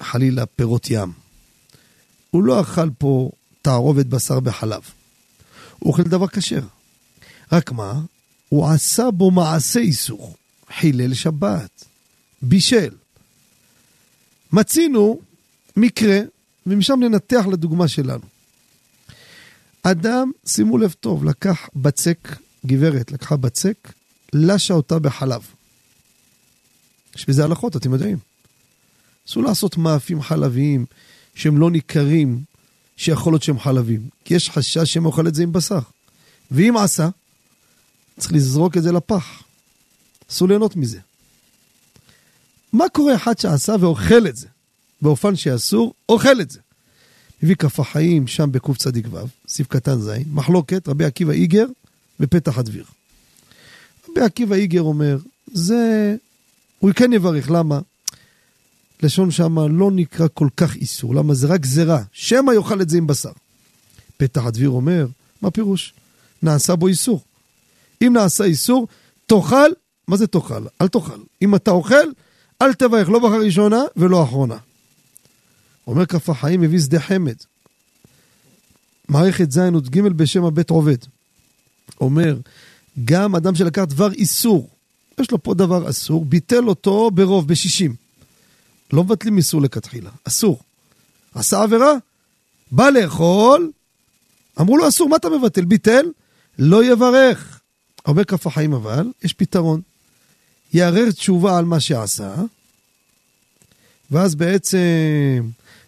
חלילה, 0.00 0.46
פירות 0.46 0.86
ים. 0.90 1.23
הוא 2.34 2.44
לא 2.44 2.60
אכל 2.60 2.90
פה 2.98 3.30
תערובת 3.62 4.06
בשר 4.06 4.40
בחלב. 4.40 4.82
הוא 5.78 5.92
אוכל 5.92 6.02
דבר 6.02 6.28
כשר. 6.28 6.60
רק 7.52 7.72
מה? 7.72 8.00
הוא 8.48 8.68
עשה 8.68 9.10
בו 9.10 9.30
מעשה 9.30 9.80
איסור. 9.80 10.36
חילל 10.78 11.14
שבת. 11.14 11.84
בישל. 12.42 12.94
מצינו 14.52 15.20
מקרה, 15.76 16.20
ומשם 16.66 17.00
ננתח 17.00 17.44
לדוגמה 17.52 17.88
שלנו. 17.88 18.24
אדם, 19.82 20.30
שימו 20.46 20.78
לב 20.78 20.94
טוב, 21.00 21.24
לקח 21.24 21.68
בצק, 21.76 22.36
גברת 22.66 23.12
לקחה 23.12 23.36
בצק, 23.36 23.92
לשה 24.32 24.74
אותה 24.74 24.98
בחלב. 24.98 25.42
יש 27.16 27.28
בזה 27.28 27.44
הלכות, 27.44 27.76
אתם 27.76 27.92
יודעים. 27.92 28.18
אסור 29.28 29.42
לעשות 29.42 29.76
מאפים 29.76 30.22
חלביים 30.22 30.86
שהם 31.34 31.58
לא 31.58 31.70
ניכרים, 31.70 32.42
שיכול 32.96 33.32
להיות 33.32 33.42
שהם 33.42 33.58
חלבים. 33.58 34.08
כי 34.24 34.34
יש 34.34 34.50
חשש 34.50 34.92
שהם 34.92 35.06
אוכל 35.06 35.28
את 35.28 35.34
זה 35.34 35.42
עם 35.42 35.52
בשר. 35.52 35.78
ואם 36.50 36.76
עשה, 36.76 37.08
צריך 38.18 38.32
לזרוק 38.32 38.76
את 38.76 38.82
זה 38.82 38.92
לפח. 38.92 39.42
אסור 40.30 40.48
ליהנות 40.48 40.76
מזה. 40.76 40.98
מה 42.72 42.88
קורה 42.88 43.14
אחד 43.14 43.38
שעשה 43.38 43.74
ואוכל 43.80 44.26
את 44.28 44.36
זה? 44.36 44.46
באופן 45.02 45.36
שאסור, 45.36 45.94
אוכל 46.08 46.40
את 46.40 46.50
זה. 46.50 46.60
מביא 47.42 47.54
כף 47.54 47.80
החיים 47.80 48.26
שם 48.26 48.52
בקצ"ו, 48.52 48.90
סעיף 49.48 49.68
קטן 49.68 50.00
ז', 50.00 50.10
מחלוקת, 50.32 50.88
רבי 50.88 51.04
עקיבא 51.04 51.32
איגר 51.32 51.66
בפתח 52.20 52.58
הדביר. 52.58 52.84
רבי 54.10 54.20
עקיבא 54.20 54.54
איגר 54.54 54.82
אומר, 54.82 55.18
זה, 55.52 56.14
הוא 56.78 56.92
כן 56.92 57.12
יברך, 57.12 57.50
למה? 57.50 57.80
לשון 59.04 59.30
שמה 59.30 59.66
לא 59.68 59.90
נקרא 59.90 60.26
כל 60.34 60.48
כך 60.56 60.76
איסור, 60.76 61.14
למה 61.14 61.34
זה 61.34 61.46
רק 61.46 61.60
גזירה, 61.60 62.02
שמא 62.12 62.52
יאכל 62.52 62.82
את 62.82 62.88
זה 62.88 62.98
עם 62.98 63.06
בשר. 63.06 63.32
פתח 64.16 64.46
הדביר 64.46 64.70
אומר, 64.70 65.06
מה 65.42 65.50
פירוש? 65.50 65.94
נעשה 66.42 66.76
בו 66.76 66.86
איסור. 66.86 67.20
אם 68.02 68.12
נעשה 68.12 68.44
איסור, 68.44 68.88
תאכל, 69.26 69.70
מה 70.08 70.16
זה 70.16 70.26
תאכל? 70.26 70.66
אל 70.80 70.88
תאכל. 70.88 71.20
אם 71.42 71.54
אתה 71.54 71.70
אוכל, 71.70 72.06
אל 72.62 72.72
תברך, 72.72 73.08
לא 73.08 73.18
ברכה 73.18 73.36
ראשונה 73.36 73.82
ולא 73.96 74.24
אחרונה. 74.24 74.56
אומר 75.86 76.06
כף 76.06 76.28
החיים, 76.28 76.60
מביא 76.60 76.78
שדה 76.78 77.00
חמד. 77.00 77.36
מערכת 79.08 79.52
ז' 79.52 79.58
י"ג 79.58 80.00
בשם 80.00 80.44
הבית 80.44 80.70
עובד. 80.70 80.98
אומר, 82.00 82.36
גם 83.04 83.36
אדם 83.36 83.54
שלקח 83.54 83.84
דבר 83.84 84.12
איסור, 84.12 84.68
יש 85.20 85.30
לו 85.30 85.42
פה 85.42 85.54
דבר 85.54 85.90
אסור, 85.90 86.24
ביטל 86.24 86.68
אותו 86.68 87.10
ברוב, 87.10 87.48
בשישים. 87.48 88.03
לא 88.92 89.04
מבטלים 89.04 89.36
איסור 89.36 89.62
לכתחילה, 89.62 90.10
אסור. 90.24 90.62
עשה 91.34 91.62
עבירה, 91.62 91.92
בא 92.70 92.90
לאכול, 92.90 93.70
אמרו 94.60 94.76
לו 94.76 94.88
אסור, 94.88 95.08
מה 95.08 95.16
אתה 95.16 95.28
מבטל? 95.28 95.64
ביטל, 95.64 96.06
לא 96.58 96.84
יברך. 96.84 97.60
אומר 98.06 98.24
כף 98.24 98.46
החיים 98.46 98.72
אבל, 98.72 99.12
יש 99.22 99.32
פתרון. 99.32 99.80
יערער 100.72 101.10
תשובה 101.10 101.58
על 101.58 101.64
מה 101.64 101.80
שעשה, 101.80 102.34
ואז 104.10 104.34
בעצם 104.34 104.78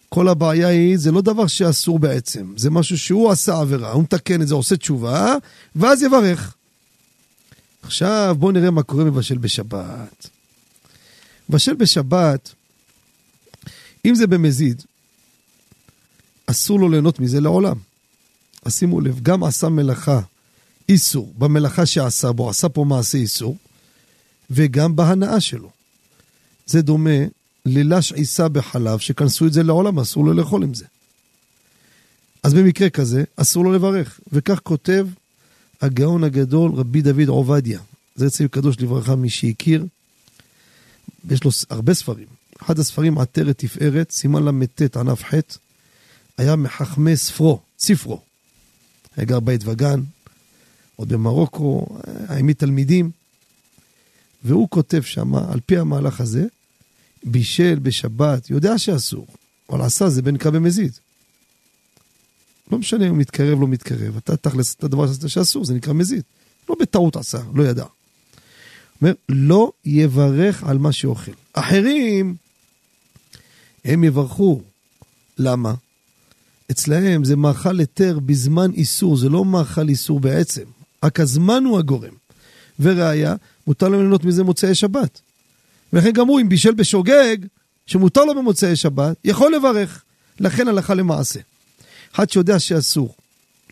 כל 0.09 0.29
הבעיה 0.29 0.69
היא, 0.69 0.99
זה 0.99 1.13
לא 1.13 1.21
דבר 1.21 1.47
שאסור 1.47 1.99
בעצם, 1.99 2.55
זה 2.57 2.71
משהו 2.71 2.99
שהוא 2.99 3.31
עשה 3.31 3.61
עבירה, 3.61 3.93
הוא 3.93 4.03
מתקן 4.03 4.43
את 4.43 4.49
זה, 4.49 4.55
עושה 4.55 4.77
תשובה, 4.77 5.37
ואז 5.77 6.03
יברך. 6.03 6.55
עכשיו 7.83 8.37
בואו 8.39 8.53
נראה 8.53 8.71
מה 8.71 8.83
קורה 8.83 9.05
מבשל 9.05 9.39
בשבת. 9.39 10.29
מבשל 11.49 11.75
בשבת, 11.75 12.55
אם 14.07 14.15
זה 14.15 14.27
במזיד, 14.27 14.83
אסור 16.47 16.81
לו 16.81 16.89
ליהנות 16.89 17.21
מזה 17.21 17.41
לעולם. 17.41 17.77
אז 18.65 18.79
שימו 18.79 19.01
לב, 19.01 19.21
גם 19.23 19.45
עשה 19.45 19.69
מלאכה 19.69 20.21
איסור, 20.89 21.35
במלאכה 21.39 21.87
שעשה 21.87 22.33
בו, 22.33 22.51
עשה 22.51 22.69
פה 22.69 22.85
מעשה 22.85 23.19
איסור, 23.19 23.57
וגם 24.51 24.97
בהנאה 24.97 25.41
שלו. 25.41 25.71
זה 26.67 26.83
דומה 26.83 27.21
ללש 27.67 28.13
עיסה 28.13 28.49
בחלב, 28.49 28.99
שכנסו 28.99 29.47
את 29.47 29.53
זה 29.53 29.63
לעולם, 29.63 29.99
אסור 29.99 30.25
לו 30.25 30.33
לאכול 30.33 30.63
עם 30.63 30.75
זה. 30.75 30.85
אז 32.43 32.55
במקרה 32.55 32.91
כזה, 32.91 33.25
אסור 33.37 33.65
לו 33.65 33.73
לברך. 33.73 34.21
וכך 34.33 34.61
כותב 34.63 35.07
הגאון 35.81 36.25
הגדול 36.25 36.73
רבי 36.75 37.03
דוד 37.03 37.29
עובדיה. 37.29 37.81
זה 38.17 38.27
אצל 38.27 38.47
קדוש 38.47 38.81
לברכה, 38.81 39.17
מי 39.17 39.31
שהכיר. 39.31 39.87
יש 41.31 41.45
לו 41.45 41.51
הרבה 41.71 41.95
ספרים. 41.95 42.27
אחד 42.63 42.79
הספרים, 42.79 43.19
עטרת 43.19 43.59
תפארת, 43.59 44.11
סימן 44.11 44.45
ל"ט, 44.45 44.97
ענף 44.97 45.25
ח', 45.25 45.35
היה 46.39 46.57
מחכמי 46.57 47.17
ספרו, 47.17 47.61
ספרו. 47.79 48.21
היה 49.17 49.27
גר 49.27 49.41
בית 49.41 49.61
וגן, 49.65 50.01
עוד 50.97 51.09
במרוקו, 51.09 51.87
העמיד 52.29 52.57
תלמידים. 52.57 53.11
והוא 54.45 54.69
כותב 54.71 55.03
שם, 55.03 55.35
על 55.35 55.61
פי 55.67 55.79
המהלך 55.79 56.21
הזה, 56.21 56.45
בישל 57.25 57.79
בשבת, 57.83 58.51
יודע 58.51 58.79
שאסור, 58.79 59.27
אבל 59.71 59.83
עשה 59.83 60.09
זה 60.09 60.23
נקרא 60.23 60.51
במזיד. 60.51 60.93
לא 62.73 62.79
משנה 62.79 63.05
אם 63.05 63.11
הוא 63.11 63.19
מתקרב, 63.19 63.61
לא 63.61 63.69
מתקרב, 63.69 64.17
אתה 64.17 64.37
תכלס 64.37 64.75
את 64.75 64.85
הדבר 64.85 65.13
שאסור, 65.27 65.65
זה 65.65 65.75
נקרא 65.75 65.93
מזיד. 65.93 66.23
לא 66.69 66.77
בטעות 66.81 67.17
עשה, 67.17 67.39
לא 67.55 67.63
ידע. 67.63 67.85
אומר, 69.03 69.13
לא 69.29 69.73
יברך 69.85 70.65
על 70.65 70.79
מה 70.79 70.93
שאוכל. 70.93 71.33
אחרים, 71.53 72.37
הם 73.87 74.05
יברכו. 74.05 74.61
למה? 75.39 75.75
אצלהם 76.71 77.25
זה 77.25 77.37
מאכל 77.37 77.79
היתר 77.79 78.19
בזמן 78.19 78.71
איסור, 78.73 79.17
זה 79.17 79.29
לא 79.29 79.45
מאכל 79.45 79.89
איסור 79.89 80.21
בעצם, 80.21 80.63
רק 81.05 81.21
הזמן 81.21 81.65
הוא 81.65 81.79
הגורם. 81.79 82.13
וראיה, 82.81 83.35
מותר 83.67 83.89
להם 83.89 84.01
ליהנות 84.01 84.25
מזה 84.25 84.45
מוצאי 84.45 84.75
שבת. 84.75 85.21
ולכן 85.93 86.11
גם 86.11 86.27
הוא, 86.27 86.41
אם 86.41 86.49
בישל 86.49 86.75
בשוגג, 86.75 87.37
שמותר 87.87 88.25
לו 88.25 88.35
במוצאי 88.35 88.77
שבת, 88.77 89.17
יכול 89.25 89.55
לברך. 89.55 90.03
לכן 90.41 90.69
הלכה 90.69 90.95
למעשה. 90.95 91.41
אחד 92.15 92.31
שיודע 92.31 92.59
שאסור, 92.59 93.15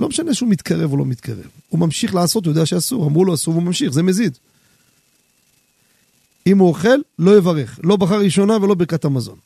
לא 0.01 0.09
משנה 0.09 0.35
שהוא 0.35 0.49
מתקרב 0.49 0.93
או 0.93 0.97
לא 0.97 1.05
מתקרב, 1.05 1.47
הוא 1.69 1.81
ממשיך 1.81 2.15
לעשות, 2.15 2.45
הוא 2.47 2.51
יודע 2.51 2.67
שאסור, 2.67 3.07
אמרו 3.07 3.25
לו 3.25 3.35
אסור 3.35 3.55
והוא 3.55 3.67
ממשיך, 3.67 3.93
זה 3.93 4.03
מזיד. 4.03 4.39
אם 6.47 6.59
הוא 6.59 6.69
אוכל, 6.69 6.99
לא 7.19 7.39
יברך, 7.39 7.81
לא 7.83 7.97
ברכה 7.97 8.17
ראשונה 8.17 8.57
ולא 8.57 8.75
ברכת 8.75 9.05
המזון. 9.05 9.39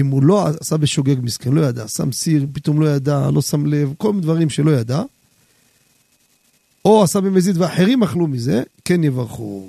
אם 0.00 0.06
הוא 0.06 0.22
לא 0.22 0.46
עשה 0.60 0.76
בשוגג 0.76 1.16
מסכן, 1.22 1.52
לא 1.52 1.60
ידע, 1.60 1.88
שם 1.88 2.12
סיר, 2.12 2.46
פתאום 2.52 2.80
לא 2.80 2.88
ידע, 2.88 3.30
לא 3.34 3.42
שם 3.42 3.66
לב, 3.66 3.94
כל 3.98 4.10
מיני 4.10 4.22
דברים 4.22 4.50
שלא 4.50 4.70
ידע, 4.70 5.02
או 6.84 7.02
עשה 7.02 7.20
במזיד 7.20 7.56
ואחרים 7.58 8.02
אכלו 8.02 8.26
מזה, 8.26 8.62
כן 8.84 9.04
יברכו. 9.04 9.66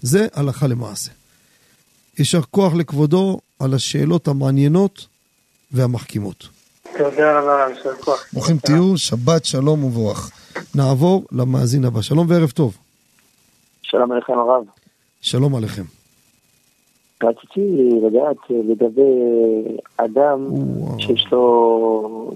זה 0.00 0.26
הלכה 0.34 0.66
למעשה. 0.66 1.10
יישר 2.18 2.40
כוח 2.50 2.74
לכבודו 2.74 3.40
על 3.58 3.74
השאלות 3.74 4.28
המעניינות 4.28 5.06
והמחכימות. 5.72 6.48
תודה 6.98 7.40
רבה, 7.40 7.66
יישר 7.76 7.94
כוח. 8.04 8.24
ברוכים 8.32 8.58
תהיו, 8.58 8.98
שבת 8.98 9.44
שלום 9.44 9.84
ובורך. 9.84 10.30
נעבור 10.74 11.24
למאזין 11.32 11.84
הבא. 11.84 12.02
שלום 12.02 12.26
וערב 12.30 12.50
טוב. 12.50 12.76
שלום 13.82 14.12
עליכם 14.12 14.32
הרב. 14.32 14.64
שלום 15.20 15.54
עליכם. 15.54 15.84
רציתי 17.24 17.60
לדעת 18.06 18.36
לגבי 18.50 19.12
אדם. 19.96 20.46
שיש 20.98 21.26
לו 21.32 22.32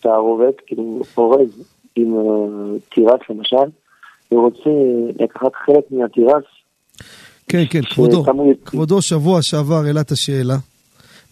תערובת, 0.00 0.54
כאילו 0.66 1.02
אורז 1.16 1.48
עם 1.96 2.14
אה, 2.14 2.78
תירס 2.94 3.20
למשל, 3.30 3.70
והוא 4.30 4.42
רוצה 4.44 4.70
לקחת 5.24 5.54
חלק 5.66 5.84
מהתירס, 5.90 6.44
כן, 7.50 7.64
כן, 7.70 7.82
כבודו. 7.82 8.24
כבודו 8.64 9.02
שבוע 9.02 9.42
שעבר 9.42 9.84
העלה 9.86 10.00
את 10.00 10.10
השאלה, 10.10 10.56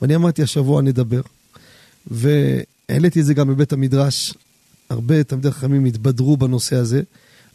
ואני 0.02 0.16
אמרתי 0.16 0.42
השבוע 0.42 0.82
נדבר, 0.82 1.20
והעליתי 2.06 3.20
את 3.20 3.24
זה 3.24 3.34
גם 3.34 3.48
בבית 3.48 3.72
המדרש. 3.72 4.34
הרבה 4.90 5.24
תלמידי 5.24 5.50
חכמים 5.50 5.84
התבדרו 5.84 6.36
בנושא 6.36 6.76
הזה, 6.76 7.02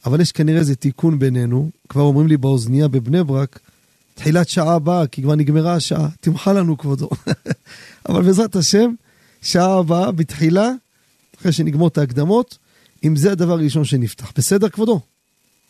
אבל 0.06 0.22
יש 0.22 0.32
כנראה 0.32 0.60
איזה 0.60 0.76
תיקון 0.76 1.20
בינינו. 1.20 1.70
כבר 1.90 2.02
אומרים 2.02 2.28
לי 2.28 2.38
באוזנייה 2.38 2.88
בבני 2.88 3.24
ברק, 3.24 3.60
תחילת 4.16 4.50
שעה 4.50 4.76
הבאה, 4.76 5.08
כי 5.08 5.22
כבר 5.24 5.36
נגמרה 5.36 5.74
השעה, 5.74 6.08
תמחה 6.22 6.54
לנו 6.54 6.78
כבודו. 6.78 7.10
אבל 8.10 8.24
בעזרת 8.24 8.56
השם, 8.56 8.94
שעה 9.42 9.80
הבאה 9.80 10.12
בתחילה, 10.12 10.72
אחרי 11.40 11.52
שנגמור 11.52 11.88
את 11.88 11.98
ההקדמות, 11.98 12.58
אם 13.04 13.16
זה 13.16 13.32
הדבר 13.32 13.54
הראשון 13.54 13.84
שנפתח. 13.84 14.32
בסדר 14.38 14.70
כבודו? 14.70 15.00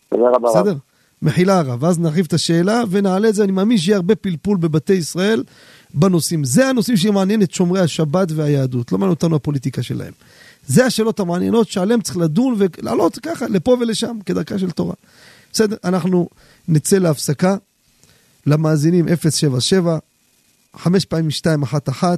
תודה 0.08 0.22
רבה 0.34 0.48
רב. 0.48 0.56
בסדר? 0.56 0.76
מחילה 1.22 1.58
הרב, 1.58 1.82
ואז 1.82 1.98
נרחיב 1.98 2.24
את 2.28 2.32
השאלה 2.32 2.82
ונעלה 2.90 3.28
את 3.28 3.34
זה, 3.34 3.44
אני 3.44 3.52
מאמין 3.52 3.78
שיהיה 3.78 3.96
הרבה 3.96 4.14
פלפול 4.14 4.56
בבתי 4.56 4.92
ישראל 4.92 5.44
בנושאים. 5.94 6.44
זה 6.44 6.68
הנושאים 6.68 6.96
שמעניין 6.96 7.42
את 7.42 7.50
שומרי 7.50 7.80
השבת 7.80 8.28
והיהדות, 8.32 8.92
לא 8.92 8.98
מעניין 8.98 9.14
אותנו 9.14 9.36
הפוליטיקה 9.36 9.82
שלהם. 9.82 10.12
זה 10.66 10.86
השאלות 10.86 11.20
המעניינות 11.20 11.68
שעליהן 11.68 12.00
צריך 12.00 12.16
לדון 12.16 12.56
ולעלות 12.58 13.18
ככה 13.18 13.46
לפה 13.48 13.76
ולשם, 13.80 14.18
כדרכה 14.26 14.58
של 14.58 14.70
תורה. 14.70 14.94
בסדר, 15.52 15.76
אנחנו 15.84 16.28
נצא 16.68 16.98
להפסקה. 16.98 17.56
למאזינים 18.46 19.06
077, 19.08 19.98
חמש 20.76 21.04
פעמים 21.04 21.26
211, 21.26 22.14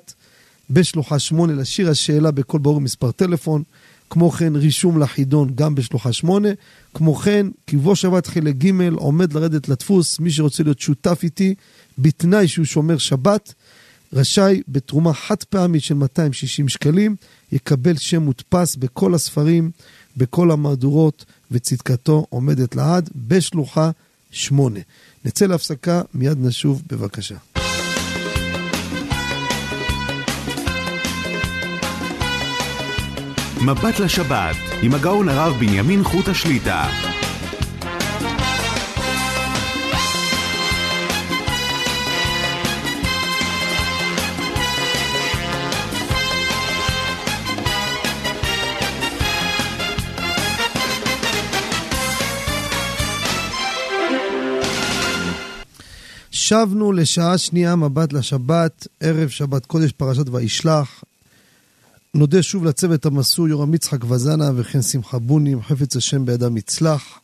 בשלוחה 0.71 1.19
8 1.19 1.53
לשיר 1.53 1.91
השאלה 1.91 2.31
בקול 2.31 2.61
ברור 2.61 2.81
מספר 2.81 3.11
טלפון. 3.11 3.63
כמו 4.11 4.31
כן 4.31 4.57
רישום 4.57 4.99
לחידון 4.99 5.51
גם 5.55 5.75
בשלוחה 5.75 6.13
8. 6.13 6.49
כמו 6.95 7.15
כן, 7.15 7.47
קברו 7.65 7.97
שבת 7.97 8.27
חלק 8.27 8.55
ג' 8.55 8.93
עומד 8.95 9.33
לרדת 9.33 9.69
לדפוס, 9.69 10.21
מי 10.21 10.31
שרוצה 10.31 10.63
להיות 10.63 10.81
שותף 10.81 11.21
איתי, 11.23 11.55
בתנאי 11.99 12.49
שהוא 12.49 12.65
שומר 12.67 12.99
שבת, 12.99 13.55
רשאי 14.13 14.63
בתרומה 14.69 15.13
חד 15.13 15.43
פעמית 15.45 15.83
של 15.83 15.95
260 15.95 16.69
שקלים, 16.69 17.17
יקבל 17.53 17.97
שם 17.97 18.23
מודפס 18.23 18.77
בכל 18.77 19.15
הספרים, 19.15 19.71
בכל 20.17 20.51
המהדורות, 20.51 21.25
וצדקתו 21.51 22.27
עומדת 22.29 22.77
לעד 22.77 23.11
בשלוחה 23.29 23.91
8. 24.31 24.81
נצא 25.27 25.47
להפסקה, 25.47 26.03
מיד 26.15 26.39
נשוב 26.41 26.83
בבקשה. 26.87 27.35
מבט 33.65 34.01
לשבת, 34.01 34.57
עם 34.83 34.95
הגאון 34.95 35.29
הרב 35.29 35.57
בנימין 35.61 36.05
חוט 36.05 36.29
השליטה. 36.29 37.16
שבנו 56.49 56.93
לשעה 56.93 57.39
שנייה 57.39 57.77
מבט 57.77 58.13
לשבת, 58.13 58.87
ערב 59.01 59.29
שבת 59.29 59.67
קודש 59.67 59.93
פרשת 59.93 60.29
וישלח. 60.29 61.05
נודה 62.15 62.43
שוב 62.43 62.65
לצוות 62.65 63.07
המסור 63.07 63.49
יורם 63.49 63.75
יצחק 63.75 64.05
וזנה 64.05 64.51
וכן 64.57 64.83
שמחה 64.83 65.19
בונים, 65.19 65.63
חפץ 65.63 65.97
השם 65.97 66.27
בידם 66.27 66.57
יצלח. 66.57 67.21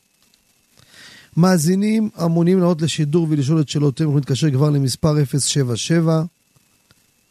מאזינים 1.36 2.10
המונים 2.16 2.58
לעלות 2.58 2.82
לשידור 2.82 3.26
ולשאול 3.30 3.60
את 3.60 3.68
שאלותיהם, 3.68 4.08
יכולים 4.08 4.18
להתקשר 4.18 4.50
כבר 4.50 4.70
למספר 4.70 5.14
077 5.24 6.22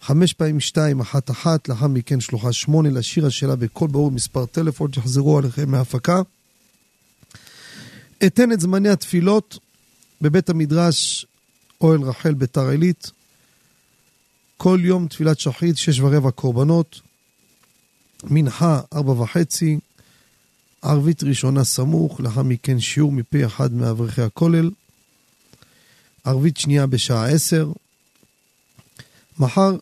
חמש 0.02 0.34
פעמים 0.34 0.60
שתיים, 0.60 1.00
אחת 1.00 1.32
אחת, 1.32 1.70
לאחר 1.70 1.88
מכן 1.88 2.20
שלוחה 2.20 2.54
שמונה, 2.54 2.90
לשיר 2.90 3.26
השאלה 3.26 3.56
בקול 3.56 3.90
ברור 3.90 4.12
מספר 4.12 4.46
טלפון, 4.46 4.94
שיחזרו 4.94 5.38
עליכם 5.38 5.72
מההפקה. 5.72 6.22
אתן 8.26 8.52
את 8.52 8.62
זמני 8.62 8.90
התפילות 8.90 9.60
בבית 10.22 10.50
המדרש 10.50 11.26
אוהל 11.82 12.02
רחל 12.02 12.34
ביתר 12.34 12.68
עילית. 12.68 13.12
כל 14.58 14.80
יום 14.84 15.08
תפילת 15.08 15.40
שחרית, 15.40 15.78
שש 15.78 16.00
ורבע 16.00 16.32
קורבנות. 16.32 17.02
מנחה, 18.24 18.82
ארבע 18.94 19.12
וחצי. 19.12 19.80
ערבית 20.82 21.24
ראשונה 21.24 21.64
סמוך, 21.64 22.22
לאחר 22.22 22.44
מכן 22.44 22.80
שיעור 22.80 23.12
מפי 23.12 23.46
אחד 23.46 23.74
מאברכי 23.74 24.22
הכולל. 24.22 24.72
ערבית 26.24 26.58
שנייה 26.58 26.88
בשעה 26.88 27.30
עשר. 27.30 27.72
מחר, 29.40 29.78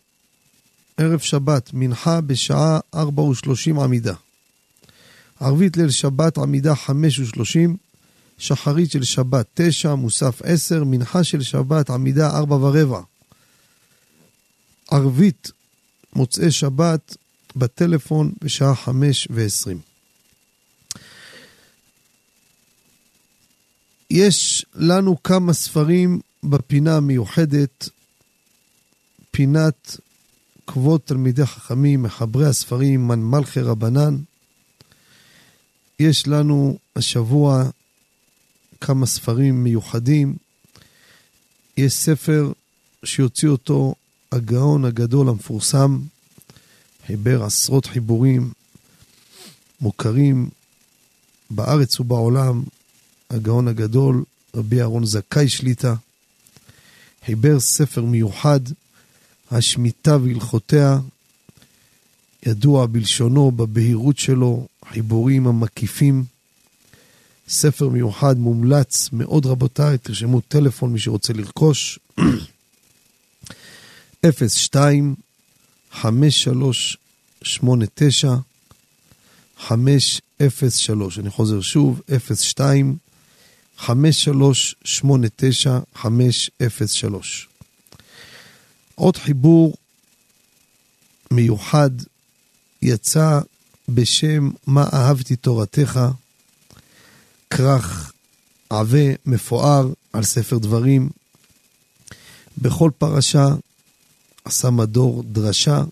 ערב 0.97 1.20
שבת, 1.20 1.74
מנחה 1.74 2.22
בשעה 2.22 2.80
ארבע 2.95 3.22
ושלושים 3.22 3.80
עמידה. 3.80 4.14
ערבית 5.39 5.78
ליל 5.78 5.89
שבת, 5.89 6.38
עמידה 6.38 6.76
חמש 6.76 7.20
ושלושים. 7.20 7.78
שחרית 8.40 8.92
של 8.92 9.04
שבת 9.04 9.46
תשע, 9.54 9.96
מוסף 9.96 10.42
עשר, 10.44 10.84
מנחה 10.84 11.24
של 11.24 11.42
שבת 11.42 11.90
עמידה 11.90 12.38
ארבע 12.38 12.56
ורבע. 12.56 13.02
ערבית 14.92 15.52
מוצאי 16.14 16.52
שבת 16.52 17.18
בטלפון 17.56 18.32
בשעה 18.44 18.76
חמש 18.76 19.28
ועשרים. 19.32 19.80
יש 24.12 24.66
לנו 24.76 25.24
כמה 25.24 25.54
ספרים 25.54 26.20
בפינה 26.44 26.98
המיוחדת, 26.98 27.90
פינת 29.32 29.98
כבוד 30.68 31.02
תלמידי 31.06 31.46
חכמים, 31.46 32.04
מחברי 32.04 32.48
הספרים, 32.48 33.08
מן 33.08 33.20
מלכי 33.20 33.62
רבנן. 33.62 34.18
יש 36.00 36.28
לנו 36.28 36.78
השבוע 36.96 37.70
כמה 38.82 39.06
ספרים 39.06 39.64
מיוחדים. 39.64 40.36
יש 41.78 41.94
ספר 41.94 42.52
שיוציא 43.04 43.50
אותו 43.50 43.96
הגאון 44.32 44.86
הגדול 44.86 45.30
המפורסם, 45.30 46.00
חיבר 47.08 47.44
עשרות 47.44 47.86
חיבורים 47.86 48.52
מוכרים 49.82 50.50
בארץ 51.50 52.00
ובעולם, 52.00 52.64
הגאון 53.30 53.68
הגדול, 53.68 54.24
רבי 54.56 54.80
אהרון 54.82 55.06
זכאי 55.06 55.50
שליטה, 55.50 55.96
חיבר 57.26 57.60
ספר 57.60 58.02
מיוחד, 58.02 58.60
השמיטה 59.52 60.18
והלכותיה, 60.18 61.00
ידוע 62.46 62.86
בלשונו, 62.86 63.52
בבהירות 63.52 64.18
שלו, 64.18 64.68
חיבורים 64.90 65.48
המקיפים. 65.48 66.24
ספר 67.50 67.89
מיוחד, 67.89 68.38
מומלץ 68.38 69.10
מאוד 69.12 69.45
רבותיי, 69.45 69.97
תרשמו 69.97 70.41
טלפון 70.41 70.93
מי 70.93 71.00
שרוצה 71.00 71.34
לרכוש. 71.34 72.00
02 74.26 75.16
5389 75.91 78.36
503. 79.58 81.20
אני 81.20 81.30
חוזר 81.30 81.62
שוב, 81.62 82.02
02 82.36 82.97
5389 83.78 85.80
503. 85.95 87.47
עוד 88.95 89.18
חיבור 89.18 89.76
מיוחד 91.32 91.89
יצא 92.82 93.39
בשם 93.89 94.50
מה 94.68 94.86
אהבתי 94.93 95.36
תורתך, 95.36 96.00
כרך 97.50 98.12
עבה 98.70 99.14
מפואר 99.26 99.88
על 100.14 100.24
ספר 100.24 100.58
דברים. 100.58 101.10
בכל 102.58 102.91
פרשה 102.97 103.47
עשה 104.45 104.70
מדור 104.70 105.24
דרשה, 105.24 105.84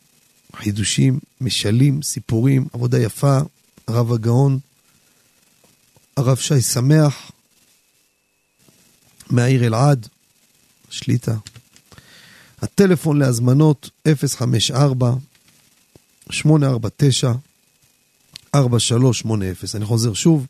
חידושים, 0.55 1.19
משלים, 1.41 2.01
סיפורים, 2.01 2.67
עבודה 2.73 2.99
יפה, 2.99 3.39
הרב 3.87 4.11
הגאון, 4.11 4.59
הרב 6.17 6.37
שי 6.37 6.61
שמח, 6.61 7.31
מהעיר 9.29 9.65
אלעד, 9.65 10.07
שליטה. 10.89 11.35
הטלפון 12.61 13.19
להזמנות 13.19 13.89
054 14.07 15.13
849 16.29 17.31
4380. 18.55 19.53
אני 19.75 19.85
חוזר 19.85 20.13
שוב, 20.13 20.47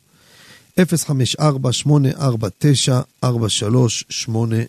054 0.86 1.72
849 1.72 3.00
4380. 3.24 4.66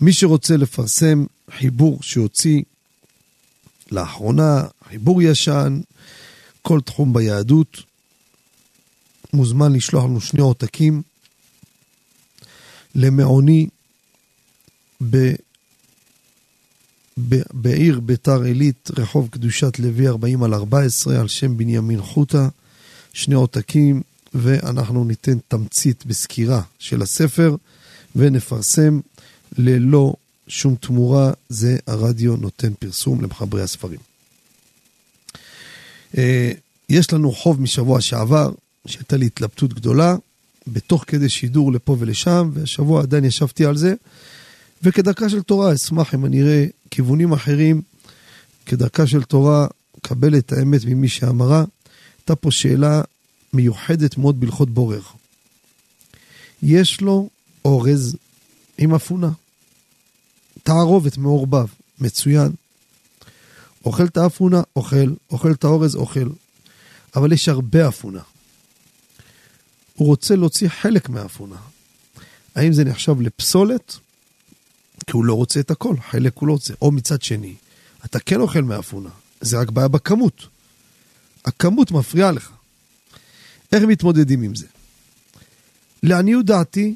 מי 0.00 0.12
שרוצה 0.12 0.56
לפרסם 0.56 1.24
חיבור 1.58 1.98
שהוציא 2.02 2.62
לאחרונה, 3.90 4.62
חיבור 4.88 5.22
ישן, 5.22 5.80
כל 6.62 6.80
תחום 6.80 7.12
ביהדות, 7.12 7.82
מוזמן 9.32 9.72
לשלוח 9.72 10.04
לנו 10.04 10.20
שני 10.20 10.40
עותקים 10.40 11.02
למעוני. 12.94 13.68
ב... 15.10 15.32
בעיר 17.52 18.00
ביתר 18.00 18.42
עילית, 18.42 18.90
רחוב 18.98 19.28
קדושת 19.30 19.78
לוי 19.78 20.08
40 20.08 20.42
על 20.42 20.54
14, 20.54 21.20
על 21.20 21.28
שם 21.28 21.56
בנימין 21.56 22.02
חוטה, 22.02 22.48
שני 23.12 23.34
עותקים, 23.34 24.02
ואנחנו 24.34 25.04
ניתן 25.04 25.38
תמצית 25.48 26.06
בסקירה 26.06 26.62
של 26.78 27.02
הספר, 27.02 27.56
ונפרסם 28.16 29.00
ללא 29.58 30.14
שום 30.48 30.74
תמורה, 30.74 31.32
זה 31.48 31.76
הרדיו 31.86 32.36
נותן 32.36 32.72
פרסום 32.78 33.20
למחברי 33.20 33.62
הספרים. 33.62 34.00
אה, 36.18 36.52
יש 36.88 37.12
לנו 37.12 37.32
חוב 37.32 37.60
משבוע 37.60 38.00
שעבר, 38.00 38.52
שהייתה 38.86 39.16
לי 39.16 39.26
התלבטות 39.26 39.74
גדולה, 39.74 40.16
בתוך 40.66 41.04
כדי 41.06 41.28
שידור 41.28 41.72
לפה 41.72 41.96
ולשם, 41.98 42.50
והשבוע 42.54 43.02
עדיין 43.02 43.24
ישבתי 43.24 43.64
על 43.64 43.76
זה, 43.76 43.94
וכדרכה 44.82 45.28
של 45.28 45.42
תורה 45.42 45.74
אשמח 45.74 46.14
אם 46.14 46.26
אני 46.26 46.42
אראה 46.42 46.66
כיוונים 46.90 47.32
אחרים, 47.32 47.82
כדרכה 48.66 49.06
של 49.06 49.22
תורה, 49.22 49.66
קבל 50.02 50.38
את 50.38 50.52
האמת 50.52 50.84
ממי 50.84 51.08
שאמרה. 51.08 51.64
הייתה 52.18 52.36
פה 52.36 52.50
שאלה 52.50 53.02
מיוחדת 53.52 54.18
מאוד 54.18 54.40
בהלכות 54.40 54.70
בורר. 54.70 55.02
יש 56.62 57.00
לו 57.00 57.28
אורז 57.64 58.16
עם 58.78 58.94
אפונה. 58.94 59.30
תערובת 60.62 61.18
מעורבב, 61.18 61.66
מצוין. 61.98 62.52
אוכל 63.84 64.04
את 64.04 64.16
האפונה, 64.16 64.62
אוכל, 64.76 65.14
אוכל 65.30 65.52
את 65.52 65.64
האורז, 65.64 65.94
אוכל. 65.96 66.28
אבל 67.16 67.32
יש 67.32 67.48
הרבה 67.48 67.88
אפונה. 67.88 68.22
הוא 69.94 70.08
רוצה 70.08 70.36
להוציא 70.36 70.68
חלק 70.68 71.08
מהאפונה. 71.08 71.56
האם 72.54 72.72
זה 72.72 72.84
נחשב 72.84 73.20
לפסולת? 73.20 73.96
כי 75.06 75.12
הוא 75.12 75.24
לא 75.24 75.34
רוצה 75.34 75.60
את 75.60 75.70
הכל, 75.70 75.96
חלק 76.10 76.36
הוא 76.38 76.48
לא 76.48 76.52
רוצה. 76.52 76.74
או 76.82 76.92
מצד 76.92 77.22
שני, 77.22 77.54
אתה 78.04 78.20
כן 78.20 78.40
אוכל 78.40 78.62
מאפונה, 78.62 79.10
זה 79.40 79.60
רק 79.60 79.70
בעיה 79.70 79.88
בכמות. 79.88 80.46
הכמות 81.44 81.90
מפריעה 81.90 82.32
לך. 82.32 82.52
איך 83.72 83.82
מתמודדים 83.82 84.42
עם 84.42 84.54
זה? 84.54 84.66
לעניות 86.02 86.46
דעתי, 86.46 86.94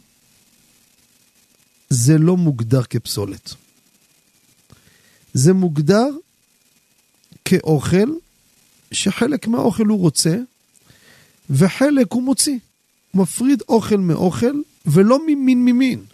זה 1.91 2.19
לא 2.19 2.37
מוגדר 2.37 2.83
כפסולת. 2.83 3.55
זה 5.35 5.53
מוגדר 5.53 6.07
כאוכל 7.45 8.13
שחלק 8.93 9.47
מהאוכל 9.47 9.87
הוא 9.87 9.99
רוצה 9.99 10.37
וחלק 11.51 12.13
הוא 12.13 12.23
מוציא. 12.23 12.59
הוא 13.13 13.23
מפריד 13.23 13.63
אוכל 13.69 13.97
מאוכל 13.97 14.61
ולא 14.87 15.27
ממין 15.27 15.65
ממין. 15.65 16.05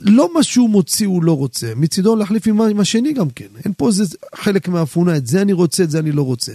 לא 0.00 0.34
מה 0.34 0.42
שהוא 0.42 0.70
מוציא 0.70 1.06
הוא 1.06 1.24
לא 1.24 1.36
רוצה, 1.36 1.74
מצידו 1.76 2.16
להחליף 2.16 2.46
עם 2.46 2.80
השני 2.80 3.12
גם 3.12 3.30
כן. 3.30 3.46
אין 3.64 3.72
פה 3.76 3.88
איזה 3.88 4.04
חלק 4.34 4.68
מהאפונה, 4.68 5.16
את 5.16 5.26
זה 5.26 5.42
אני 5.42 5.52
רוצה, 5.52 5.82
את 5.82 5.90
זה 5.90 5.98
אני 5.98 6.12
לא 6.12 6.22
רוצה. 6.22 6.52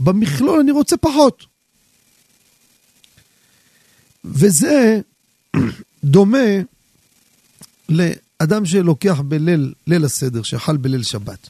במכלול 0.00 0.60
אני 0.60 0.70
רוצה 0.70 0.96
פחות. 0.96 1.46
וזה 4.28 5.00
דומה 6.04 6.48
לאדם 7.88 8.66
שלוקח 8.66 9.20
בליל, 9.20 9.74
ליל 9.86 10.04
הסדר, 10.04 10.42
שאכל 10.42 10.76
בליל 10.76 11.02
שבת. 11.02 11.48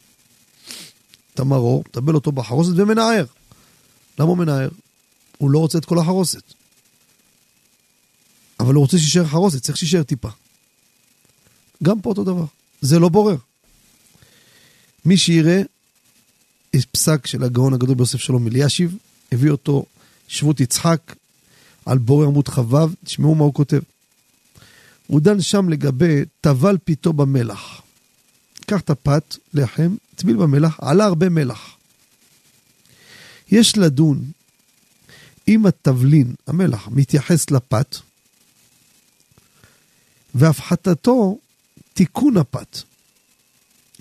את 1.34 1.40
המרור, 1.40 1.84
מטבל 1.88 2.14
אותו 2.14 2.32
בחרוסת 2.32 2.72
ומנער. 2.76 3.24
למה 4.18 4.28
הוא 4.28 4.38
מנער? 4.38 4.68
הוא 5.38 5.50
לא 5.50 5.58
רוצה 5.58 5.78
את 5.78 5.84
כל 5.84 5.98
החרוסת. 5.98 6.42
אבל 8.60 8.74
הוא 8.74 8.80
רוצה 8.80 8.98
שישאר 8.98 9.26
חרוסת, 9.26 9.62
צריך 9.62 9.76
שישאר 9.78 10.02
טיפה. 10.02 10.28
גם 11.82 12.00
פה 12.00 12.10
אותו 12.10 12.24
דבר, 12.24 12.44
זה 12.80 12.98
לא 12.98 13.08
בורר. 13.08 13.36
מי 15.04 15.16
שיראה, 15.16 15.62
יש 16.74 16.86
פסק 16.86 17.26
של 17.26 17.44
הגאון 17.44 17.74
הגדול 17.74 17.94
ביוסף 17.94 18.18
שלום 18.18 18.46
אלישיב, 18.46 18.96
הביא 19.32 19.50
אותו 19.50 19.84
שבות 20.28 20.60
יצחק 20.60 21.14
על 21.88 21.98
בורר 21.98 22.26
עמוד 22.26 22.48
כ"ו, 22.48 22.78
תשמעו 23.04 23.34
מה 23.34 23.44
הוא 23.44 23.54
כותב. 23.54 23.80
הוא 25.06 25.20
דן 25.20 25.40
שם 25.40 25.68
לגבי 25.68 26.24
טבל 26.40 26.76
פיתו 26.84 27.12
במלח. 27.12 27.82
קח 28.66 28.80
את 28.80 28.90
הפת, 28.90 29.36
לחם, 29.54 29.96
טביל 30.16 30.36
במלח, 30.36 30.80
עלה 30.80 31.04
הרבה 31.04 31.28
מלח. 31.28 31.76
יש 33.50 33.78
לדון 33.78 34.24
אם 35.48 35.66
התבלין, 35.66 36.34
המלח, 36.46 36.88
מתייחס 36.88 37.50
לפת, 37.50 37.96
והפחתתו 40.34 41.38
תיקון 41.94 42.36
הפת. 42.36 42.78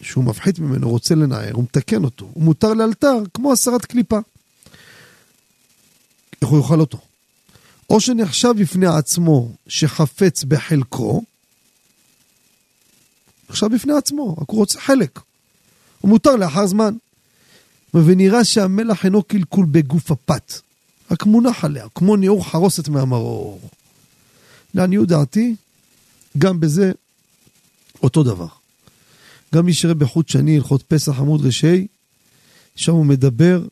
שהוא 0.02 0.24
מפחית 0.24 0.60
ממנו, 0.60 0.90
רוצה 0.90 1.16
לנער, 1.16 1.54
הוא 1.54 1.64
מתקן 1.64 2.04
אותו. 2.04 2.30
הוא 2.34 2.44
מותר 2.44 2.74
לאלתר, 2.74 3.18
כמו 3.34 3.54
הסרת 3.54 3.86
קליפה. 3.86 4.20
איך 6.42 6.50
הוא 6.50 6.60
יאכל 6.60 6.80
אותו? 6.80 7.07
או 7.90 8.02
שנחשב 8.02 8.54
בפני 8.60 8.88
עצמו 8.88 9.52
שחפץ 9.68 10.44
בחלקו, 10.44 11.24
נחשב 13.50 13.68
בפני 13.68 13.94
עצמו, 13.94 14.36
רק 14.42 14.50
הוא 14.50 14.58
רוצה 14.58 14.80
חלק. 14.80 15.20
הוא 16.02 16.10
מותר 16.10 16.36
לאחר 16.36 16.68
זמן. 16.68 16.94
ונראה 17.94 18.44
שהמלח 18.44 19.06
אינו 19.06 19.24
קלקול 19.24 19.66
בגוף 19.72 20.12
הפת, 20.12 20.54
רק 21.12 21.26
מונח 21.26 21.64
עליה, 21.64 21.86
כמו 21.96 22.16
ניעור 22.16 22.50
חרוסת 22.50 22.88
מהמרור. 22.88 23.70
לעניות 24.74 25.08
דעתי, 25.08 25.56
גם 26.38 26.60
בזה 26.60 26.92
אותו 28.04 28.24
דבר. 28.24 28.48
גם 29.56 29.66
מי 29.66 29.74
שראה 29.74 29.94
בחוט 29.94 30.30
שני, 30.30 30.56
הלכות 30.56 30.84
פסח 30.84 31.20
עמוד 31.20 31.46
רשעי, 31.46 31.88
שם 32.76 32.92
הוא 32.92 33.06
מדבר, 33.06 33.64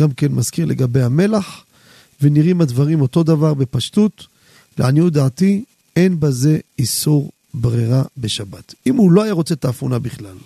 גם 0.00 0.12
כן 0.12 0.32
מזכיר 0.32 0.66
לגבי 0.66 1.02
המלח, 1.02 1.64
ונראים 2.22 2.60
הדברים 2.60 3.00
אותו 3.00 3.22
דבר 3.22 3.54
בפשטות. 3.54 4.26
לעניות 4.78 5.12
דעתי, 5.12 5.64
אין 5.96 6.20
בזה 6.20 6.58
איסור 6.78 7.30
ברירה 7.54 8.02
בשבת. 8.18 8.74
אם 8.86 8.96
הוא 8.96 9.12
לא 9.12 9.22
היה 9.22 9.32
רוצה 9.32 9.54
את 9.54 9.64
האפונה 9.64 9.98
בכלל, 9.98 10.36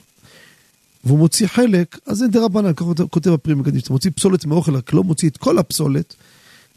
והוא 1.05 1.19
מוציא 1.19 1.47
חלק, 1.47 1.99
אז 2.07 2.23
אין 2.23 2.31
דרבנן, 2.31 2.73
ככה 2.73 2.85
כותב 3.11 3.33
הפרי 3.33 3.55
מגדים, 3.55 3.81
כשאתה 3.81 3.93
מוציא 3.93 4.11
פסולת 4.15 4.45
מאוכל, 4.45 4.77
רק 4.77 4.93
לא 4.93 5.05
מוציא 5.05 5.29
את 5.29 5.37
כל 5.37 5.59
הפסולת, 5.59 6.15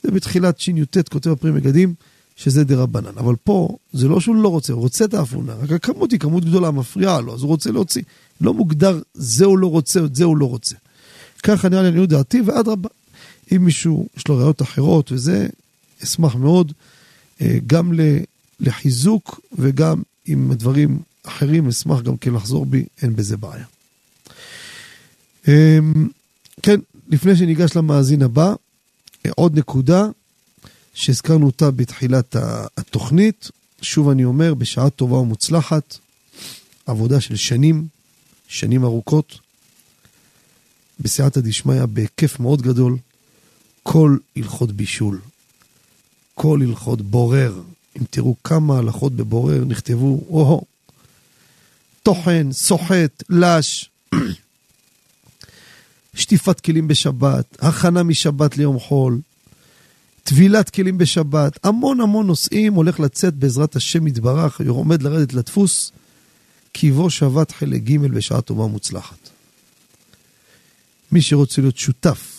זה 0.03 0.11
בתחילת 0.11 0.59
שי"ט 0.59 1.09
כותב 1.09 1.29
הפרי 1.29 1.51
מגדים, 1.51 1.93
שזה 2.35 2.63
דרבנן. 2.63 3.17
אבל 3.17 3.35
פה, 3.43 3.77
זה 3.93 4.07
לא 4.07 4.19
שהוא 4.19 4.35
לא 4.35 4.47
רוצה, 4.47 4.73
הוא 4.73 4.81
רוצה 4.81 5.05
את 5.05 5.13
האפונה, 5.13 5.53
רק 5.53 5.71
הכמות 5.71 6.11
היא 6.11 6.19
כמות 6.19 6.45
גדולה, 6.45 6.71
מפריעה 6.71 7.21
לו, 7.21 7.33
אז 7.33 7.41
הוא 7.41 7.47
רוצה 7.47 7.71
להוציא. 7.71 8.01
לא 8.41 8.53
מוגדר, 8.53 8.99
זה 9.13 9.45
הוא 9.45 9.57
לא 9.57 9.67
רוצה, 9.67 9.99
זה 10.13 10.23
הוא 10.23 10.37
לא 10.37 10.45
רוצה. 10.45 10.75
ככה 11.43 11.69
נראה 11.69 11.81
לי 11.81 11.87
לעניות 11.87 12.09
דעתי, 12.09 12.41
ואדרבה, 12.41 12.89
אם 13.55 13.65
מישהו 13.65 14.07
יש 14.17 14.27
לו 14.27 14.37
ראיות 14.37 14.61
אחרות 14.61 15.11
וזה, 15.11 15.47
אשמח 16.03 16.35
מאוד 16.35 16.73
אה, 17.41 17.57
גם 17.67 17.93
לחיזוק 18.59 19.39
וגם 19.57 20.01
עם 20.25 20.53
דברים 20.53 20.99
אחרים, 21.23 21.67
אשמח 21.67 22.01
גם 22.01 22.17
כן 22.17 22.33
לחזור 22.33 22.65
בי, 22.65 22.85
אין 23.01 23.15
בזה 23.15 23.37
בעיה. 23.37 23.65
אמ, 25.47 26.07
כן, 26.61 26.79
לפני 27.09 27.35
שניגש 27.35 27.75
למאזין 27.75 28.21
הבא, 28.21 28.53
אה, 29.25 29.31
עוד 29.35 29.59
נקודה 29.59 30.05
שהזכרנו 30.93 31.45
אותה 31.45 31.71
בתחילת 31.71 32.35
התוכנית, 32.77 33.51
שוב 33.81 34.09
אני 34.09 34.25
אומר, 34.25 34.53
בשעה 34.53 34.89
טובה 34.89 35.15
ומוצלחת, 35.15 35.97
עבודה 36.85 37.21
של 37.21 37.35
שנים, 37.35 37.87
שנים 38.47 38.83
ארוכות. 38.83 39.39
בסייעתא 40.99 41.41
דשמיא 41.41 41.85
בהיקף 41.85 42.39
מאוד 42.39 42.61
גדול, 42.61 42.97
כל 43.89 44.17
הלכות 44.35 44.71
בישול, 44.71 45.19
כל 46.35 46.59
הלכות 46.61 47.01
בורר. 47.01 47.61
אם 47.97 48.03
תראו 48.09 48.35
כמה 48.43 48.77
הלכות 48.77 49.13
בבורר 49.13 49.65
נכתבו, 49.65 50.23
או-הו, 50.29 50.61
טוחן, 52.03 52.51
סוחט, 52.51 53.23
לש, 53.29 53.89
שטיפת 56.15 56.59
כלים 56.59 56.87
בשבת, 56.87 57.57
הכנה 57.59 58.03
משבת 58.03 58.57
ליום 58.57 58.79
חול, 58.79 59.19
טבילת 60.23 60.69
כלים 60.69 60.97
בשבת, 60.97 61.65
המון 61.65 62.01
המון 62.01 62.27
נושאים 62.27 62.73
הולך 62.73 62.99
לצאת 62.99 63.33
בעזרת 63.33 63.75
השם 63.75 64.07
יתברך, 64.07 64.61
עומד 64.67 65.03
לרדת 65.03 65.33
לדפוס, 65.33 65.91
כי 66.73 66.91
בו 66.91 67.09
שבת 67.09 67.51
חלק 67.51 67.81
ג' 67.81 67.97
בשעה 67.97 68.41
טובה 68.41 68.67
מוצלחת. 68.67 69.29
מי 71.11 71.21
שרוצה 71.21 71.61
להיות 71.61 71.77
שותף 71.77 72.36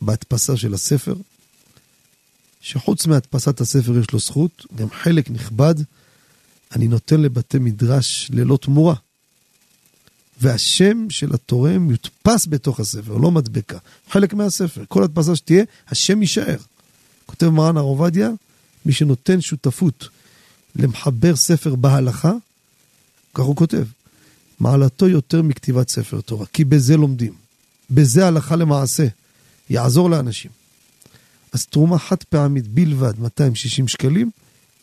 בהדפסה 0.00 0.56
של 0.56 0.74
הספר, 0.74 1.14
שחוץ 2.60 3.06
מהדפסת 3.06 3.60
הספר 3.60 3.98
יש 3.98 4.10
לו 4.12 4.18
זכות, 4.18 4.66
גם 4.76 4.90
חלק 4.90 5.30
נכבד, 5.30 5.74
אני 6.72 6.88
נותן 6.88 7.20
לבתי 7.20 7.58
מדרש 7.58 8.30
ללא 8.34 8.58
תמורה. 8.62 8.94
והשם 10.40 11.10
של 11.10 11.34
התורם 11.34 11.90
יודפס 11.90 12.46
בתוך 12.46 12.80
הספר, 12.80 13.16
לא 13.16 13.30
מדבקה. 13.30 13.78
חלק 14.10 14.34
מהספר, 14.34 14.84
כל 14.88 15.02
הדפסה 15.02 15.36
שתהיה, 15.36 15.64
השם 15.88 16.22
יישאר. 16.22 16.56
כותב 17.26 17.48
מרן 17.48 17.76
הר 17.76 17.82
עובדיה, 17.82 18.30
מי 18.86 18.92
שנותן 18.92 19.40
שותפות 19.40 20.08
למחבר 20.76 21.36
ספר 21.36 21.74
בהלכה, 21.74 22.32
כך 23.34 23.44
הוא 23.44 23.56
כותב, 23.56 23.84
מעלתו 24.60 25.08
יותר 25.08 25.42
מכתיבת 25.42 25.88
ספר 25.88 26.20
תורה, 26.20 26.46
כי 26.46 26.64
בזה 26.64 26.96
לומדים. 26.96 27.32
בזה 27.90 28.26
הלכה 28.26 28.56
למעשה. 28.56 29.06
יעזור 29.70 30.10
לאנשים. 30.10 30.50
אז 31.52 31.66
תרומה 31.66 31.98
חד 31.98 32.22
פעמית 32.28 32.68
בלבד, 32.68 33.18
260 33.18 33.88
שקלים, 33.88 34.30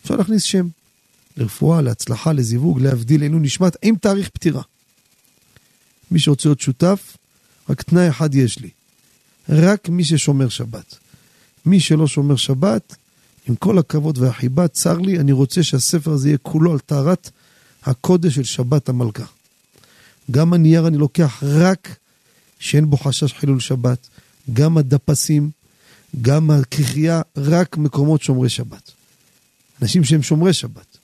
אפשר 0.03 0.15
להכניס 0.15 0.43
שם. 0.43 0.67
לרפואה, 1.37 1.81
להצלחה, 1.81 2.33
לזיווג, 2.33 2.81
להבדיל 2.81 3.21
עילוי 3.21 3.39
נשמת, 3.39 3.77
עם 3.81 3.95
תאריך 3.95 4.29
פטירה. 4.29 4.61
מי 6.11 6.19
שרוצה 6.19 6.49
להיות 6.49 6.61
שותף, 6.61 7.17
רק 7.69 7.81
תנאי 7.81 8.09
אחד 8.09 8.35
יש 8.35 8.59
לי. 8.59 8.69
רק 9.49 9.89
מי 9.89 10.03
ששומר 10.03 10.49
שבת. 10.49 10.95
מי 11.65 11.79
שלא 11.79 12.07
שומר 12.07 12.35
שבת, 12.35 12.95
עם 13.49 13.55
כל 13.55 13.77
הכבוד 13.77 14.17
והחיבה, 14.17 14.67
צר 14.67 14.97
לי, 14.97 15.19
אני 15.19 15.31
רוצה 15.31 15.63
שהספר 15.63 16.11
הזה 16.11 16.29
יהיה 16.29 16.37
כולו 16.37 16.71
על 16.71 16.79
טהרת 16.79 17.29
הקודש 17.83 18.35
של 18.35 18.43
שבת 18.43 18.89
המלכה. 18.89 19.25
גם 20.31 20.53
הנייר 20.53 20.87
אני 20.87 20.97
לוקח 20.97 21.43
רק 21.43 21.95
שאין 22.59 22.89
בו 22.89 22.97
חשש 22.97 23.33
חילול 23.33 23.59
שבת. 23.59 24.07
גם 24.53 24.77
הדפסים, 24.77 25.49
גם 26.21 26.51
הכריכייה, 26.51 27.21
רק 27.37 27.77
מקומות 27.77 28.21
שומרי 28.21 28.49
שבת. 28.49 28.91
אנשים 29.81 30.03
שהם 30.03 30.23
שומרי 30.23 30.53
שבת. 30.53 30.97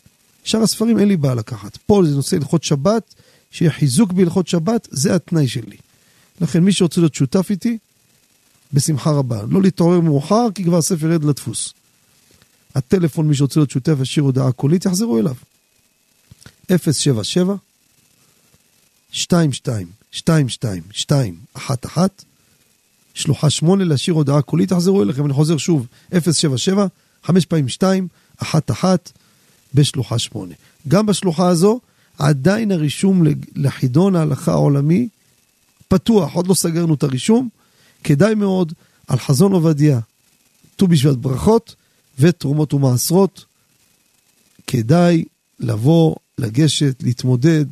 שאר 0.44 0.62
הספרים 0.62 1.00
אין 1.00 1.08
לי 1.08 1.18
בעיה 1.18 1.36
לקחת. 1.36 1.78
פה 1.86 2.02
זה 2.06 2.16
נושא 2.16 2.36
הלכות 2.36 2.64
שבת, 2.64 3.16
שיהיה 3.52 3.72
חיזוק 3.72 4.12
בהלכות 4.12 4.48
שבת, 4.48 4.88
זה 4.92 5.16
התנאי 5.16 5.48
שלי. 5.48 5.78
לכן 6.42 6.64
מי 6.64 6.72
שרוצה 6.72 7.02
להיות 7.02 7.14
שותף 7.14 7.48
איתי, 7.50 7.78
בשמחה 8.74 9.12
רבה. 9.12 9.42
לא 9.50 9.62
להתעורר 9.62 10.00
מאוחר, 10.00 10.48
כי 10.56 10.64
כבר 10.64 10.78
הספר 10.78 11.12
ירד 11.12 11.24
לדפוס. 11.24 11.74
הטלפון, 12.76 13.28
מי 13.28 13.36
שרוצה 13.36 13.60
להיות 13.60 13.72
שותף, 13.72 13.96
ישאיר 14.02 14.26
הודעה 14.26 14.52
קולית, 14.52 14.86
יחזרו 14.86 15.20
אליו. 15.20 15.36
077 16.78 17.56
22 19.14 19.88
22 20.14 20.82
2 20.92 21.36
1 21.54 21.86
1 21.86 22.24
שלוחה 23.20 23.50
8 23.50 23.84
להשאיר 23.84 24.16
הודעה 24.16 24.42
קולית, 24.42 24.70
תחזרו 24.70 25.04
אליכם, 25.04 25.26
אני 25.26 25.34
חוזר 25.34 25.58
שוב, 25.58 25.88
077 26.12 26.88
5 27.24 27.46
פעמים 27.46 27.68
2 27.68 28.08
1 28.42 28.72
1 28.72 29.12
בשלוחה 29.74 30.20
8. 30.20 30.56
גם 30.88 31.06
בשלוחה 31.06 31.48
הזו, 31.48 31.80
עדיין 32.20 32.72
הרישום 32.72 33.24
לחידון 33.56 34.16
ההלכה 34.16 34.52
העולמי 34.52 35.08
פתוח, 35.88 36.34
עוד 36.34 36.48
לא 36.48 36.54
סגרנו 36.54 36.94
את 36.94 37.04
הרישום. 37.04 37.50
כדאי 38.04 38.36
מאוד 38.36 38.74
על 39.08 39.20
חזון 39.20 39.52
עובדיה, 39.52 40.00
ט"ו 40.76 40.88
בשבט 40.88 41.18
ברכות 41.18 41.76
ותרומות 42.20 42.74
ומעשרות. 42.74 43.46
כדאי 44.68 45.26
לבוא, 45.60 46.16
לגשת, 46.38 47.04
להתמודד, 47.04 47.66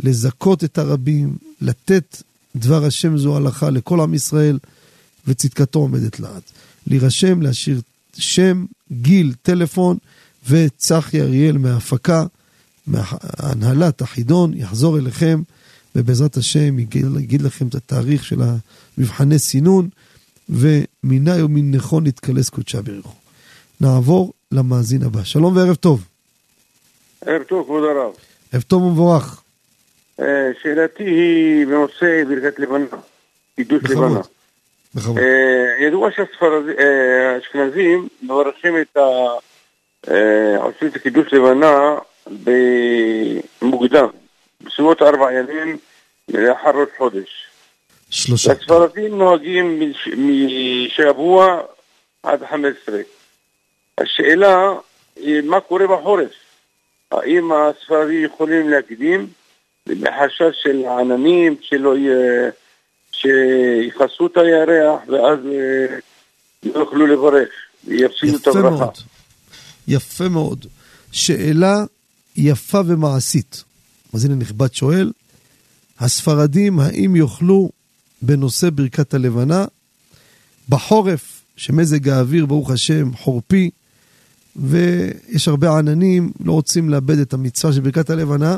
לזכות 0.00 0.64
את 0.64 0.78
הרבים, 0.78 1.36
לתת 1.60 2.22
דבר 2.56 2.84
השם 2.84 3.16
זו 3.16 3.36
הלכה 3.36 3.70
לכל 3.70 4.00
עם 4.00 4.14
ישראל, 4.14 4.58
וצדקתו 5.26 5.78
עומדת 5.78 6.20
לעד. 6.20 6.42
להירשם, 6.86 7.42
להשאיר 7.42 7.80
שם, 8.12 8.64
גיל, 8.92 9.34
טלפון, 9.42 9.96
וצחי 10.48 11.20
אריאל 11.20 11.58
מההפקה, 11.58 12.24
מהנהלת 12.86 14.02
החידון, 14.02 14.54
יחזור 14.54 14.98
אליכם, 14.98 15.42
ובעזרת 15.96 16.36
השם 16.36 16.78
יגיד, 16.78 17.06
יגיד 17.20 17.42
לכם 17.42 17.68
את 17.68 17.74
התאריך 17.74 18.24
של 18.24 18.40
המבחני 18.98 19.38
סינון, 19.38 19.88
ומיני 20.48 21.42
ומן 21.42 21.70
נכון 21.74 22.06
יתקלס 22.06 22.48
קודשה 22.48 22.82
בריחו. 22.82 23.12
נעבור 23.80 24.32
למאזין 24.52 25.02
הבא. 25.02 25.24
שלום 25.24 25.56
וערב 25.56 25.74
טוב. 25.74 26.04
ערב 27.26 27.42
טוב, 27.42 27.64
כבוד 27.64 27.82
הרב. 27.84 28.12
ערב 28.52 28.62
טוב 28.62 28.82
ומבורך. 28.82 29.43
אה, 30.20 30.50
שאלתי 30.62 31.04
היא 31.04 31.66
בנושא 31.66 32.22
ברכת 32.28 32.58
לבנה, 32.58 32.86
קידוש 33.56 33.82
לבנה. 33.90 34.20
בכבוד. 34.94 35.18
אה, 35.18 35.84
ידוע 35.86 36.08
שהאשכנזים 36.16 38.08
מברכים 38.22 38.80
את 38.80 38.96
ה... 38.96 39.00
אה, 40.10 40.56
עושים 40.62 40.88
את 40.88 40.96
הקידוש 40.96 41.32
לבנה 41.32 41.96
במוקדם, 43.62 44.06
בסביבות 44.60 45.02
ארבע 45.02 45.32
ימים 45.32 45.78
לאחר 46.28 46.70
ראש 46.70 46.88
חודש. 46.98 47.46
שלושה. 48.10 48.52
הספרדים 48.52 49.18
נוהגים 49.18 49.80
מש- 49.80 50.08
משבוע 50.16 51.60
עד 52.22 52.44
חמש 52.50 52.74
עשרה. 52.82 53.00
השאלה 53.98 54.72
היא 55.16 55.40
מה 55.42 55.60
קורה 55.60 55.86
בחורף. 55.86 56.30
האם 57.12 57.52
הספרדים 57.52 58.24
יכולים 58.24 58.70
להקדים 58.70 59.26
מחשש 59.88 60.62
של 60.62 60.84
עננים, 60.86 61.56
שלא 61.60 61.96
יהיה... 61.96 62.50
שיכסו 63.24 64.26
את 64.26 64.36
הירח 64.36 65.00
ואז 65.08 65.38
אה, 65.46 65.98
לא 66.62 66.78
יוכלו 66.80 67.06
לברך, 67.06 67.48
ויפסידו 67.84 68.36
את 68.36 68.46
הברכה. 68.46 68.68
מאוד. 68.70 68.94
יפה 69.88 70.28
מאוד. 70.28 70.66
שאלה 71.12 71.84
יפה 72.36 72.80
ומעשית. 72.86 73.64
מאזין 74.14 74.32
הנכבד 74.32 74.74
שואל, 74.74 75.12
הספרדים 75.98 76.80
האם 76.80 77.16
יוכלו 77.16 77.70
בנושא 78.22 78.70
ברכת 78.70 79.14
הלבנה 79.14 79.64
בחורף, 80.68 81.42
שמזג 81.56 82.08
האוויר, 82.08 82.46
ברוך 82.46 82.70
השם, 82.70 83.14
חורפי, 83.16 83.70
ויש 84.56 85.48
הרבה 85.48 85.78
עננים, 85.78 86.32
לא 86.44 86.52
רוצים 86.52 86.90
לאבד 86.90 87.18
את 87.18 87.32
המצווה 87.32 87.72
של 87.72 87.80
ברכת 87.80 88.10
הלבנה, 88.10 88.56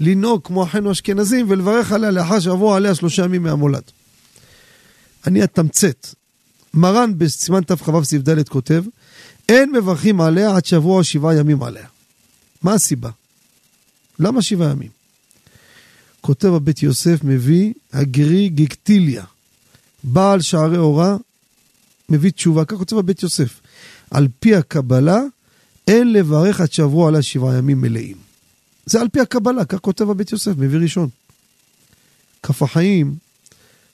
לנהוג 0.00 0.40
כמו 0.44 0.64
אחינו 0.64 0.88
האשכנזים 0.88 1.46
ולברך 1.48 1.92
עליה 1.92 2.10
לאחר 2.10 2.40
שעברו 2.40 2.74
עליה 2.74 2.94
שלושה 2.94 3.24
ימים 3.24 3.42
מהמולד. 3.42 3.82
אני 5.26 5.44
אתמצת. 5.44 6.06
מרן 6.74 7.18
בסימן 7.18 7.62
תכ"ו 7.62 8.04
סעיף 8.04 8.22
ד' 8.28 8.48
כותב, 8.48 8.84
אין 9.48 9.72
מברכים 9.72 10.20
עליה 10.20 10.56
עד 10.56 10.62
או 10.74 11.04
שבעה 11.04 11.34
ימים 11.34 11.62
עליה. 11.62 11.86
מה 12.62 12.74
הסיבה? 12.74 13.10
למה 14.18 14.42
שבעה 14.42 14.70
ימים? 14.70 14.90
כותב 16.20 16.54
הבית 16.54 16.82
יוסף 16.82 17.24
מביא 17.24 17.72
הגרי 17.92 18.48
גיגטיליה, 18.48 19.24
בעל 20.04 20.40
שערי 20.40 20.78
אורה, 20.78 21.16
מביא 22.08 22.30
תשובה, 22.30 22.64
כך 22.64 22.76
כותב 22.76 22.96
הבית 22.96 23.22
יוסף. 23.22 23.60
על 24.10 24.28
פי 24.40 24.54
הקבלה, 24.54 25.20
אין 25.88 26.12
לברך 26.12 26.60
עד 26.60 26.72
שעברו 26.72 27.08
עליה 27.08 27.22
שבעה 27.22 27.56
ימים 27.58 27.80
מלאים. 27.80 28.29
זה 28.86 29.00
על 29.00 29.08
פי 29.08 29.20
הקבלה, 29.20 29.64
כך 29.64 29.78
כותב 29.78 30.10
הבית 30.10 30.32
יוסף, 30.32 30.52
מביא 30.56 30.78
ראשון. 30.78 31.08
כף 32.42 32.62
החיים, 32.62 33.14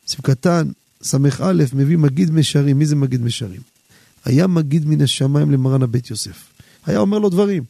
סעיף 0.07 0.21
קטן, 0.21 0.71
ס"א, 1.03 1.53
מביא 1.73 1.97
מגיד 1.97 2.31
משרים. 2.31 2.79
מי 2.79 2.87
זה 2.87 2.97
מגיד 2.97 3.23
משרים? 3.23 3.61
היה 4.25 4.47
מגיד 4.47 4.87
מן 4.87 5.03
השמיים 5.03 5.51
למרן 5.51 5.83
הבית 5.83 6.11
יוסף. 6.11 6.45
היה 6.87 6.99
אומר 6.99 7.19
לו 7.19 7.29
דברים. 7.29 7.63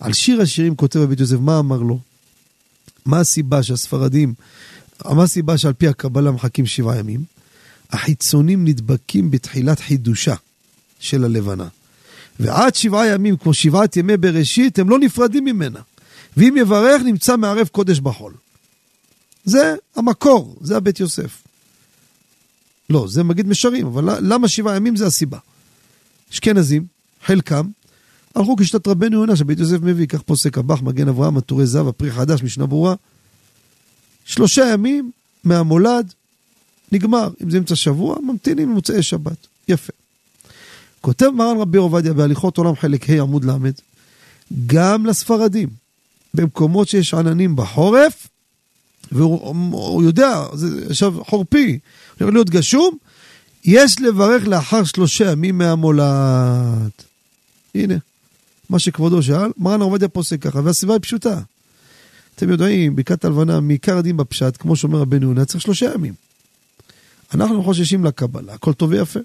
על 0.00 0.12
שיר 0.12 0.40
השירים 0.40 0.76
כותב 0.76 1.00
הבית 1.00 1.20
יוסף, 1.20 1.36
מה 1.40 1.58
אמר 1.58 1.78
לו? 1.78 1.98
מה 3.06 3.20
הסיבה 3.20 3.62
שהספרדים, 3.62 4.34
מה 5.04 5.22
הסיבה 5.22 5.58
שעל 5.58 5.72
פי 5.72 5.88
הקבלה 5.88 6.30
מחכים 6.30 6.66
שבעה 6.66 6.98
ימים? 6.98 7.24
החיצונים 7.90 8.64
נדבקים 8.64 9.30
בתחילת 9.30 9.80
חידושה 9.80 10.34
של 10.98 11.24
הלבנה. 11.24 11.68
ועד 12.40 12.74
שבעה 12.74 13.06
ימים, 13.06 13.36
כמו 13.36 13.54
שבעת 13.54 13.96
ימי 13.96 14.16
בראשית, 14.16 14.78
הם 14.78 14.88
לא 14.88 14.98
נפרדים 14.98 15.44
ממנה. 15.44 15.80
ואם 16.36 16.54
יברך, 16.56 17.02
נמצא 17.02 17.36
מערב 17.36 17.68
קודש 17.68 18.00
בחול. 18.00 18.32
זה 19.44 19.74
המקור, 19.96 20.56
זה 20.60 20.76
הבית 20.76 21.00
יוסף. 21.00 21.42
לא, 22.90 23.06
זה 23.08 23.22
מגיד 23.22 23.46
משרים, 23.46 23.86
אבל 23.86 24.18
למה 24.20 24.48
שבעה 24.48 24.76
ימים 24.76 24.96
זה 24.96 25.06
הסיבה. 25.06 25.38
אשכנזים, 26.32 26.86
חלקם, 27.24 27.66
הלכו 28.34 28.56
כשיטת 28.56 28.88
רבנו 28.88 29.16
יונה 29.16 29.36
שבית 29.36 29.58
יוסף 29.58 29.82
מביא, 29.82 30.06
כך 30.06 30.22
פוסק 30.22 30.58
הבח, 30.58 30.82
מגן 30.82 31.08
אברהם, 31.08 31.36
עטורי 31.36 31.66
זב, 31.66 31.88
הפרי 31.88 32.10
חדש, 32.10 32.42
משנה 32.42 32.66
ברורה. 32.66 32.94
שלושה 34.24 34.70
ימים 34.72 35.10
מהמולד, 35.44 36.12
נגמר. 36.92 37.30
אם 37.42 37.50
זה 37.50 37.58
אמצע 37.58 37.74
שבוע, 37.76 38.16
ממתינים 38.20 38.70
למוצאי 38.70 39.02
שבת. 39.02 39.46
יפה. 39.68 39.92
כותב 41.00 41.30
מרן 41.34 41.56
רבי 41.56 41.78
עובדיה 41.78 42.12
בהליכות 42.12 42.58
עולם 42.58 42.76
חלק 42.76 43.10
ה' 43.10 43.20
עמוד 43.20 43.44
ל', 43.44 43.52
גם 44.66 45.06
לספרדים, 45.06 45.68
במקומות 46.34 46.88
שיש 46.88 47.14
עננים 47.14 47.56
בחורף, 47.56 48.26
והוא 49.12 50.02
יודע, 50.02 50.44
זה 50.54 50.86
עכשיו 50.90 51.24
חורפי, 51.24 51.78
הולך 52.20 52.32
להיות 52.32 52.50
גשום, 52.50 52.96
יש 53.64 54.00
לברך 54.00 54.46
לאחר 54.46 54.84
שלושה 54.84 55.30
ימים 55.30 55.58
מהמולד. 55.58 56.90
הנה, 57.74 57.94
מה 58.70 58.78
שכבודו 58.78 59.22
שאל, 59.22 59.50
מרן 59.56 59.80
עובדיה 59.80 60.08
פוסק 60.08 60.42
ככה, 60.42 60.60
והסיבה 60.64 60.92
היא 60.92 61.00
פשוטה. 61.02 61.40
אתם 62.34 62.50
יודעים, 62.50 62.96
בקעת 62.96 63.24
הלבנה, 63.24 63.60
מעיקר 63.60 63.98
הדין 63.98 64.16
בפשט, 64.16 64.56
כמו 64.58 64.76
שאומר 64.76 64.98
רבנו 64.98 65.28
יונה, 65.28 65.44
צריך 65.44 65.60
שלושה 65.60 65.92
ימים. 65.94 66.14
אנחנו 67.34 67.62
חוששים 67.62 68.04
לקבלה, 68.04 68.54
הכל 68.54 68.72
טוב 68.72 68.90
ויפה. 68.90 69.20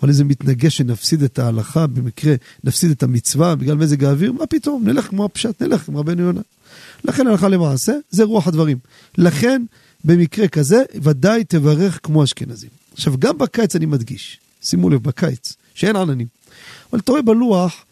אבל 0.00 0.08
אם 0.08 0.14
זה 0.14 0.24
מתנגש 0.24 0.76
שנפסיד 0.76 1.22
את 1.22 1.38
ההלכה, 1.38 1.86
במקרה 1.86 2.34
נפסיד 2.64 2.90
את 2.90 3.02
המצווה 3.02 3.54
בגלל 3.54 3.76
מזג 3.76 4.04
האוויר, 4.04 4.32
מה 4.32 4.46
פתאום, 4.46 4.88
נלך 4.88 5.08
כמו 5.08 5.24
הפשט, 5.24 5.62
נלך 5.62 5.88
עם 5.88 5.96
רבנו 5.96 6.22
יונה. 6.22 6.40
לכן 7.04 7.26
הלכה 7.26 7.48
למעשה, 7.48 7.92
זה 8.10 8.24
רוח 8.24 8.48
הדברים. 8.48 8.78
לכן, 9.18 9.62
במקרה 10.04 10.48
כזה, 10.48 10.82
ודאי 11.02 11.44
תברך 11.44 12.00
כמו 12.02 12.24
אשכנזים. 12.24 12.70
עכשיו, 12.92 13.14
גם 13.18 13.38
בקיץ 13.38 13.76
אני 13.76 13.86
מדגיש, 13.86 14.38
שימו 14.62 14.90
לב, 14.90 15.02
בקיץ, 15.02 15.54
שאין 15.74 15.96
עננים. 15.96 16.26
אבל 16.92 17.00
אתה 17.00 17.12
רואה 17.12 17.22
בלוח, 17.22 17.84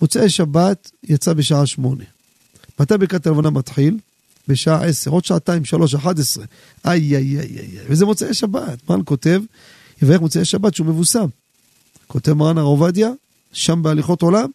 מוצאי 0.00 0.30
שבת 0.30 0.90
יצא 1.04 1.32
בשעה 1.32 1.66
שמונה. 1.66 2.04
מתי 2.80 2.98
ברכת 2.98 3.26
הלבנה 3.26 3.50
מתחיל? 3.50 3.98
בשעה 4.48 4.84
עשר, 4.84 5.10
עוד 5.10 5.24
שעתיים, 5.24 5.64
שלוש, 5.64 5.94
אחת 5.94 6.18
עשרה. 6.18 6.44
איי, 6.84 7.16
איי, 7.16 7.38
איי, 7.38 7.58
איי, 7.58 7.68
וזה 7.88 8.04
מוצאי 8.04 8.34
שבת. 8.34 8.90
מרן 8.90 9.00
כותב, 9.04 9.42
יברך 10.02 10.20
מוצאי 10.20 10.44
שבת 10.44 10.74
שהוא 10.74 10.86
מבוסם. 10.86 11.26
כותב 12.06 12.32
מרן 12.32 12.58
הר 12.58 12.64
עובדיה, 12.64 13.10
שם 13.52 13.82
בהליכות 13.82 14.22
עולם, 14.22 14.50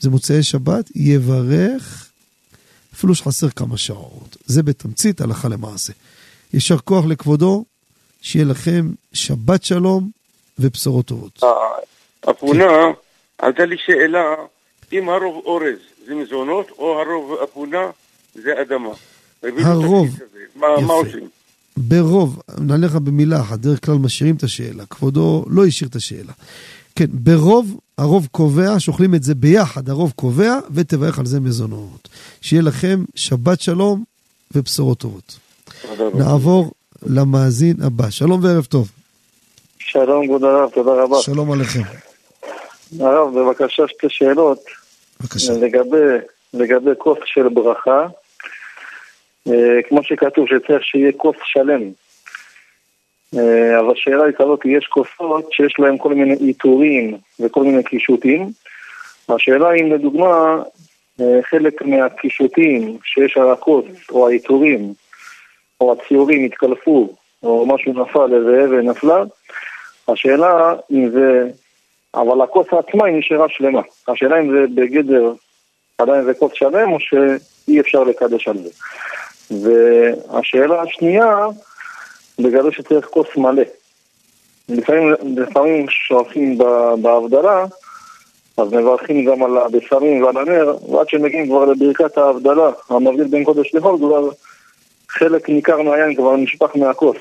זה 0.00 0.10
מוצאי 0.10 0.42
שבת, 0.42 0.90
יברך, 0.94 2.08
אפילו 2.94 3.14
שחסר 3.14 3.48
כמה 3.48 3.78
שעות. 3.78 4.36
זה 4.46 4.62
בתמצית 4.62 5.20
הלכה 5.20 5.48
למעשה. 5.48 5.92
יישר 6.54 6.78
כוח 6.78 7.04
לכבודו, 7.04 7.64
שיהיה 8.22 8.44
לכם 8.44 8.90
שבת 9.12 9.64
שלום 9.64 10.10
ובשורות 10.58 11.06
טובות. 11.06 11.40
אפונה, 12.30 12.64
עלתה 13.38 13.64
לי 13.64 13.76
שאלה, 13.86 14.34
אם 14.92 15.08
הרוב 15.08 15.42
אורז 15.44 15.78
זה 16.06 16.14
מזונות, 16.14 16.70
או 16.78 17.00
הרוב 17.00 17.32
אפונה 17.44 17.90
זה 18.34 18.62
אדמה. 18.62 18.92
הרוב, 19.42 20.08
מה, 20.54 20.66
מה 20.86 20.92
עושים? 20.92 21.28
ברוב, 21.78 22.38
נענה 22.58 22.86
לך 22.86 22.94
במילה 22.94 23.40
אחת, 23.40 23.58
דרך 23.58 23.84
כלל 23.84 23.94
משאירים 23.94 24.36
את 24.36 24.42
השאלה, 24.42 24.86
כבודו 24.90 25.44
לא 25.50 25.66
השאיר 25.66 25.90
את 25.90 25.96
השאלה. 25.96 26.32
כן, 26.96 27.06
ברוב, 27.10 27.76
הרוב 27.98 28.28
קובע, 28.30 28.80
שאוכלים 28.80 29.14
את 29.14 29.22
זה 29.22 29.34
ביחד, 29.34 29.88
הרוב 29.88 30.12
קובע, 30.16 30.58
ותברך 30.70 31.18
על 31.18 31.26
זה 31.26 31.40
מזונות. 31.40 32.08
שיהיה 32.40 32.62
לכם 32.62 33.04
שבת 33.14 33.60
שלום 33.60 34.04
ובשורות 34.54 34.98
טובות. 34.98 35.38
נעבור 36.14 36.72
למאזין 37.06 37.76
הבא. 37.82 38.10
שלום 38.10 38.44
וערב 38.44 38.64
טוב. 38.64 38.90
שלום, 39.78 40.26
כבוד 40.26 40.44
הרב, 40.44 40.70
תודה 40.70 40.90
רבה. 41.02 41.16
שלום 41.20 41.52
עליכם. 41.52 41.82
הרב, 43.00 43.38
בבקשה 43.38 43.82
שתי 43.88 44.06
שאלות. 44.08 44.58
בבקשה. 45.20 45.52
לגבי, 45.52 45.96
לגבי 46.54 46.90
כוס 46.98 47.18
של 47.24 47.48
ברכה, 47.48 48.06
כמו 49.88 50.02
שכתוב 50.02 50.46
שצריך 50.48 50.84
שיהיה 50.84 51.12
כוס 51.12 51.36
שלם. 51.44 51.82
אה, 53.36 53.80
אבל 53.80 53.92
השאלה 53.92 54.24
היא 54.24 54.34
כזאת, 54.38 54.60
יש 54.64 54.86
כוסות 54.86 55.52
שיש 55.52 55.74
להן 55.78 55.98
כל 55.98 56.14
מיני 56.14 56.34
עיטורים 56.34 57.16
וכל 57.40 57.62
מיני 57.62 57.82
קישוטים. 57.84 58.50
השאלה 59.28 59.72
אם 59.72 59.92
לדוגמה 59.92 60.62
אה, 61.20 61.42
חלק 61.42 61.82
מהקישוטים 61.82 62.98
שיש 63.04 63.36
על 63.36 63.50
הכוס 63.50 63.84
או 64.10 64.28
העיטורים 64.28 64.92
או 65.80 65.92
הציורים 65.92 66.44
התקלפו 66.44 67.14
או 67.42 67.66
משהו 67.66 67.92
נפל, 67.92 68.34
איזה 68.34 68.64
אבן 68.64 68.88
נפלה, 68.88 69.24
השאלה 70.08 70.74
אם 70.90 71.10
זה, 71.10 71.48
אבל 72.14 72.40
הכוס 72.40 72.66
עצמה 72.66 73.06
היא 73.06 73.18
נשארה 73.18 73.48
שלמה. 73.48 73.80
השאלה 74.08 74.40
אם 74.40 74.50
זה 74.50 74.64
בגדר 74.74 75.32
עדיין 75.98 76.24
זה 76.24 76.34
כוס 76.34 76.52
שלם 76.54 76.92
או 76.92 77.00
שאי 77.00 77.80
אפשר 77.80 78.04
לקדש 78.04 78.48
על 78.48 78.58
זה. 78.58 78.70
והשאלה 79.50 80.82
השנייה, 80.82 81.46
לגבי 82.38 82.72
שצריך 82.72 83.06
כוס 83.06 83.26
מלא. 83.36 83.62
לפעמים, 84.68 85.14
לפעמים 85.36 85.86
שואפים 85.88 86.58
בהבדלה, 87.02 87.64
אז 88.56 88.68
מברכים 88.72 89.24
גם 89.24 89.42
על 89.42 89.58
הבשרים 89.58 90.22
ועל 90.22 90.36
הנר, 90.36 90.76
ועד 90.90 91.08
שמגיעים 91.08 91.46
כבר 91.46 91.64
לברכת 91.64 92.18
ההבדלה, 92.18 92.70
המבדיל 92.88 93.28
בין 93.28 93.44
קודש 93.44 93.74
לחול, 93.74 93.98
כבר 93.98 94.28
חלק 95.08 95.48
ניכר 95.48 95.82
מהיין 95.82 96.14
כבר 96.14 96.36
נשפך 96.36 96.76
מהכוס. 96.76 97.16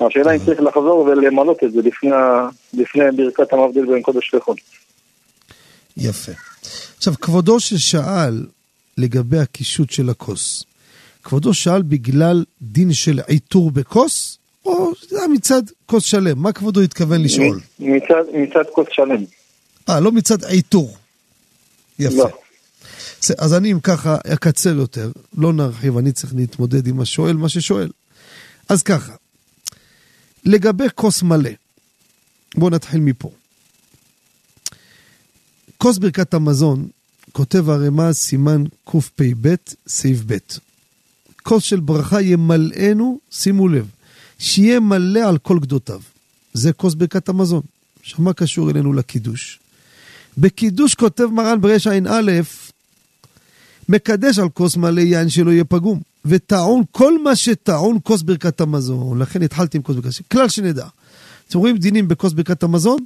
השאלה 0.00 0.32
אם 0.32 0.38
צריך 0.44 0.60
לחזור 0.60 0.98
ולמלות 0.98 1.64
את 1.64 1.72
זה 1.72 1.82
לפני, 1.82 2.10
לפני 2.74 3.04
ברכת 3.16 3.52
המבדיל 3.52 3.86
בין 3.86 4.02
קודש 4.02 4.34
לחול. 4.34 4.56
יפה. 5.96 6.32
עכשיו, 6.96 7.14
כבודו 7.20 7.60
ששאל 7.60 8.46
לגבי 8.98 9.38
הקישוט 9.38 9.90
של 9.90 10.10
הכוס, 10.10 10.64
כבודו 11.26 11.54
שאל 11.54 11.82
בגלל 11.82 12.44
דין 12.62 12.92
של 12.92 13.20
עיטור 13.26 13.70
בכוס, 13.70 14.38
או 14.64 14.92
זה 15.08 15.18
היה 15.18 15.28
מצד 15.28 15.62
כוס 15.86 16.04
שלם? 16.04 16.38
מה 16.38 16.52
כבודו 16.52 16.80
התכוון 16.80 17.22
לשאול? 17.22 17.60
מצד, 17.78 18.22
מצד 18.34 18.62
כוס 18.72 18.86
שלם. 18.90 19.24
אה, 19.88 20.00
לא 20.00 20.12
מצד 20.12 20.44
עיטור. 20.44 20.96
יפה. 21.98 22.16
לא. 22.16 22.28
אז 23.38 23.54
אני 23.54 23.72
אם 23.72 23.80
ככה 23.80 24.16
אקצר 24.32 24.76
יותר, 24.76 25.10
לא 25.38 25.52
נרחיב, 25.52 25.98
אני 25.98 26.12
צריך 26.12 26.34
להתמודד 26.34 26.86
עם 26.86 27.00
השואל, 27.00 27.36
מה 27.36 27.48
ששואל. 27.48 27.90
אז 28.68 28.82
ככה, 28.82 29.12
לגבי 30.44 30.84
כוס 30.94 31.22
מלא, 31.22 31.50
בואו 32.54 32.70
נתחיל 32.70 33.00
מפה. 33.00 33.30
כוס 35.78 35.98
ברכת 35.98 36.34
המזון, 36.34 36.88
כותב 37.32 37.70
הרמ"ז 37.70 38.16
סימן 38.16 38.64
קפ"ב, 38.84 39.54
סעיף 39.88 40.18
ב'. 40.26 40.36
כוס 41.46 41.62
של 41.62 41.80
ברכה 41.80 42.22
ימלאנו, 42.22 43.18
שימו 43.30 43.68
לב, 43.68 43.86
שיהיה 44.38 44.80
מלא 44.80 45.20
על 45.20 45.38
כל 45.38 45.58
גדותיו. 45.58 46.00
זה 46.52 46.72
כוס 46.72 46.94
ברכת 46.94 47.28
המזון. 47.28 47.62
עכשיו, 48.00 48.20
מה 48.20 48.32
קשור 48.32 48.70
אלינו 48.70 48.92
לקידוש? 48.92 49.58
בקידוש 50.38 50.94
כותב 50.94 51.24
מרן 51.24 51.60
ברע"א, 51.60 52.30
מקדש 53.88 54.38
על 54.38 54.48
כוס 54.48 54.76
מלא 54.76 55.00
יין 55.00 55.28
שלא 55.28 55.50
יהיה 55.50 55.64
פגום, 55.64 56.00
וטעון 56.24 56.82
כל 56.92 57.22
מה 57.22 57.36
שטעון 57.36 57.98
כוס 58.02 58.22
ברכת 58.22 58.60
המזון. 58.60 59.18
לכן 59.18 59.42
התחלתי 59.42 59.76
עם 59.76 59.82
כוס 59.82 59.96
ברכת 59.96 60.06
המזון. 60.06 60.22
כלל 60.32 60.48
שנדע. 60.48 60.86
אתם 61.48 61.58
רואים 61.58 61.76
דינים 61.76 62.08
בכוס 62.08 62.32
ברכת 62.32 62.62
המזון? 62.62 62.98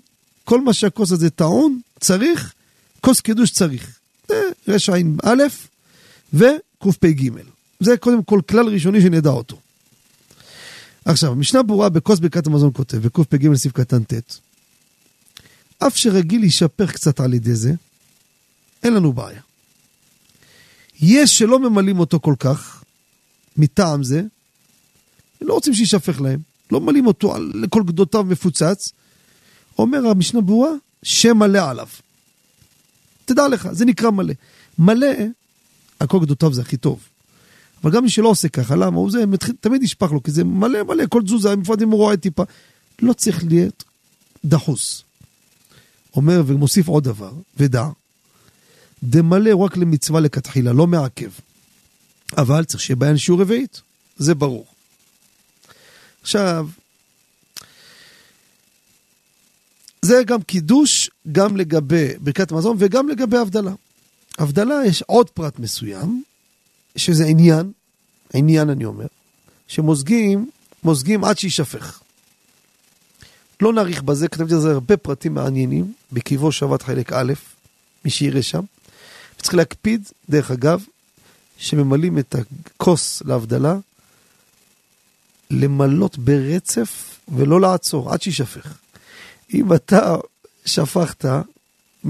כל 0.45 0.61
מה 0.61 0.72
שהכוס 0.72 1.12
הזה 1.12 1.30
טעון, 1.30 1.80
צריך, 2.01 2.53
כוס 3.01 3.20
קידוש 3.20 3.51
צריך. 3.51 3.99
זה 4.28 4.34
רע"א 4.68 5.43
וקפ"ג. 6.34 7.30
זה 7.81 7.97
קודם 7.97 8.22
כל 8.22 8.41
כלל 8.49 8.68
ראשוני 8.68 9.01
שנדע 9.01 9.31
אותו. 9.31 9.59
עכשיו, 11.05 11.35
משנה 11.35 11.62
ברורה 11.62 11.89
בכוס 11.89 12.18
ברכת 12.18 12.47
המזון 12.47 12.70
כותב, 12.74 12.99
בקפ"ג 12.99 13.55
סעיף 13.55 13.72
קטן 13.72 14.03
ט', 14.05 14.39
אף 15.78 15.97
שרגיל 15.97 16.41
להישפך 16.41 16.93
קצת 16.93 17.20
על 17.20 17.35
ידי 17.35 17.55
זה, 17.55 17.72
אין 18.83 18.95
לנו 18.95 19.12
בעיה. 19.12 19.41
יש 21.01 21.39
שלא 21.39 21.59
ממלאים 21.59 21.99
אותו 21.99 22.20
כל 22.20 22.35
כך, 22.39 22.85
מטעם 23.57 24.03
זה, 24.03 24.22
לא 25.41 25.55
רוצים 25.55 25.74
שישפך 25.74 26.20
להם, 26.20 26.41
לא 26.72 26.81
ממלאים 26.81 27.07
אותו 27.07 27.35
על, 27.35 27.53
לכל 27.55 27.83
גדותיו 27.83 28.24
מפוצץ, 28.24 28.93
אומר 29.78 30.07
המשנה 30.07 30.41
ברורה, 30.41 30.70
שם 31.03 31.39
מלא 31.39 31.70
עליו. 31.70 31.89
תדע 33.24 33.49
לך, 33.49 33.68
זה 33.72 33.85
נקרא 33.85 34.11
מלא. 34.11 34.35
מלא, 34.78 35.07
על 36.01 36.07
כל 36.07 36.20
גדותיו 36.20 36.53
זה 36.53 36.62
הכי 36.62 36.76
טוב. 36.76 37.09
אבל 37.83 37.93
גם 37.93 38.03
מי 38.03 38.11
שלא 38.11 38.28
עושה 38.28 38.49
ככה, 38.49 38.76
למה? 38.76 38.97
הוא 38.97 39.11
זה, 39.11 39.26
מתחיל, 39.26 39.55
תמיד 39.61 39.83
נשפך 39.83 40.12
לו, 40.12 40.22
כי 40.22 40.31
זה 40.31 40.45
מלא 40.45 40.83
מלא, 40.83 41.05
כל 41.09 41.22
תזוזה, 41.22 41.57
בפרט 41.57 41.83
אם 41.83 41.91
הוא 41.91 41.99
רואה 41.99 42.16
טיפה. 42.16 42.43
לא 43.03 43.12
צריך 43.12 43.45
להיות 43.49 43.85
דחוס. 44.45 45.03
אומר 46.16 46.43
ומוסיף 46.47 46.89
עוד 46.89 47.05
דבר, 47.05 47.33
ודע, 47.57 47.87
דמלא 49.03 49.55
רק 49.57 49.76
למצווה 49.76 50.20
לכתחילה, 50.20 50.72
לא 50.72 50.87
מעכב. 50.87 51.31
אבל 52.39 52.64
צריך 52.64 52.83
שיהיה 52.83 52.97
בעיה 52.97 53.18
שיעור 53.18 53.41
רביעית, 53.41 53.81
זה 54.16 54.35
ברור. 54.35 54.66
עכשיו, 56.22 56.68
זה 60.03 60.22
גם 60.26 60.43
קידוש, 60.43 61.11
גם 61.33 61.57
לגבי 61.57 62.09
ברכת 62.20 62.53
המזון 62.53 62.76
וגם 62.81 63.09
לגבי 63.09 63.37
הבדלה. 63.37 63.72
הבדלה 64.39 64.74
יש 64.87 65.03
עוד 65.03 65.31
פרט 65.31 65.59
מסוים, 65.59 66.22
שזה 66.97 67.24
עניין, 67.26 67.72
עניין 68.34 68.70
אני 68.70 68.84
אומר, 68.84 69.07
שמוזגים, 69.68 70.51
מוזגים 70.82 71.24
עד 71.24 71.38
שיישפך. 71.38 72.01
לא 73.61 73.72
נאריך 73.72 74.03
בזה, 74.03 74.28
כתבתי 74.28 74.55
על 74.55 74.61
זה 74.61 74.70
הרבה 74.70 74.97
פרטים 74.97 75.34
מעניינים, 75.34 75.93
בקיבו 76.12 76.53
שבת 76.53 76.82
חלק 76.82 77.12
א', 77.12 77.32
מי 78.05 78.11
שיראה 78.11 78.43
שם. 78.43 78.64
וצריך 79.38 79.55
להקפיד, 79.55 80.09
דרך 80.30 80.51
אגב, 80.51 80.84
שממלאים 81.59 82.18
את 82.18 82.34
הכוס 82.34 83.22
להבדלה, 83.22 83.76
למלות 85.51 86.18
ברצף 86.18 87.18
ולא 87.28 87.61
לעצור, 87.61 88.12
עד 88.12 88.22
שיישפך. 88.22 88.78
אם 89.55 89.74
אתה 89.74 90.16
שפכת, 90.66 91.24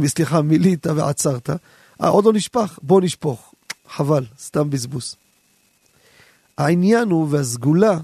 סליחה, 0.07 0.43
מילית 0.43 0.87
ועצרת, 0.87 1.51
אה, 1.51 2.09
עוד 2.09 2.25
לא 2.25 2.33
נשפך, 2.33 2.79
בוא 2.83 3.01
נשפוך. 3.01 3.50
חבל, 3.91 4.25
סתם 4.39 4.71
בזבוז. 4.71 5.15
העניין 6.59 7.09
הוא, 7.09 7.27
והסגולה, 7.31 7.99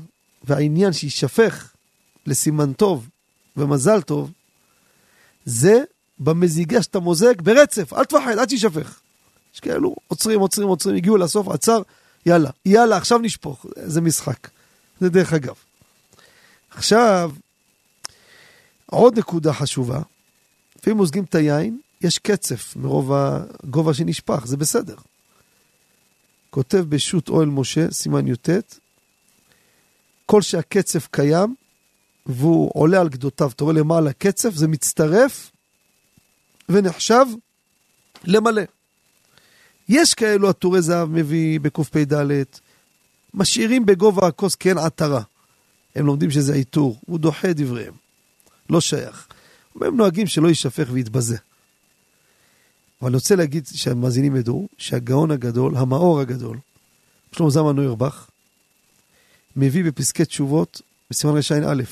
והעניין 0.44 0.92
שיישפך 0.92 1.72
לסימן 2.26 2.72
טוב 2.72 3.08
ומזל 3.56 4.02
טוב, 4.02 4.30
זה 5.44 5.82
במזיגה 6.18 6.82
שאתה 6.82 7.00
מוזג 7.00 7.42
ברצף, 7.42 7.92
אל 7.92 8.04
תפחד, 8.04 8.38
עד 8.38 8.48
שיישפך. 8.48 9.00
יש 9.54 9.60
כאלו, 9.60 9.96
עוצרים, 10.08 10.40
עוצרים, 10.40 10.68
עוצרים, 10.68 10.96
הגיעו 10.96 11.16
לסוף, 11.16 11.48
עצר, 11.48 11.82
יאללה, 12.26 12.50
יאללה, 12.66 12.96
עכשיו 12.96 13.18
נשפוך. 13.18 13.66
זה 13.76 14.00
משחק. 14.00 14.48
זה 15.00 15.08
דרך 15.08 15.32
אגב. 15.32 15.54
עכשיו, 16.70 17.32
עוד 18.86 19.18
נקודה 19.18 19.52
חשובה, 19.52 20.00
לפעמים 20.78 20.96
מוזגים 20.96 21.24
את 21.24 21.34
היין, 21.34 21.78
יש 22.00 22.18
קצף 22.18 22.76
מרוב 22.76 23.12
הגובה 23.12 23.94
שנשפך, 23.94 24.46
זה 24.46 24.56
בסדר. 24.56 24.96
כותב 26.56 26.84
בשו"ת 26.88 27.28
אוהל 27.28 27.48
משה, 27.48 27.90
סימן 27.90 28.28
י"ט, 28.28 28.50
כל 30.26 30.42
שהקצף 30.42 31.08
קיים 31.10 31.54
והוא 32.26 32.70
עולה 32.74 33.00
על 33.00 33.08
גדותיו, 33.08 33.50
אתה 33.50 33.64
רואה 33.64 33.74
למעלה 33.74 34.12
קצף, 34.12 34.54
זה 34.54 34.68
מצטרף 34.68 35.50
ונחשב 36.68 37.26
למלא. 38.24 38.62
יש 39.88 40.14
כאלו 40.14 40.48
עטורי 40.48 40.82
זהב 40.82 41.08
מביא 41.10 41.60
בקפ"ד, 41.60 42.14
משאירים 43.34 43.86
בגובה 43.86 44.26
הכוס 44.26 44.54
כן 44.54 44.78
עטרה. 44.78 45.22
הם 45.94 46.06
לומדים 46.06 46.30
שזה 46.30 46.54
עיטור, 46.54 47.00
הוא 47.06 47.18
דוחה 47.18 47.50
את 47.50 47.56
דבריהם. 47.56 47.94
לא 48.70 48.80
שייך. 48.80 49.26
הם 49.80 49.96
נוהגים 49.96 50.26
שלא 50.26 50.48
יישפך 50.48 50.88
ויתבזה. 50.90 51.36
אבל 53.00 53.08
אני 53.08 53.16
רוצה 53.16 53.36
להגיד 53.36 53.66
שהמאזינים 53.74 54.36
ידעו 54.36 54.68
שהגאון 54.78 55.30
הגדול, 55.30 55.76
המאור 55.76 56.20
הגדול, 56.20 56.58
שלמה 57.32 57.50
זלמן 57.50 57.76
נוירבך, 57.76 58.30
מביא 59.56 59.84
בפסקי 59.84 60.24
תשובות 60.24 60.82
בסימן 61.10 61.34
רע"א. 61.34 61.82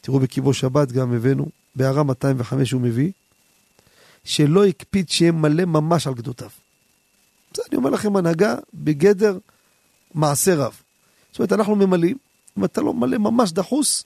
תראו 0.00 0.20
בקיבו 0.20 0.54
שבת 0.54 0.92
גם 0.92 1.14
הבאנו, 1.14 1.48
בהערה 1.74 2.02
205 2.02 2.70
הוא 2.70 2.80
מביא, 2.80 3.12
שלא 4.24 4.66
הקפיד 4.66 5.08
שיהיה 5.08 5.32
מלא 5.32 5.64
ממש 5.64 6.06
על 6.06 6.14
גדותיו. 6.14 6.50
זה 7.54 7.62
אני 7.68 7.76
אומר 7.76 7.90
לכם 7.90 8.16
הנהגה 8.16 8.54
בגדר 8.74 9.38
מעשה 10.14 10.54
רב. 10.54 10.82
זאת 11.30 11.38
אומרת, 11.38 11.52
אנחנו 11.52 11.76
ממלאים, 11.76 12.16
אם 12.58 12.64
אתה 12.64 12.80
לא 12.80 12.94
מלא 12.94 13.18
ממש 13.18 13.52
דחוס, 13.52 14.04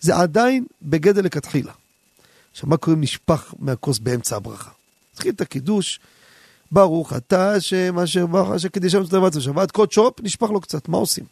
זה 0.00 0.16
עדיין 0.16 0.64
בגדר 0.82 1.20
לכתחילה. 1.20 1.72
עכשיו, 2.52 2.68
מה 2.68 2.76
קורה 2.76 2.96
אם 2.96 3.00
נשפך 3.00 3.54
מהכוס 3.58 3.98
באמצע 3.98 4.36
הברכה? 4.36 4.70
התחיל 5.14 5.32
את 5.34 5.40
הקידוש, 5.40 6.00
ברוך 6.72 7.12
אתה 7.12 7.52
השם 7.52 7.98
אשר 7.98 8.26
ברוך 8.26 8.50
אשר 8.50 8.68
קידשנו 8.68 9.02
את 9.02 9.12
הדבר 9.12 9.40
שבת 9.40 9.70
קודשופ, 9.70 10.20
נשפך 10.20 10.50
לו 10.50 10.60
קצת, 10.60 10.88
מה 10.88 10.98
עושים? 10.98 11.24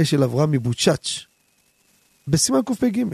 אש 0.00 0.10
של 0.10 0.22
אברהם 0.22 0.50
מבוצ'אץ', 0.50 1.24
בסימן 2.28 2.60
קפ"ג, 2.66 3.04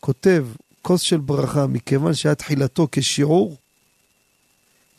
כותב 0.00 0.46
כוס 0.82 1.00
של 1.00 1.16
ברכה, 1.16 1.66
מכיוון 1.66 2.14
שהיה 2.14 2.34
תחילתו 2.34 2.88
כשיעור, 2.92 3.56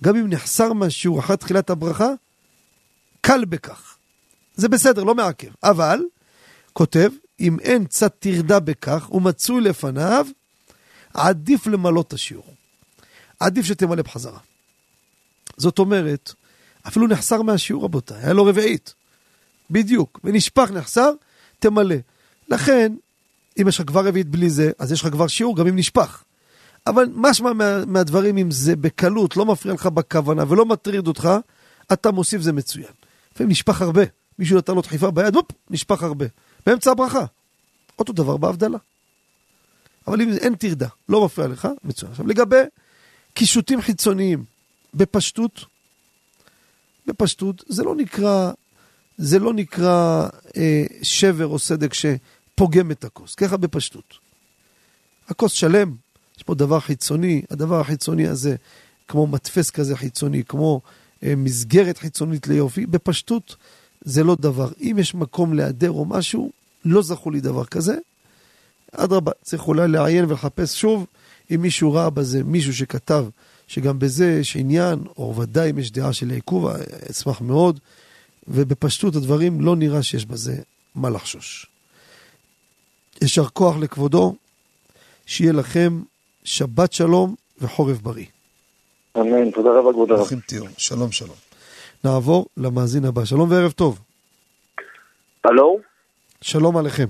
גם 0.03 0.16
אם 0.16 0.30
נחסר 0.30 0.74
מהשיעור 0.74 1.20
אחרי 1.20 1.38
תחילת 1.38 1.70
הברכה, 1.70 2.09
קל 3.22 3.45
בכך. 3.45 3.97
זה 4.55 4.70
בסדר, 4.70 5.03
לא 5.03 5.16
מעכב. 5.16 5.51
אבל, 5.64 5.99
כותב, 6.74 7.09
אם 7.39 7.59
אין 7.59 7.86
קצת 7.86 8.16
טרדה 8.20 8.59
בכך 8.59 9.12
ומצוי 9.12 9.62
לפניו, 9.62 10.28
עדיף 11.14 11.68
למלות 11.68 12.14
השיעור. 12.14 12.55
עדיף 13.41 13.65
שתמלא 13.65 14.01
בחזרה. 14.01 14.39
זאת 15.57 15.79
אומרת, 15.79 16.33
אפילו 16.87 17.07
נחסר 17.07 17.41
מהשיעור, 17.41 17.83
רבותיי, 17.83 18.17
היה 18.23 18.33
לו 18.33 18.45
רביעית. 18.45 18.93
בדיוק, 19.69 20.19
ונשפך, 20.23 20.71
נחסר, 20.71 21.11
תמלא. 21.59 21.95
לכן, 22.49 22.93
אם 23.61 23.67
יש 23.67 23.79
לך 23.79 23.87
כבר 23.87 24.07
רביעית 24.07 24.27
בלי 24.27 24.49
זה, 24.49 24.71
אז 24.79 24.91
יש 24.91 25.01
לך 25.01 25.07
כבר 25.11 25.27
שיעור, 25.27 25.55
גם 25.55 25.67
אם 25.67 25.75
נשפך. 25.75 26.23
אבל 26.87 27.05
משמע 27.15 27.53
מה, 27.53 27.85
מהדברים, 27.85 28.37
אם 28.37 28.51
זה 28.51 28.75
בקלות, 28.75 29.37
לא 29.37 29.45
מפריע 29.45 29.73
לך 29.73 29.85
בכוונה 29.85 30.43
ולא 30.47 30.65
מטריד 30.65 31.07
אותך, 31.07 31.29
אתה 31.93 32.11
מוסיף 32.11 32.41
זה 32.41 32.53
מצוין. 32.53 32.91
לפעמים 33.33 33.51
נשפך 33.51 33.81
הרבה. 33.81 34.03
מישהו 34.39 34.57
נתן 34.57 34.75
לו 34.75 34.81
דחיפה 34.81 35.11
ביד, 35.11 35.35
הופ, 35.35 35.51
נשפך 35.69 36.03
הרבה. 36.03 36.25
באמצע 36.65 36.91
הברכה. 36.91 37.25
אותו 37.99 38.13
דבר 38.13 38.37
בהבדלה. 38.37 38.77
אבל 40.07 40.21
אם 40.21 40.29
אין 40.29 40.55
טרדה, 40.55 40.87
לא 41.09 41.25
מפריע 41.25 41.47
לך, 41.47 41.67
מצוין. 41.83 42.11
עכשיו 42.11 42.27
לגבי 42.27 42.61
קישוטים 43.34 43.82
חיצוניים, 43.82 44.43
בפשטות, 44.93 45.65
בפשטות, 47.07 47.63
זה 47.67 47.84
לא 47.84 47.95
נקרא, 47.95 48.51
זה 49.17 49.39
לא 49.39 49.53
נקרא 49.53 50.27
אה, 50.57 50.84
שבר 51.01 51.47
או 51.47 51.59
סדק 51.59 51.93
שפוגם 51.93 52.91
את 52.91 53.03
הכוס, 53.03 53.36
ככה 53.36 53.57
בפשטות. 53.57 54.13
הכוס 55.29 55.51
שלם, 55.51 55.95
יש 56.38 56.43
פה 56.43 56.55
דבר 56.55 56.79
חיצוני, 56.79 57.41
הדבר 57.49 57.79
החיצוני 57.79 58.27
הזה, 58.27 58.55
כמו 59.07 59.27
מדפס 59.27 59.69
כזה 59.69 59.97
חיצוני, 59.97 60.43
כמו 60.43 60.82
אה, 61.23 61.34
מסגרת 61.38 61.97
חיצונית 61.97 62.47
ליופי, 62.47 62.86
בפשטות 62.86 63.55
זה 64.01 64.23
לא 64.23 64.36
דבר. 64.39 64.69
אם 64.82 64.95
יש 64.99 65.15
מקום 65.15 65.53
להיעדר 65.53 65.91
או 65.91 66.05
משהו, 66.05 66.51
לא 66.86 67.01
זכו 67.01 67.32
לי 67.32 67.41
דבר 67.41 67.65
כזה. 67.65 67.95
אדרבה, 68.91 69.32
צריך 69.41 69.67
אולי 69.67 69.88
לעיין 69.88 70.25
ולחפש 70.25 70.82
שוב 70.82 71.05
אם 71.56 71.62
מישהו 71.62 71.93
ראה 71.93 72.10
בזה, 72.10 72.43
מישהו 72.43 72.74
שכתב 72.74 73.26
שגם 73.68 73.99
בזה 73.99 74.38
יש 74.39 74.56
עניין, 74.56 74.99
או 75.18 75.36
ודאי 75.36 75.72
אם 75.72 75.80
יש 75.80 75.91
דעה 75.91 76.14
של 76.14 76.30
עיכוב, 76.30 76.68
אשמח 77.12 77.41
מאוד, 77.41 77.80
ובפשטות 78.47 79.16
הדברים 79.16 79.62
לא 79.62 79.76
נראה 79.76 80.04
שיש 80.04 80.26
בזה 80.26 80.56
מה 80.95 81.10
לחשוש. 81.10 81.66
יישר 83.22 83.45
כוח 83.45 83.78
לכבודו, 83.78 84.36
שיהיה 85.26 85.54
לכם 85.54 86.02
שבת 86.43 86.93
שלום 86.93 87.36
וחורף 87.62 88.02
בריא. 88.02 88.26
אמן, 89.18 89.52
תודה 89.52 89.70
רבה 89.70 89.93
כבוד 89.93 90.10
הרב. 90.12 90.20
ברוכים 90.20 90.39
תהיו, 90.39 90.64
שלום 90.78 91.12
שלום. 91.12 91.36
נעבור 92.04 92.45
למאזין 92.58 93.06
הבא, 93.06 93.26
שלום 93.26 93.52
וערב 93.52 93.72
טוב. 93.72 93.99
הלו? 95.43 95.80
שלום 96.41 96.78
עליכם. 96.78 97.08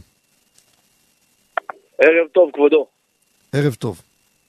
ערב 1.98 2.28
טוב, 2.34 2.50
כבודו. 2.54 2.88
ערב 3.54 3.74
טוב. 3.74 4.02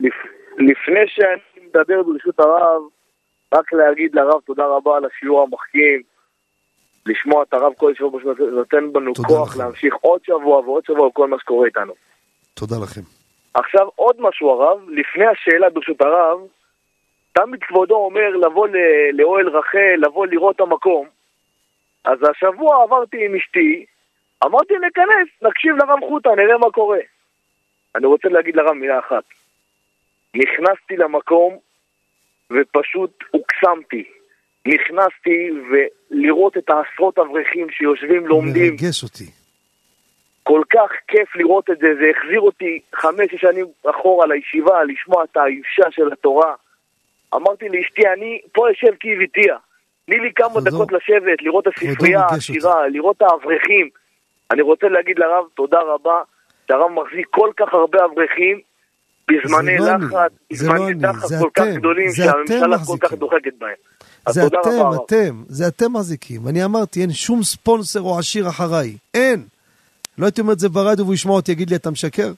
לפ... 0.02 0.14
לפני 0.58 1.00
שאני 1.08 1.66
מדבר 1.66 2.02
ברשות 2.02 2.40
הרב, 2.40 2.82
רק 3.54 3.72
להגיד 3.72 4.14
לרב 4.14 4.40
תודה 4.46 4.66
רבה 4.66 4.96
על 4.96 5.04
השיעור 5.04 5.42
המחכים, 5.42 6.02
לשמוע 7.06 7.42
את 7.42 7.54
הרב 7.54 7.72
כל 7.76 7.94
שבוע 7.94 8.20
נותן 8.52 8.92
בנו 8.92 9.14
כוח 9.14 9.50
לכם. 9.50 9.58
להמשיך 9.60 9.94
עוד 10.00 10.20
שבוע 10.24 10.58
ועוד 10.58 10.84
שבוע 10.84 11.10
כל 11.12 11.28
מה 11.28 11.38
שקורה 11.38 11.66
איתנו. 11.66 11.92
תודה 12.54 12.76
לכם. 12.82 13.00
עכשיו 13.54 13.88
עוד 13.94 14.16
משהו 14.18 14.50
הרב, 14.50 14.78
לפני 14.88 15.26
השאלה 15.26 15.70
ברשות 15.70 16.00
הרב, 16.00 16.38
תמיד 17.32 17.62
כבודו 17.62 17.94
אומר 17.94 18.36
לבוא 18.36 18.68
ל- 18.68 19.20
לאוהל 19.20 19.48
רחל, 19.48 19.94
לבוא 19.98 20.26
לראות 20.26 20.56
את 20.56 20.60
המקום. 20.60 21.06
אז 22.04 22.18
השבוע 22.30 22.82
עברתי 22.82 23.26
עם 23.26 23.34
אשתי, 23.34 23.84
אמרתי 24.44 24.74
ניכנס, 24.74 25.28
נקשיב 25.42 25.76
לרב 25.76 25.98
חוטה, 26.08 26.30
נראה 26.36 26.58
מה 26.58 26.70
קורה. 26.70 26.98
אני 27.96 28.06
רוצה 28.06 28.28
להגיד 28.28 28.56
לרב 28.56 28.72
מילה 28.72 28.98
אחת. 28.98 29.24
נכנסתי 30.36 30.96
למקום 30.96 31.56
ופשוט 32.52 33.24
הוקסמתי. 33.30 34.04
נכנסתי 34.66 35.50
ולראות 35.70 36.56
את 36.56 36.70
העשרות 36.70 37.18
אברכים 37.18 37.70
שיושבים 37.70 38.26
לומדים. 38.26 38.74
מרגש 38.74 39.02
אותי. 39.02 39.24
כל 40.42 40.62
כך 40.72 40.90
כיף 41.08 41.36
לראות 41.36 41.70
את 41.70 41.78
זה, 41.78 41.86
זה 41.94 42.04
החזיר 42.16 42.40
אותי 42.40 42.80
חמש-שש 42.94 43.40
שנים 43.40 43.66
אחורה 43.90 44.26
לישיבה, 44.26 44.84
לשמוע 44.84 45.24
את 45.24 45.36
האישה 45.36 45.90
של 45.90 46.12
התורה. 46.12 46.54
אמרתי 47.34 47.68
לאשתי, 47.68 48.02
אני 48.08 48.40
פה 48.52 48.68
יושב 48.70 48.96
כאיביתיה. 49.00 49.56
תני 50.06 50.18
לי 50.18 50.32
כמה 50.32 50.48
כבודו- 50.48 50.70
דקות 50.70 50.92
לשבת, 50.92 51.42
לראות 51.42 51.68
את 51.68 51.72
הספרייה. 51.76 52.26
השירה, 52.36 52.88
לראות 52.88 53.16
את 53.16 53.22
האברכים. 53.22 53.88
אני 54.50 54.62
רוצה 54.62 54.88
להגיד 54.88 55.18
לרב 55.18 55.44
תודה 55.54 55.80
רבה, 55.80 56.22
שהרב 56.68 56.90
מחזיק 56.90 57.26
כל 57.30 57.50
כך 57.56 57.74
הרבה 57.74 58.04
אברכים, 58.04 58.60
בזמני 59.28 59.78
לא 59.78 59.96
לחץ, 59.96 60.12
לא 60.12 60.18
בזמני 60.52 60.94
לחץ 60.94 61.28
זה 61.28 61.38
כל 61.40 61.50
כך 61.54 61.64
גדולים 61.76 62.12
שהממשלה 62.12 62.84
כל 62.84 62.96
כך. 63.00 63.12
דוחקת 63.12 63.52
בהם. 63.58 63.74
זה 64.28 64.46
אתם. 64.46 65.02
אתם, 65.04 65.42
זה 65.48 65.68
אתם 65.68 65.92
מחזיקים. 65.92 66.48
אני 66.48 66.64
אמרתי, 66.64 67.00
אין 67.00 67.12
שום 67.12 67.42
ספונסר 67.42 68.00
או 68.00 68.18
עשיר 68.18 68.48
אחריי. 68.48 68.96
אין. 69.14 69.44
לא 70.18 70.26
הייתי 70.26 70.40
אומר 70.40 70.52
את 70.52 70.58
זה 70.58 70.68
ברדיו 70.68 71.04
והוא 71.04 71.14
ישמע 71.14 71.32
אותי, 71.32 71.52
יגיד 71.52 71.70
לי, 71.70 71.76
אתה 71.76 71.90
משקר? 71.90 72.32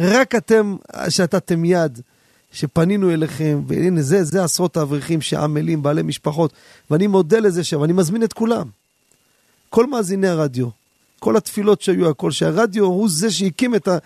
רק 0.00 0.34
אתם 0.34 0.76
שנתתם 1.08 1.64
יד, 1.64 2.00
שפנינו 2.52 3.10
אליכם, 3.10 3.60
והנה, 3.66 4.02
זה, 4.02 4.24
זה 4.24 4.44
עשרות 4.44 4.76
האברכים 4.76 5.20
שעמלים, 5.20 5.82
בעלי 5.82 6.02
משפחות, 6.02 6.52
ואני 6.90 7.06
מודה 7.06 7.40
לזה 7.40 7.64
שם, 7.64 7.80
ואני 7.80 7.92
מזמין 7.92 8.22
את 8.22 8.32
כולם. 8.32 8.66
כל 9.70 9.86
מאזיני 9.86 10.28
הרדיו, 10.28 10.68
כל 11.24 11.36
התפילות 11.36 11.80
שהיו, 11.80 12.10
הכל, 12.10 12.30
שהרדיו 12.30 12.84
הוא 12.84 13.08
זה 13.08 13.30
שהקים 13.30 13.74
את 13.74 13.88
ה... 13.88 13.96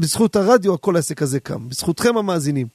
בזכות 0.00 0.36
הרדיו 0.36 0.80
כל 0.80 0.96
העסק 0.96 1.22
הזה 1.22 1.40
קם, 1.40 1.68
בזכותכם 1.68 2.16
המאזינים. 2.16 2.66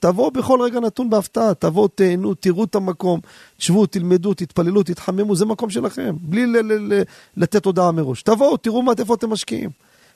תבואו 0.00 0.30
בכל 0.30 0.58
רגע 0.62 0.80
נתון 0.80 1.10
בהפתעה, 1.10 1.54
תבואו, 1.54 1.88
תהנו, 1.88 2.34
תראו 2.34 2.64
את 2.64 2.74
המקום, 2.74 3.20
תשבו, 3.58 3.86
תלמדו, 3.86 4.34
תתפללו, 4.34 4.82
תתחממו, 4.82 5.34
זה 5.36 5.46
מקום 5.46 5.70
שלכם, 5.70 6.10
בלי 6.20 6.46
ל- 6.46 6.60
ל- 6.68 6.94
ל- 6.94 7.02
לתת 7.36 7.64
הודעה 7.64 7.92
מראש. 7.92 8.22
תבואו, 8.22 8.56
תראו 8.56 8.82
מה, 8.82 8.92
איפה 9.00 9.14
אתם 9.14 9.30
משקיעים. 9.30 9.70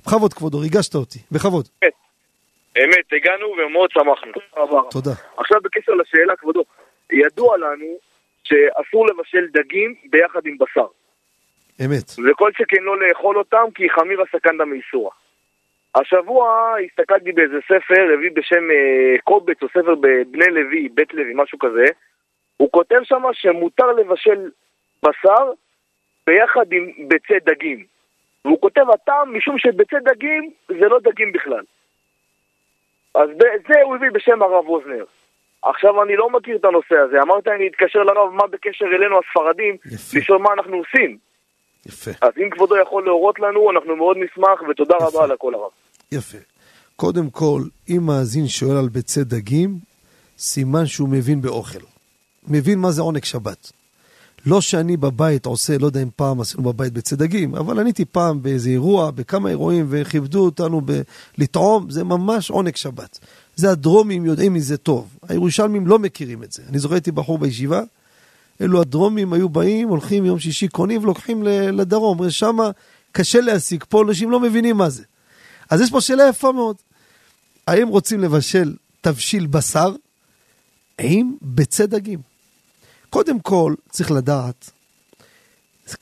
בכבוד, 0.06 0.32
כבודו, 0.34 0.58
ריגשת 0.58 0.94
אותי, 0.94 1.18
בכבוד. 1.32 1.68
אמת, 2.78 3.06
הגענו 3.16 3.46
ומאוד 3.58 3.90
שמחנו. 3.90 4.32
תודה. 4.90 5.14
עכשיו 5.36 5.58
בקשר 5.64 5.92
לשאלה, 5.92 6.36
כבודו, 6.36 6.62
ידוע 7.12 7.56
לנו 7.56 7.90
שאסור 8.44 9.06
לבשל 9.06 9.46
דגים 9.52 9.94
ביחד 10.10 10.40
עם 10.46 10.56
בשר. 10.60 10.86
אמת. 11.80 12.30
וכל 12.30 12.50
שכן 12.52 12.82
לא 12.82 13.00
לאכול 13.00 13.38
אותם 13.38 13.64
כי 13.74 13.90
חמירא 13.90 14.24
סכנדא 14.32 14.64
מאיסורא. 14.64 15.10
השבוע 15.94 16.74
הסתכלתי 16.84 17.32
באיזה 17.32 17.58
ספר, 17.64 18.14
הביא 18.14 18.30
בשם 18.34 18.70
אה, 18.70 19.18
קובץ 19.24 19.62
או 19.62 19.68
ספר 19.68 19.94
בבני 19.94 20.46
לוי, 20.50 20.88
בית 20.88 21.14
לוי, 21.14 21.32
משהו 21.34 21.58
כזה. 21.58 21.84
הוא 22.56 22.68
כותב 22.72 23.00
שם 23.04 23.22
שמותר 23.32 23.92
לבשל 23.92 24.50
בשר 25.02 25.52
ביחד 26.26 26.72
עם 26.72 27.08
ביצי 27.08 27.34
דגים. 27.46 27.84
והוא 28.44 28.60
כותב 28.60 28.90
הטעם 28.94 29.36
משום 29.36 29.58
שביצי 29.58 29.96
דגים 30.04 30.50
זה 30.68 30.88
לא 30.88 30.98
דגים 31.00 31.32
בכלל. 31.32 31.62
אז 33.14 33.28
זה 33.68 33.82
הוא 33.82 33.94
הביא 33.96 34.10
בשם 34.10 34.42
הרב 34.42 34.68
אוזנר. 34.68 35.04
עכשיו 35.62 36.02
אני 36.02 36.16
לא 36.16 36.30
מכיר 36.30 36.56
את 36.56 36.64
הנושא 36.64 36.94
הזה, 36.98 37.22
אמרתי 37.22 37.50
אני 37.50 37.68
אתקשר 37.68 38.02
לרב 38.02 38.30
מה 38.32 38.46
בקשר 38.46 38.84
אלינו 38.84 39.18
הספרדים. 39.18 39.76
לשאול 40.16 40.38
מה 40.38 40.52
אנחנו 40.52 40.76
עושים. 40.76 41.18
יפה. 41.86 42.10
אז 42.20 42.32
אם 42.36 42.50
כבודו 42.50 42.74
יכול 42.82 43.04
להורות 43.04 43.40
לנו, 43.40 43.70
אנחנו 43.70 43.96
מאוד 43.96 44.16
נשמח, 44.16 44.70
ותודה 44.70 44.94
יפה. 44.96 45.06
רבה 45.06 45.24
על 45.24 45.32
הכל 45.32 45.54
הרב. 45.54 45.70
יפה. 46.12 46.38
קודם 46.96 47.30
כל, 47.30 47.62
אם 47.88 48.02
מאזין 48.02 48.48
שואל 48.48 48.76
על 48.76 48.88
ביצי 48.88 49.24
דגים, 49.24 49.78
סימן 50.38 50.86
שהוא 50.86 51.08
מבין 51.08 51.42
באוכל. 51.42 51.78
מבין 52.48 52.78
מה 52.78 52.90
זה 52.90 53.02
עונג 53.02 53.24
שבת. 53.24 53.72
לא 54.46 54.60
שאני 54.60 54.96
בבית 54.96 55.46
עושה, 55.46 55.78
לא 55.78 55.86
יודע 55.86 56.02
אם 56.02 56.08
פעם 56.16 56.40
עשינו 56.40 56.62
בבית 56.62 56.92
ביצי 56.92 57.16
דגים, 57.16 57.54
אבל 57.54 57.78
אני 57.78 57.88
הייתי 57.88 58.04
פעם 58.04 58.42
באיזה 58.42 58.70
אירוע, 58.70 59.10
בכמה 59.10 59.48
אירועים, 59.50 59.86
וכיבדו 59.88 60.44
אותנו 60.44 60.80
ב- 60.84 61.00
לטעום, 61.38 61.90
זה 61.90 62.04
ממש 62.04 62.50
עונג 62.50 62.76
שבת. 62.76 63.18
זה 63.56 63.70
הדרומים 63.70 64.24
יודעים 64.26 64.54
מזה 64.54 64.76
טוב. 64.76 65.08
הירושלמים 65.28 65.86
לא 65.86 65.98
מכירים 65.98 66.42
את 66.42 66.52
זה. 66.52 66.62
אני 66.68 66.78
זוכר 66.78 66.94
הייתי 66.94 67.12
בחור 67.12 67.38
בישיבה, 67.38 67.82
אלו 68.61 68.80
הדרומים 68.80 69.32
היו 69.32 69.48
באים, 69.48 69.88
הולכים 69.88 70.24
יום 70.24 70.38
שישי, 70.38 70.68
קונים 70.68 71.03
ולוקחים 71.03 71.42
לדרום. 71.42 72.30
שם 72.30 72.57
קשה 73.12 73.40
להשיג, 73.40 73.84
פה 73.88 74.03
אנשים 74.03 74.30
לא 74.30 74.40
מבינים 74.40 74.76
מה 74.76 74.90
זה. 74.90 75.03
אז 75.70 75.80
יש 75.80 75.90
פה 75.90 76.00
שאלה 76.00 76.28
יפה 76.28 76.53
מאוד. 76.53 76.76
האם 77.66 77.88
רוצים 77.88 78.20
לבשל 78.20 78.74
תבשיל 79.00 79.46
בשר 79.46 79.94
עם 81.00 81.36
ביצי 81.42 81.86
דגים? 81.86 82.20
קודם 83.11 83.40
כל, 83.40 83.74
צריך 83.90 84.11
לדעת, 84.11 84.70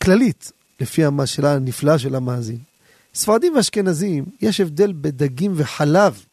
כללית, 0.03 0.53
לפי 0.81 1.03
השאלה 1.19 1.55
הנפלאה 1.55 1.99
של 1.99 2.15
המאזין, 2.15 2.59
ספרדים 3.15 3.57
ואשכנזים, 3.57 4.25
יש 4.41 4.61
הבדל 4.61 4.93
בדגים 4.93 5.53
וחלב, 5.57 6.25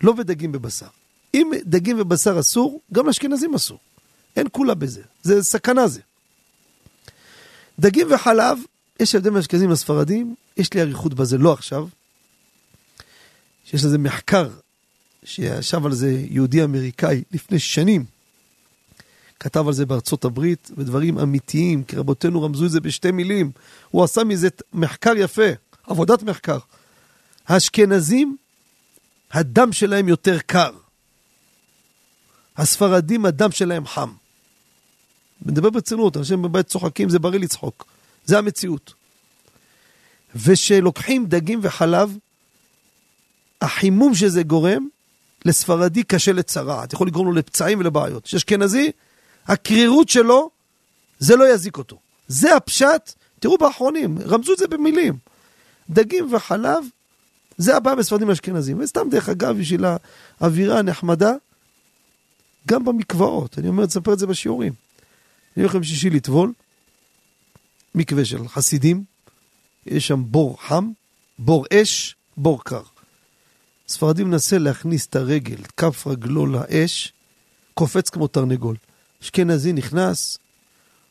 לא 0.00 0.12
בדגים 0.12 0.52
בבשר. 0.52 0.86
אם 1.34 1.50
דגים 1.64 1.96
ובשר 2.00 2.40
אסור, 2.40 2.80
גם 2.92 3.06
לאשכנזים 3.06 3.54
אסור. 3.54 3.78
אין 4.36 4.46
כולה 4.52 4.74
בזה, 4.74 5.02
זה 5.22 5.42
סכנה 5.42 5.88
זה. 5.88 6.00
דגים 7.78 8.12
וחלב, 8.14 8.58
יש 9.00 9.14
הבדל 9.14 9.30
בין 9.30 9.38
אשכנזים 9.38 9.70
לספרדים, 9.70 10.34
יש 10.56 10.74
לי 10.74 10.80
אריכות 10.80 11.14
בזה, 11.14 11.38
לא 11.38 11.52
עכשיו. 11.52 11.88
שיש 13.64 13.84
לזה 13.84 13.98
מחקר 13.98 14.48
שישב 15.24 15.86
על 15.86 15.92
זה 15.92 16.10
יהודי 16.30 16.64
אמריקאי 16.64 17.22
לפני 17.32 17.58
שנים. 17.58 18.04
כתב 19.40 19.66
על 19.66 19.72
זה 19.72 19.86
בארצות 19.86 20.24
הברית, 20.24 20.70
ודברים 20.76 21.18
אמיתיים, 21.18 21.84
כי 21.84 21.96
רבותינו 21.96 22.42
רמזו 22.42 22.66
את 22.66 22.70
זה 22.70 22.80
בשתי 22.80 23.10
מילים. 23.10 23.50
הוא 23.90 24.04
עשה 24.04 24.24
מזה 24.24 24.48
מחקר 24.72 25.12
יפה, 25.16 25.48
עבודת 25.86 26.22
מחקר. 26.22 26.58
האשכנזים, 27.48 28.36
הדם 29.30 29.72
שלהם 29.72 30.08
יותר 30.08 30.38
קר. 30.38 30.70
הספרדים, 32.56 33.26
הדם 33.26 33.50
שלהם 33.50 33.86
חם. 33.86 34.12
מדבר 35.42 35.70
ברצינות, 35.70 36.16
אנשים 36.16 36.42
בבית 36.42 36.66
צוחקים, 36.66 37.08
זה 37.08 37.18
בריא 37.18 37.40
לצחוק. 37.40 37.84
זה 38.24 38.38
המציאות. 38.38 38.94
ושלוקחים 40.44 41.26
דגים 41.26 41.60
וחלב, 41.62 42.16
החימום 43.60 44.14
שזה 44.14 44.42
גורם, 44.42 44.86
לספרדי 45.44 46.02
קשה 46.02 46.32
לצרעת, 46.32 46.92
יכול 46.92 47.06
לגרום 47.06 47.26
לו 47.26 47.32
לפצעים 47.32 47.80
ולבעיות. 47.80 48.26
שאשכנזי, 48.26 48.90
הקרירות 49.46 50.08
שלו, 50.08 50.50
זה 51.18 51.36
לא 51.36 51.54
יזיק 51.54 51.78
אותו. 51.78 51.98
זה 52.28 52.56
הפשט, 52.56 53.12
תראו 53.38 53.58
באחרונים, 53.58 54.18
רמזו 54.26 54.52
את 54.52 54.58
זה 54.58 54.68
במילים. 54.68 55.16
דגים 55.90 56.34
וחלב, 56.34 56.84
זה 57.58 57.76
הבעיה 57.76 57.96
בספרדים 57.96 58.30
האשכנזים. 58.30 58.80
וסתם 58.80 59.08
דרך 59.10 59.28
אגב, 59.28 59.58
בשביל 59.58 59.84
האווירה 60.40 60.78
הנחמדה, 60.78 61.32
גם 62.68 62.84
במקוואות, 62.84 63.58
אני 63.58 63.68
אומר, 63.68 63.86
תספר 63.86 64.12
את 64.12 64.18
זה 64.18 64.26
בשיעורים. 64.26 64.72
אני 65.56 65.64
הולך 65.64 65.84
שישי 65.84 66.10
לטבול, 66.10 66.52
מקווה 67.94 68.24
של 68.24 68.48
חסידים, 68.48 69.04
יש 69.86 70.06
שם 70.06 70.22
בור 70.26 70.62
חם, 70.62 70.90
בור 71.38 71.66
אש, 71.72 72.14
בור 72.36 72.64
קר. 72.64 72.82
ספרדי 73.88 74.24
מנסה 74.24 74.58
להכניס 74.58 75.06
את 75.06 75.16
הרגל, 75.16 75.56
את 75.62 75.72
כף 75.72 76.06
רגלו 76.06 76.46
לאש, 76.46 77.12
קופץ 77.74 78.10
כמו 78.10 78.28
תרנגול. 78.28 78.76
אשכנזי 79.22 79.72
נכנס, 79.72 80.38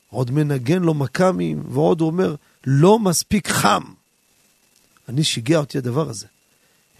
עוד 0.10 0.32
מנגן 0.32 0.82
לו 0.82 0.94
מכ"מים, 0.94 1.64
ועוד 1.70 2.02
הוא 2.02 2.08
אומר, 2.08 2.36
לא 2.68 3.00
מספיק 3.00 3.48
חם. 3.48 3.84
אני 5.10 5.24
שיגע 5.24 5.58
אותי 5.58 5.78
הדבר 5.78 6.10
הזה. 6.10 6.28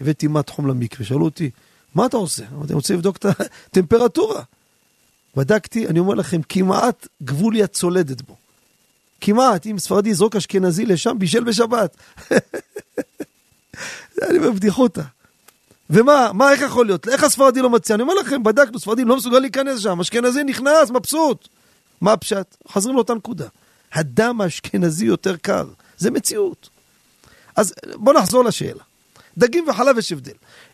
הבאתי 0.00 0.26
מט 0.26 0.50
חום 0.50 0.66
למקווה, 0.66 1.06
שאלו 1.06 1.24
אותי, 1.24 1.50
מה 1.94 2.06
אתה 2.06 2.16
עושה? 2.16 2.44
אמרתי, 2.52 2.68
אני 2.68 2.74
רוצה 2.74 2.94
לבדוק 2.94 3.16
את 3.16 3.24
הטמפרטורה. 3.24 4.42
בדקתי, 5.36 5.86
אני 5.86 5.98
אומר 5.98 6.14
לכם, 6.14 6.40
כמעט 6.48 7.08
גבול 7.22 7.56
יד 7.56 7.66
צולדת 7.66 8.22
בו. 8.22 8.36
כמעט, 9.20 9.66
אם 9.66 9.78
ספרדי 9.78 10.10
יזרוק 10.10 10.36
אשכנזי 10.36 10.86
לשם, 10.86 11.18
בישל 11.18 11.44
בשבת. 11.44 11.96
אני 14.30 14.38
בבדיחותא. 14.38 15.02
ומה, 15.90 16.30
מה, 16.34 16.52
איך 16.52 16.60
יכול 16.60 16.86
להיות? 16.86 17.08
איך 17.08 17.24
הספרדי 17.24 17.60
לא 17.60 17.70
מציע? 17.70 17.94
אני 17.94 18.02
אומר 18.02 18.14
לכם, 18.14 18.42
בדקנו, 18.42 18.78
ספרדי 18.78 19.04
לא 19.04 19.16
מסוגל 19.16 19.38
להיכנס 19.38 19.80
שם, 19.80 20.00
אשכנזי 20.00 20.44
נכנס, 20.44 20.90
מבסוט. 20.90 21.48
מה 22.00 22.12
הפשט? 22.12 22.56
חוזרים 22.68 22.94
לאותה 22.94 23.14
נקודה. 23.14 23.46
הדם 23.92 24.40
האשכנזי 24.40 25.06
יותר 25.06 25.36
קר, 25.36 25.66
זה 25.98 26.10
מציאות. 26.10 26.68
אז 27.56 27.74
בואו 27.94 28.16
נחזור 28.16 28.44
לשאלה. 28.44 28.82
דגים 29.38 29.68
וחלב 29.68 29.98
יש 29.98 30.12
הבדל. 30.12 30.32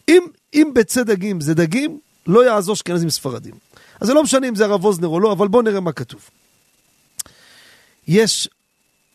אם, 0.09 0.23
אם 0.55 0.71
ביצי 0.75 1.05
דגים 1.05 1.41
זה 1.41 1.55
דגים, 1.55 1.99
לא 2.27 2.45
יעזור 2.45 2.73
אשכנזים 2.73 3.11
ספרדים. 3.11 3.55
אז 4.01 4.07
זה 4.07 4.15
לא 4.15 4.23
משנה 4.23 4.49
אם 4.49 4.55
זה 4.55 4.65
הרב 4.65 4.85
אוזנר 4.85 5.09
או 5.09 5.21
לא, 5.21 5.33
אבל 5.33 5.49
בואו 5.49 5.63
נראה 5.63 5.81
מה 5.81 5.93
כתוב. 5.93 6.31
יש 8.09 8.49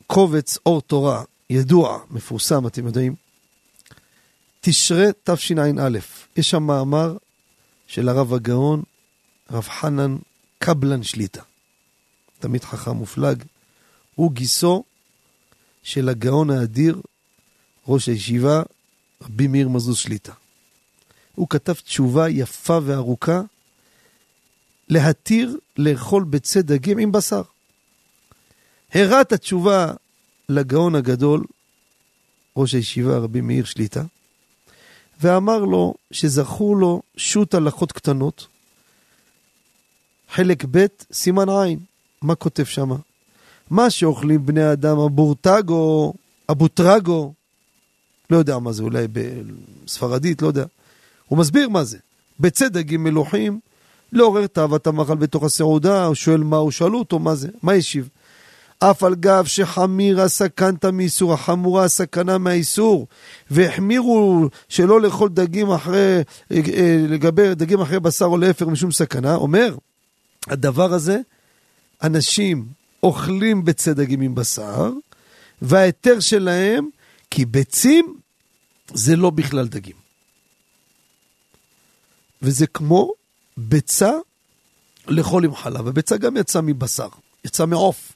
קובץ 0.08 0.58
אור 0.66 0.82
תורה, 0.82 1.24
ידוע, 1.50 2.00
מפורסם, 2.12 2.68
אתם 2.68 2.86
יודעים, 2.86 3.16
תשרי 4.62 5.08
תשע"א, 5.24 5.98
יש 6.36 6.50
שם 6.50 6.64
מאמר 6.64 7.18
של 7.88 8.10
הרב 8.10 8.34
הגאון, 8.34 8.84
רב 9.52 9.68
חנן 9.68 10.18
קבלן 10.60 11.04
שליטה. 11.04 11.42
תמיד 12.40 12.64
חכם 12.64 12.92
מופלג. 12.92 13.44
הוא 14.16 14.32
גיסו 14.32 14.84
של 15.84 16.10
הגאון 16.10 16.50
האדיר, 16.50 17.02
ראש 17.88 18.10
הישיבה, 18.10 18.64
רבי 19.22 19.48
מאיר 19.48 19.70
מזוז 19.70 19.98
שליטה. 19.98 20.34
הוא 21.36 21.48
כתב 21.50 21.74
תשובה 21.74 22.30
יפה 22.30 22.80
וארוכה 22.84 23.42
להתיר 24.90 25.58
לאכול 25.78 26.24
ביצי 26.24 26.62
דגים 26.62 26.98
עם 26.98 27.12
בשר. 27.12 27.42
הראה 28.94 29.22
את 29.22 29.32
התשובה 29.32 29.94
לגאון 30.50 30.96
הגדול, 30.96 31.44
ראש 32.58 32.74
הישיבה 32.74 33.18
רבי 33.18 33.42
מאיר 33.42 33.66
שליטה, 33.66 34.04
ואמר 35.22 35.60
לו 35.60 35.94
שזכו 36.12 36.76
לו 36.76 37.02
שו"ת 37.18 37.54
הלכות 37.54 37.92
קטנות, 37.92 38.48
חלק 40.30 40.66
ב', 40.72 40.86
סימן 41.12 41.50
עין. 41.50 41.80
מה 42.22 42.36
כותב 42.36 42.64
שמה? 42.64 42.96
מה 43.70 43.90
שאוכלים 43.90 44.46
בני 44.46 44.72
אדם, 44.72 45.00
הבורטגו, 45.00 46.14
הבוטרגו, 46.50 47.34
לא 48.30 48.38
יודע 48.38 48.60
מה 48.60 48.72
זה, 48.72 48.84
אולי 48.84 49.08
בספרדית, 49.12 50.42
לא 50.42 50.48
יודע. 50.48 50.66
הוא 51.26 51.40
מסביר 51.40 51.70
מה 51.70 51.84
זה. 51.84 51.98
ביצי 52.40 52.70
דגים 52.70 53.04
מלוחים, 53.04 53.60
לעורר 54.12 54.48
תאוות 54.48 54.88
המאכל 54.88 55.16
בתוך 55.16 55.44
הסעודה, 55.44 56.06
הוא 56.06 56.16
שואל 56.16 56.44
מה 56.44 56.58
הוא, 56.58 56.72
שאלו 56.72 57.00
אותו 57.00 57.20
מה 57.20 57.36
זה, 57.36 57.48
מה 57.64 57.74
השיב? 57.74 58.10
אף 58.80 59.04
על 59.04 59.16
גב 59.16 59.46
שחמירה 59.46 60.28
סכנת 60.28 60.86
מאיסור, 60.86 61.34
החמורה 61.34 61.84
הסכנה 61.84 62.38
מהאיסור, 62.38 63.08
והחמירו 63.52 64.48
שלא 64.70 65.02
לאכול 65.02 65.30
דגים 65.30 65.72
אחרי, 65.72 66.22
אה, 66.52 67.06
לגבי 67.10 67.56
דגים 67.56 67.82
אחרי 67.82 68.00
בשר 68.00 68.26
או 68.26 68.38
להפך 68.38 68.66
משום 68.66 68.92
סכנה, 68.92 69.36
אומר, 69.36 69.76
הדבר 70.48 70.94
הזה, 70.94 71.20
אנשים 72.04 72.66
אוכלים 73.04 73.66
ביצי 73.66 73.94
דגים 73.94 74.22
עם 74.22 74.36
בשר, 74.36 74.92
וההיתר 75.62 76.20
שלהם, 76.20 76.90
כי 77.32 77.46
ביצים 77.46 78.16
זה 78.94 79.16
לא 79.16 79.30
בכלל 79.30 79.68
דגים. 79.68 79.96
וזה 82.42 82.68
כמו 82.68 83.12
ביצה 83.58 84.12
לאכול 85.08 85.46
עם 85.46 85.56
חלב, 85.56 85.88
הביצה 85.88 86.18
גם 86.18 86.38
יצאה 86.38 86.62
מבשר, 86.62 87.08
יצאה 87.46 87.66
מעוף. 87.66 88.14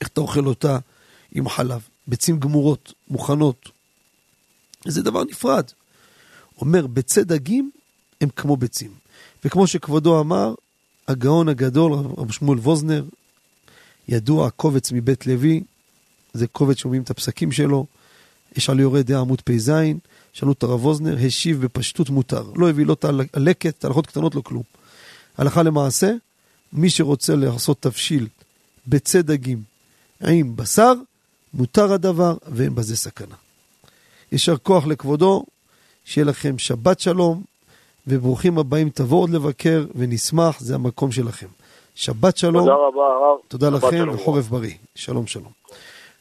איך 0.00 0.08
אתה 0.08 0.20
אוכל 0.20 0.46
אותה 0.46 0.78
עם 1.32 1.48
חלב? 1.48 1.88
ביצים 2.06 2.40
גמורות, 2.40 2.92
מוכנות. 3.08 3.68
זה 4.86 5.02
דבר 5.02 5.24
נפרד. 5.24 5.64
אומר, 6.60 6.86
ביצי 6.86 7.24
דגים 7.24 7.70
הם 8.20 8.28
כמו 8.28 8.56
ביצים. 8.56 8.90
וכמו 9.44 9.66
שכבודו 9.66 10.20
אמר, 10.20 10.54
הגאון 11.08 11.48
הגדול, 11.48 11.92
רב 11.92 12.32
שמואל 12.32 12.58
ווזנר, 12.58 13.04
ידוע 14.08 14.50
קובץ 14.50 14.92
מבית 14.92 15.26
לוי, 15.26 15.62
זה 16.32 16.46
קובץ 16.46 16.76
שאומרים 16.76 17.02
את 17.02 17.10
הפסקים 17.10 17.52
שלו, 17.52 17.86
יש 18.56 18.70
על 18.70 18.80
יורד 18.80 19.06
דעה 19.06 19.20
עמוד 19.20 19.40
פ"ז, 19.40 19.72
שאלו 20.34 20.52
את 20.52 20.62
הרב 20.62 20.84
ווזנר, 20.84 21.16
השיב 21.26 21.64
בפשטות 21.64 22.10
מותר. 22.10 22.44
לא 22.56 22.70
הביא 22.70 22.86
לא 22.86 22.92
את 22.92 23.04
הלקט, 23.34 23.84
הלכות 23.84 24.06
קטנות, 24.06 24.34
לא 24.34 24.40
כלום. 24.40 24.62
הלכה 25.38 25.62
למעשה, 25.62 26.12
מי 26.72 26.90
שרוצה 26.90 27.34
לעשות 27.34 27.76
תבשיל 27.80 28.28
ביצי 28.86 29.22
דגים 29.22 29.62
עם 30.26 30.56
בשר, 30.56 30.92
מותר 31.54 31.92
הדבר 31.92 32.36
ואין 32.46 32.74
בזה 32.74 32.96
סכנה. 32.96 33.34
יישר 34.32 34.56
כוח 34.56 34.86
לכבודו, 34.86 35.44
שיהיה 36.04 36.24
לכם 36.24 36.58
שבת 36.58 37.00
שלום, 37.00 37.42
וברוכים 38.06 38.58
הבאים, 38.58 38.90
תבואו 38.90 39.20
עוד 39.20 39.30
לבקר 39.30 39.84
ונשמח, 39.94 40.60
זה 40.60 40.74
המקום 40.74 41.12
שלכם. 41.12 41.46
שבת 41.94 42.36
שלום. 42.36 42.66
תודה 42.66 42.76
רבה, 42.88 43.06
הרב. 43.06 43.38
תודה 43.48 43.70
לכם 43.70 44.08
וחורף 44.14 44.48
בריא. 44.48 44.74
שלום 44.94 45.26
שלום. 45.26 45.52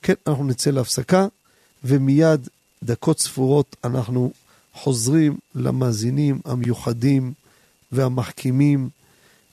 כן, 0.02 0.14
אנחנו 0.28 0.44
נצא 0.44 0.72
להפסקה, 0.72 1.28
ומיד, 1.84 2.48
דקות 2.84 3.20
ספורות, 3.20 3.76
אנחנו 3.84 4.32
חוזרים 4.74 5.38
למאזינים 5.56 6.40
המיוחדים 6.46 7.34
והמחכימים, 7.92 8.90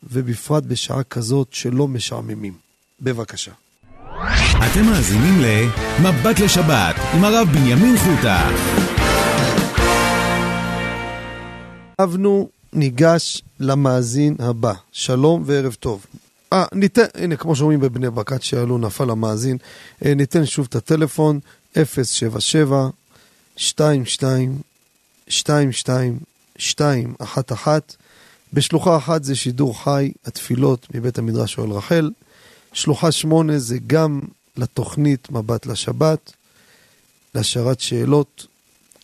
ובפרט 0.03 0.65
בשעה 0.65 1.03
כזאת 1.03 1.49
שלא 1.51 1.89
משעממים. 1.89 2.53
בבקשה. 3.01 3.53
אתם 4.67 4.85
מאזינים 4.85 5.35
ל"מבט 5.41 6.41
לשבת" 6.41 6.97
עם 7.15 7.25
הרב 7.25 7.49
בנימין 7.53 7.97
חוטה. 7.97 8.51
אבנו 12.03 12.49
ניגש 12.73 13.43
למאזין 13.61 14.37
הבא. 14.39 14.73
שלום 14.93 15.43
וערב 15.47 15.75
טוב. 15.81 16.07
אה, 16.53 16.65
ניתן, 16.75 17.05
הנה, 17.15 17.37
כמו 17.37 17.57
שאומרים 17.57 17.81
בבני 17.81 18.11
ברק, 18.11 18.33
עד 18.33 18.43
שעלו 18.43 18.79
נפל 18.79 19.11
המאזין, 19.11 19.57
אה, 20.05 20.15
ניתן 20.15 20.47
שוב 20.47 20.67
את 20.71 20.75
הטלפון, 20.75 21.41
077 21.77 22.89
22 23.61 24.59
22 25.29 26.19
211 26.59 27.79
בשלוחה 28.53 28.97
אחת 28.97 29.25
זה 29.25 29.37
שידור 29.37 29.85
חי, 29.85 30.13
התפילות 30.25 30.87
מבית 30.95 31.19
המדרש 31.19 31.59
אוהל 31.59 31.71
רחל. 31.71 32.11
שלוחה 32.73 33.13
שמונה 33.13 33.59
זה 33.59 33.79
גם 33.87 34.21
לתוכנית 34.57 35.31
מבט 35.31 35.67
לשבת, 35.67 36.33
להשארת 37.35 37.81
שאלות 37.81 38.47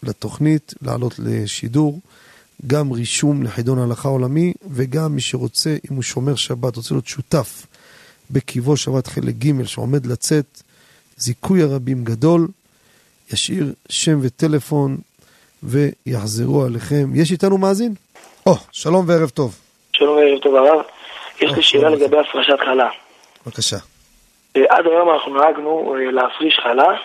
לתוכנית, 0.03 0.75
לעלות 0.83 1.19
לשידור, 1.19 2.01
גם 2.67 2.93
רישום 2.93 3.43
לחידון 3.43 3.79
הלכה 3.79 4.09
עולמי, 4.09 4.53
וגם 4.71 5.15
מי 5.15 5.21
שרוצה, 5.21 5.77
אם 5.91 5.97
הוא 5.97 6.03
שומר 6.03 6.35
שבת, 6.35 6.77
רוצה 6.77 6.95
להיות 6.95 7.07
שותף 7.07 7.67
בקיבו 8.31 8.77
שבת 8.77 9.07
חלק 9.07 9.35
ג' 9.35 9.65
שעומד 9.65 10.07
לצאת, 10.07 10.63
זיכוי 11.19 11.63
הרבים 11.63 12.05
גדול, 12.05 12.49
ישאיר 13.33 13.65
שם 13.89 14.19
וטלפון 14.23 14.97
ויחזרו 15.63 16.65
עליכם. 16.65 17.05
יש 17.15 17.33
איתנו 17.33 17.59
מאזין? 17.59 17.95
או, 18.47 18.53
oh, 18.53 18.59
שלום 18.73 19.05
וערב 19.09 19.29
טוב. 19.29 19.55
שלום 19.93 20.17
וערב 20.17 20.39
טוב 20.39 20.55
הרב. 20.55 20.83
יש 21.41 21.53
לי 21.53 21.63
שאלה 21.63 21.91
לגבי 21.91 22.19
הפרשת 22.19 22.61
חלה. 22.61 22.89
בבקשה. 23.47 23.77
עד 24.55 24.87
היום 24.87 25.11
אנחנו 25.11 25.35
נהגנו 25.35 25.97
להפריש 26.13 26.61
חלה, 26.63 26.97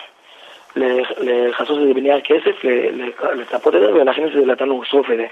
לכסות 0.76 1.78
את 1.78 1.86
זה 1.88 1.94
בנייר 1.94 2.20
כסף, 2.20 2.64
לצפות 3.34 3.74
את 3.74 3.80
זה 3.80 3.92
ולהכניס 3.92 4.26
את 4.26 4.40
זה 4.40 4.52
לתנור, 4.52 4.82
לשרוף 4.82 5.06
את 5.10 5.16
זה. 5.16 5.26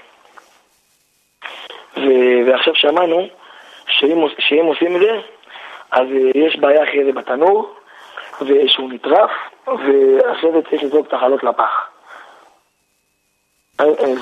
ועכשיו 2.47 2.75
שמענו 2.75 3.27
שאם 4.39 4.65
עושים 4.65 4.95
את 4.95 5.01
זה, 5.01 5.19
אז 5.91 6.07
יש 6.35 6.55
בעיה 6.55 6.83
אחרי 6.83 7.05
זה 7.05 7.11
בתנור, 7.11 7.73
ושהוא 8.41 8.93
נטרף, 8.93 9.31
ואחרי 9.67 10.51
זה 10.53 10.59
צריך 10.69 10.83
לזרוק 10.83 11.07
את 11.07 11.13
החלות 11.13 11.43
לפח. 11.43 11.91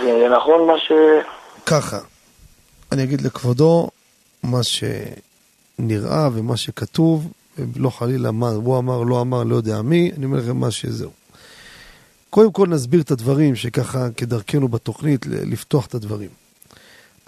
זה 0.04 0.28
נכון 0.36 0.68
מה 0.68 0.80
ש... 0.80 0.92
ככה, 1.66 2.00
אני 2.92 3.04
אגיד 3.04 3.22
לכבודו 3.22 3.90
מה 4.44 4.60
שנראה 4.64 6.30
ומה 6.34 6.58
שכתוב, 6.58 7.32
לא 7.76 7.90
חלילה 7.90 8.32
מה 8.32 8.50
הוא 8.50 8.78
אמר, 8.78 9.04
לא 9.04 9.22
אמר, 9.22 9.44
לא 9.44 9.56
יודע 9.56 9.82
מי, 9.82 10.12
אני 10.18 10.26
אומר 10.26 10.38
לכם 10.38 10.58
מה 10.58 10.72
שזהו. 10.72 11.12
קודם 12.30 12.52
כל 12.52 12.68
נסביר 12.68 13.02
את 13.02 13.12
הדברים, 13.12 13.56
שככה 13.56 14.08
כדרכנו 14.18 14.68
בתוכנית, 14.68 15.26
לפתוח 15.26 15.86
את 15.86 15.94
הדברים. 15.94 16.30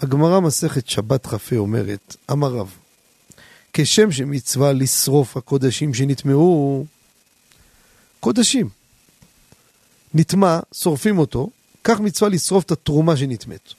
הגמרא 0.00 0.40
מסכת 0.40 0.88
שבת 0.88 1.26
כ"ה 1.26 1.56
אומרת, 1.56 2.16
אמר 2.30 2.48
רב, 2.48 2.76
כשם 3.72 4.10
שמצווה 4.10 4.72
לשרוף 4.72 5.36
הקודשים 5.36 5.94
שנטמעו, 5.94 6.84
קודשים. 8.22 8.68
נטמע, 10.14 10.60
שורפים 10.74 11.18
אותו, 11.18 11.50
כך 11.84 12.00
מצווה 12.00 12.30
לשרוף 12.30 12.64
את 12.64 12.70
התרומה 12.70 13.16
שנטמאת. 13.16 13.72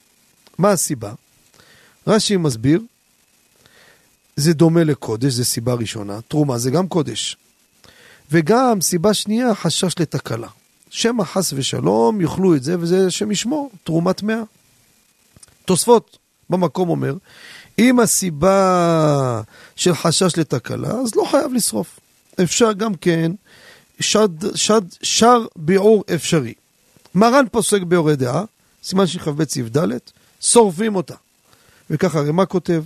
מה 0.57 0.71
הסיבה? 0.71 1.13
רש"י 2.07 2.37
מסביר, 2.37 2.81
זה 4.35 4.53
דומה 4.53 4.83
לקודש, 4.83 5.33
זו 5.33 5.45
סיבה 5.45 5.73
ראשונה, 5.73 6.21
תרומה 6.27 6.57
זה 6.57 6.71
גם 6.71 6.87
קודש. 6.87 7.37
וגם 8.31 8.81
סיבה 8.81 9.13
שנייה, 9.13 9.55
חשש 9.55 9.99
לתקלה. 9.99 10.47
שמא 10.89 11.23
חס 11.23 11.53
ושלום 11.53 12.21
יאכלו 12.21 12.55
את 12.55 12.63
זה, 12.63 12.75
וזה 12.79 13.07
השם 13.07 13.31
ישמור, 13.31 13.71
תרומה 13.83 14.13
טמאה. 14.13 14.41
תוספות 15.65 16.17
במקום 16.49 16.89
אומר, 16.89 17.15
אם 17.79 17.99
הסיבה 17.99 19.41
של 19.75 19.95
חשש 19.95 20.37
לתקלה, 20.37 20.91
אז 20.91 21.15
לא 21.15 21.27
חייב 21.31 21.53
לשרוף. 21.53 21.99
אפשר 22.43 22.73
גם 22.73 22.95
כן, 22.95 23.31
שד, 23.99 24.55
שד, 24.55 24.81
שר 25.01 25.45
ביעור 25.55 26.03
אפשרי. 26.15 26.53
מרן 27.15 27.45
פוסק 27.51 27.81
ביורי 27.81 28.15
דעה, 28.15 28.43
סימן 28.83 29.07
שכ"ב 29.07 29.43
סעיף 29.43 29.77
ד', 29.77 29.87
שורפים 30.41 30.95
אותה. 30.95 31.15
וככה 31.89 32.19
הרמ"א 32.19 32.45
כותב. 32.45 32.83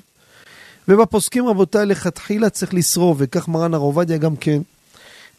ובפוסקים 0.87 1.47
רבותיי 1.47 1.85
לכתחילה 1.85 2.49
צריך 2.49 2.73
לשרוף, 2.73 3.17
וכך 3.19 3.47
מרן 3.47 3.73
הר 3.73 3.79
עובדיה 3.79 4.17
גם 4.17 4.35
כן 4.35 4.61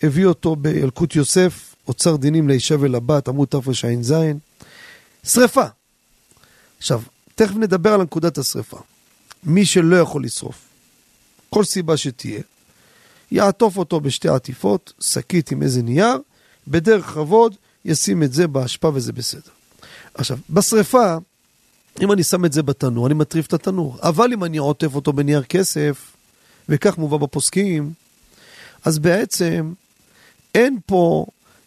הביא 0.02 0.26
אותו 0.26 0.56
באלקוט 0.56 1.16
יוסף, 1.16 1.74
אוצר 1.88 2.16
דינים 2.16 2.48
לאישה 2.48 2.74
ולבת, 2.80 3.28
עמוד 3.28 3.48
תרע"ז, 3.48 4.14
שרפה. 5.24 5.64
עכשיו, 6.78 7.02
תכף 7.34 7.56
נדבר 7.56 7.92
על 7.94 8.02
נקודת 8.02 8.38
השרפה. 8.38 8.78
מי 9.44 9.66
שלא 9.66 9.96
יכול 9.96 10.24
לשרוף, 10.24 10.68
כל 11.50 11.64
סיבה 11.64 11.96
שתהיה, 11.96 12.40
יעטוף 13.30 13.76
אותו 13.76 14.00
בשתי 14.00 14.28
עטיפות, 14.28 14.92
שקית 15.00 15.52
עם 15.52 15.62
איזה 15.62 15.82
נייר, 15.82 16.18
בדרך 16.68 17.06
כבוד 17.06 17.54
ישים 17.84 18.22
את 18.22 18.32
זה 18.32 18.46
באשפה 18.46 18.90
וזה 18.94 19.12
בסדר. 19.12 19.50
עכשיו, 20.14 20.38
בשרפה, 20.50 21.16
אם 22.00 22.12
אני 22.12 22.22
שם 22.22 22.44
את 22.44 22.52
זה 22.52 22.62
בתנור, 22.62 23.06
אני 23.06 23.14
מטריף 23.14 23.46
את 23.46 23.52
התנור. 23.52 23.96
אבל 24.02 24.32
אם 24.32 24.44
אני 24.44 24.56
עוטף 24.56 24.94
אותו 24.94 25.12
בנייר 25.12 25.42
כסף, 25.42 26.12
וכך 26.68 26.98
מובא 26.98 27.16
בפוסקים, 27.16 27.92
אז 28.84 28.98
בעצם 28.98 29.72
אין 30.54 30.78
פה 30.86 31.26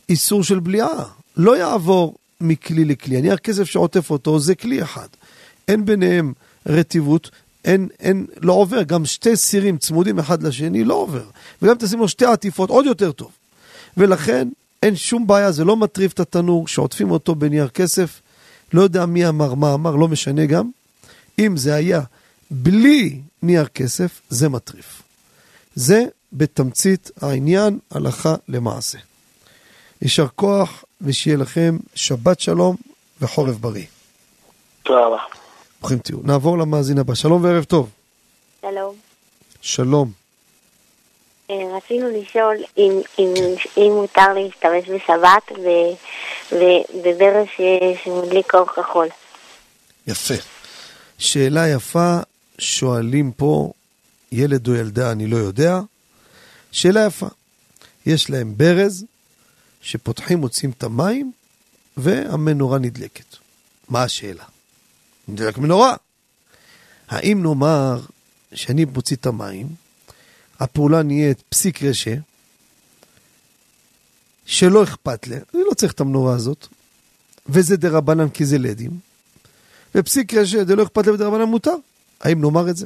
איסור 0.09 0.43
של 0.43 0.59
בליעה. 0.59 1.05
לא 1.38 1.57
יעבור 1.57 2.15
מכלי 2.41 2.85
לכלי. 2.85 3.17
הנייר 3.17 3.38
כסף 3.38 3.63
שעוטף 3.63 4.09
אותו 4.09 4.39
זה 4.39 4.55
כלי 4.55 4.83
אחד. 4.83 5.07
אין 5.67 5.85
ביניהם 5.85 6.33
רטיבות, 6.65 7.31
אין, 7.65 7.88
אין, 7.99 8.25
לא 8.41 8.53
עובר. 8.53 8.83
גם 8.83 9.05
שתי 9.05 9.35
סירים 9.35 9.77
צמודים 9.77 10.19
אחד 10.19 10.43
לשני 10.43 10.83
לא 10.83 10.93
עובר. 10.93 11.23
וגם 11.61 11.75
תשים 11.77 11.99
לו 11.99 12.07
שתי 12.07 12.25
עטיפות, 12.25 12.69
עוד 12.69 12.85
יותר 12.85 13.11
טוב. 13.11 13.31
ולכן 13.97 14.47
אין 14.83 14.95
שום 14.95 15.27
בעיה, 15.27 15.51
זה 15.51 15.63
לא 15.63 15.77
מטריף 15.77 16.13
את 16.13 16.19
התנור, 16.19 16.67
שעוטפים 16.67 17.11
אותו 17.11 17.35
בנייר 17.35 17.67
כסף. 17.67 18.21
לא 18.73 18.81
יודע 18.81 19.05
מי 19.05 19.27
אמר 19.27 19.53
מה 19.53 19.73
אמר, 19.73 19.95
לא 19.95 20.07
משנה 20.07 20.45
גם. 20.45 20.69
אם 21.39 21.57
זה 21.57 21.75
היה 21.75 22.01
בלי 22.51 23.21
נייר 23.43 23.65
כסף, 23.65 24.21
זה 24.29 24.49
מטריף. 24.49 25.01
זה 25.75 26.03
בתמצית 26.33 27.11
העניין, 27.21 27.79
הלכה 27.91 28.35
למעשה. 28.47 28.97
יישר 30.01 30.27
כוח 30.35 30.83
ושיהיה 31.01 31.38
לכם 31.38 31.77
שבת 31.95 32.39
שלום 32.39 32.75
וחורף 33.21 33.55
בריא. 33.55 33.85
תודה 34.83 35.05
רבה. 35.05 35.40
ברוכים 35.81 35.99
תהיו. 35.99 36.17
נעבור 36.23 36.57
למאזין 36.57 36.97
הבא. 36.97 37.15
שלום 37.15 37.43
וערב 37.43 37.63
טוב. 37.63 37.89
שלום. 38.61 38.95
שלום. 39.61 40.11
אה, 41.49 41.55
רצינו 41.77 42.07
לשאול 42.09 42.55
אם, 42.77 43.01
אם, 43.19 43.33
אם 43.77 43.91
מותר 43.91 44.33
להשתמש 44.33 44.89
בשבת 44.89 45.51
בברז 47.03 47.45
שמדליק 48.03 48.55
אור 48.55 48.65
כחול. 48.65 49.07
יפה. 50.07 50.33
שאלה 51.17 51.67
יפה, 51.67 52.17
שואלים 52.57 53.31
פה 53.31 53.71
ילד 54.31 54.67
או 54.67 54.73
ילדה, 54.73 55.11
אני 55.11 55.27
לא 55.27 55.37
יודע. 55.37 55.79
שאלה 56.71 57.05
יפה. 57.05 57.27
יש 58.05 58.29
להם 58.29 58.53
ברז 58.57 59.05
שפותחים, 59.81 60.39
מוצאים 60.39 60.71
את 60.77 60.83
המים, 60.83 61.31
והמנורה 61.97 62.79
נדלקת. 62.79 63.35
מה 63.89 64.03
השאלה? 64.03 64.43
נדלק 65.31 65.57
מנורה. 65.57 65.95
האם 67.07 67.43
נאמר 67.43 68.01
שאני 68.53 68.85
מוציא 68.85 69.15
את 69.15 69.25
המים, 69.25 69.67
הפעולה 70.59 71.03
נהיית 71.03 71.41
פסיק 71.49 71.83
רשא, 71.83 72.15
שלא 74.45 74.83
אכפת 74.83 75.27
לי, 75.27 75.35
אני 75.35 75.63
לא 75.69 75.73
צריך 75.73 75.93
את 75.93 75.99
המנורה 75.99 76.35
הזאת, 76.35 76.67
וזה 77.49 77.77
דה 77.77 77.89
רבנן 77.89 78.29
כי 78.29 78.45
זה 78.45 78.57
לדים, 78.57 78.99
ופסיק 79.95 80.33
רשא, 80.33 80.63
זה 80.63 80.75
לא 80.75 80.83
אכפת 80.83 81.05
לי 81.05 81.11
ודה 81.11 81.27
רבנן 81.27 81.43
מותר. 81.43 81.75
האם 82.21 82.41
נאמר 82.41 82.69
את 82.69 82.77
זה? 82.77 82.85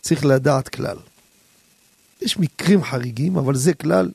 צריך 0.00 0.24
לדעת 0.24 0.68
כלל. 0.68 0.96
יש 2.20 2.38
מקרים 2.38 2.84
חריגים, 2.84 3.36
אבל 3.36 3.54
זה 3.54 3.74
כלל 3.74 4.10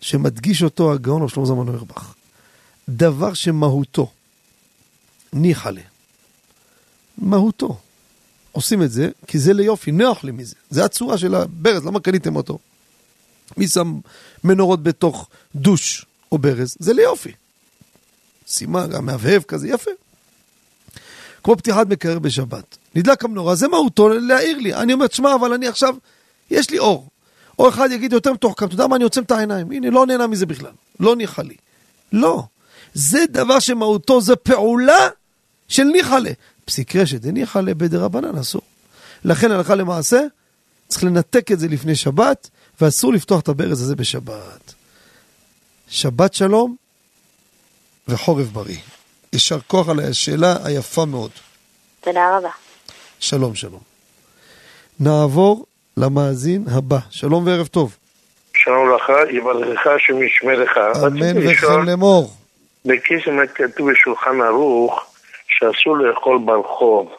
שמדגיש 0.00 0.62
אותו 0.62 0.92
הגאון 0.92 1.22
רב 1.22 1.28
שלמה 1.28 1.46
זלמן 1.46 1.68
אוירבך. 1.68 2.14
דבר 2.88 3.34
שמהותו 3.34 4.10
ניחא 5.32 5.70
לה. 5.70 5.91
מהותו. 7.18 7.78
עושים 8.52 8.82
את 8.82 8.90
זה 8.90 9.08
כי 9.26 9.38
זה 9.38 9.52
ליופי, 9.52 9.92
נוח 9.92 10.24
לי 10.24 10.32
מזה. 10.32 10.54
זה 10.70 10.84
הצורה 10.84 11.18
של 11.18 11.34
הברז, 11.34 11.86
למה 11.86 12.00
קניתם 12.00 12.36
אותו? 12.36 12.58
מי 13.56 13.68
שם 13.68 14.00
מנורות 14.44 14.82
בתוך 14.82 15.28
דוש 15.54 16.06
או 16.32 16.38
ברז? 16.38 16.76
זה 16.78 16.92
ליופי. 16.92 17.32
שימה, 18.46 18.86
גם 18.86 19.06
מהבהב 19.06 19.42
כזה, 19.42 19.68
יפה. 19.68 19.90
כמו 21.44 21.56
פתיחת 21.56 21.86
מקרר 21.86 22.18
בשבת. 22.18 22.76
נדלק 22.94 23.24
המנורה, 23.24 23.54
זה 23.54 23.68
מהותו 23.68 24.08
להעיר 24.08 24.58
לי. 24.58 24.74
אני 24.74 24.92
אומר, 24.92 25.06
שמע, 25.10 25.34
אבל 25.34 25.52
אני 25.52 25.68
עכשיו, 25.68 25.94
יש 26.50 26.70
לי 26.70 26.78
אור. 26.78 27.08
או 27.58 27.68
אחד 27.68 27.88
יגיד 27.92 28.12
יותר 28.12 28.32
מתוחכם, 28.32 28.66
אתה 28.66 28.74
יודע 28.74 28.86
מה, 28.86 28.96
אני 28.96 29.04
עוצם 29.04 29.22
את 29.22 29.30
העיניים. 29.30 29.72
הנה, 29.72 29.90
לא 29.90 30.06
נהנה 30.06 30.26
מזה 30.26 30.46
בכלל. 30.46 30.72
לא 31.00 31.16
ניחא 31.16 31.42
לי. 31.42 31.56
לא. 32.12 32.42
זה 32.94 33.24
דבר 33.30 33.58
שמהותו 33.58 34.20
זה 34.20 34.36
פעולה 34.36 35.08
של 35.68 35.84
ניחא 35.84 36.14
לה. 36.18 36.30
פסיק 36.64 36.96
רשת, 36.96 37.22
זה 37.22 37.32
ניחא 37.32 37.58
לה 37.58 37.74
בדרבנן, 37.74 38.38
אסור. 38.38 38.62
לכן 39.24 39.50
הלכה 39.50 39.74
למעשה, 39.74 40.20
צריך 40.88 41.04
לנתק 41.04 41.52
את 41.52 41.58
זה 41.58 41.68
לפני 41.68 41.96
שבת, 41.96 42.50
ואסור 42.80 43.12
לפתוח 43.12 43.40
את 43.40 43.48
הברז 43.48 43.82
הזה 43.82 43.96
בשבת. 43.96 44.74
שבת 45.88 46.34
שלום 46.34 46.76
וחורף 48.08 48.46
בריא. 48.46 48.78
יישר 49.32 49.58
כוח 49.66 49.88
על 49.88 50.00
השאלה 50.00 50.56
היפה 50.64 51.04
מאוד. 51.04 51.30
תודה 52.00 52.36
רבה. 52.38 52.50
שלום, 53.20 53.54
שלום. 53.54 53.80
נעבור 55.00 55.66
למאזין 55.96 56.64
הבא. 56.70 56.98
שלום 57.10 57.46
וערב 57.46 57.66
טוב. 57.66 57.96
שלום 58.54 58.96
לך, 58.96 59.02
יברכך 59.30 59.86
השם 59.86 60.22
ישמרך. 60.22 60.70
אמן 61.06 61.48
וכן 61.48 61.86
לאמור. 61.86 62.32
בקשר 62.84 63.30
מה 63.30 63.46
כתוב 63.46 63.90
בשולחן 63.90 64.40
ערוך, 64.40 65.11
שאסור 65.58 65.96
לאכול 65.96 66.38
ברחוב. 66.44 67.14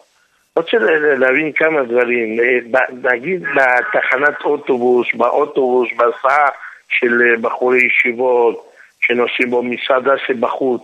רוצה 0.55 0.77
ל- 0.77 1.15
להבין 1.19 1.51
כמה 1.51 1.83
דברים. 1.83 2.39
אה, 2.39 2.79
נגיד 3.11 3.43
בתחנת 3.43 4.41
אוטובוס, 4.45 5.07
באוטובוס, 5.13 5.89
בהסעה 5.97 6.49
של 6.89 7.21
אה, 7.21 7.37
בחורי 7.41 7.79
ישיבות, 7.85 8.65
שנוסעים 8.99 9.49
בו 9.49 9.63
מסעדה 9.63 10.13
שבחוץ. 10.27 10.81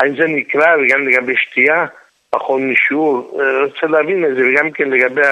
האם 0.00 0.16
זה 0.16 0.24
נקרא, 0.26 0.76
וגם 0.76 1.08
לגבי 1.08 1.36
שתייה, 1.36 1.86
פחות 2.30 2.60
משיעור? 2.60 3.40
אה, 3.40 3.64
רוצה 3.64 3.86
להבין 3.86 4.24
את 4.24 4.34
זה, 4.34 4.42
וגם 4.46 4.70
כן 4.70 4.90
לגבי 4.90 5.22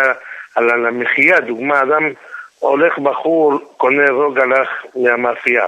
על 0.54 0.86
המחיה, 0.86 1.40
דוגמה, 1.40 1.82
אדם 1.82 2.12
הולך 2.58 2.98
בחור, 2.98 3.58
קונה 3.76 4.10
רוגלח 4.10 4.68
מהמאפייה. 4.96 5.66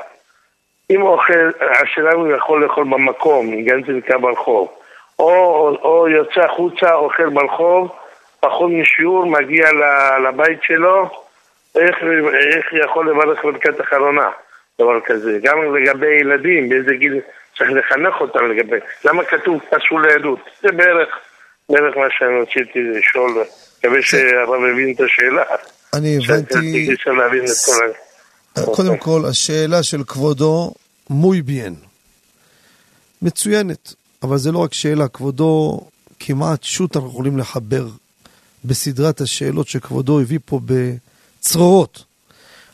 אם 0.90 1.00
הוא 1.00 1.10
אוכל, 1.10 1.50
השאלה 1.60 2.12
הוא 2.12 2.28
יכול 2.36 2.64
לאכול 2.64 2.84
במקום, 2.84 3.64
גם 3.64 3.80
זה 3.86 3.92
נקרא 3.92 4.16
ברחוב. 4.18 4.77
או, 5.18 5.68
או, 5.82 6.08
יוצא 6.08 6.40
החוצה, 6.40 6.94
אוכל 6.94 7.28
ברחוב, 7.28 7.88
פחות 8.40 8.70
משיעור, 8.70 9.26
מגיע 9.26 9.68
לבית 10.28 10.58
שלו, 10.62 11.10
איך, 11.74 11.96
איך 12.56 12.66
יכול 12.84 13.10
לברך 13.10 13.44
ברכת 13.44 13.80
אחרונה, 13.80 14.30
דבר 14.80 15.00
כזה. 15.06 15.38
גם 15.42 15.74
לגבי 15.74 16.20
ילדים, 16.20 16.68
באיזה 16.68 16.94
גיל 16.94 17.20
צריך 17.58 17.70
לחנך 17.70 18.20
אותם 18.20 18.50
לגבי... 18.50 18.76
למה 19.04 19.24
כתוב 19.24 19.60
פסול 19.70 20.06
לעדות? 20.08 20.38
זה 20.62 20.72
בערך, 20.72 21.08
בערך 21.68 21.96
מה 21.96 22.06
שאני 22.18 22.40
רציתי 22.40 22.78
לשאול. 22.82 23.44
מקווה 23.78 24.02
שהרב 24.02 24.64
הבין 24.72 24.94
את 24.94 25.00
השאלה. 25.00 25.42
אני 25.94 26.16
הבנתי. 26.16 26.88
קודם 28.74 28.96
כל, 28.96 29.20
השאלה 29.30 29.82
של 29.82 30.04
כבודו, 30.04 30.72
מוי 31.10 31.42
ביין. 31.42 31.74
מצוינת, 33.22 33.94
אבל 34.22 34.38
זה 34.38 34.52
לא 34.52 34.58
רק 34.58 34.74
שאלה, 34.74 35.08
כבודו 35.08 35.80
כמעט 36.18 36.62
שוט 36.62 36.96
אנחנו 36.96 37.10
יכולים 37.10 37.38
לחבר 37.38 37.88
בסדרת 38.64 39.20
השאלות 39.20 39.68
שכבודו 39.68 40.20
הביא 40.20 40.38
פה 40.44 40.60
בצרורות. 40.64 42.04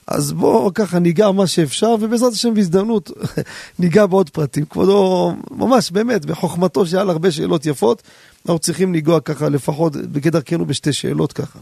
אז 0.07 0.33
בואו 0.33 0.75
ככה 0.75 0.99
ניגע 0.99 1.31
מה 1.31 1.47
שאפשר, 1.47 1.95
ובעזרת 2.01 2.33
השם 2.33 2.55
בהזדמנות 2.55 3.11
ניגע 3.79 4.07
בעוד 4.07 4.31
פרטים. 4.31 4.65
כבודו, 4.65 5.33
ממש, 5.51 5.91
באמת, 5.91 6.25
בחוכמתו 6.25 6.87
שהיה 6.87 7.05
לה 7.05 7.13
הרבה 7.13 7.31
שאלות 7.31 7.67
יפות, 7.67 8.03
אנחנו 8.47 8.59
צריכים 8.59 8.95
לנגוע 8.95 9.21
ככה 9.21 9.49
לפחות, 9.49 9.93
כדרכנו 10.23 10.67
בשתי 10.67 10.93
שאלות 10.93 11.33
ככה. 11.33 11.59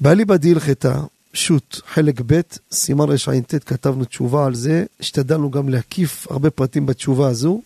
באליבא 0.00 0.36
דהלכתה, 0.36 1.00
שו"ת, 1.32 1.80
חלק 1.86 2.20
ב', 2.26 2.40
סימן 2.72 3.06
רע"ט, 3.08 3.54
כתבנו 3.66 4.04
תשובה 4.04 4.46
על 4.46 4.54
זה, 4.54 4.84
השתדלנו 5.00 5.50
גם 5.50 5.68
להקיף 5.68 6.26
הרבה 6.30 6.50
פרטים 6.50 6.86
בתשובה 6.86 7.28
הזו. 7.28 7.60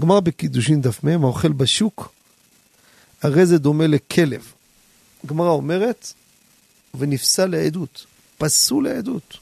גמר 0.00 0.20
בקידושין 0.20 0.80
דף 0.80 1.04
מ', 1.04 1.24
האוכל 1.24 1.52
בשוק, 1.52 2.12
הרי 3.22 3.46
זה 3.46 3.58
דומה 3.58 3.86
לכלב. 3.86 4.52
גמרא 5.26 5.50
אומרת, 5.50 6.12
ונפסל 6.98 7.46
לעדות, 7.46 8.06
פסול 8.38 8.84
לעדות. 8.84 9.36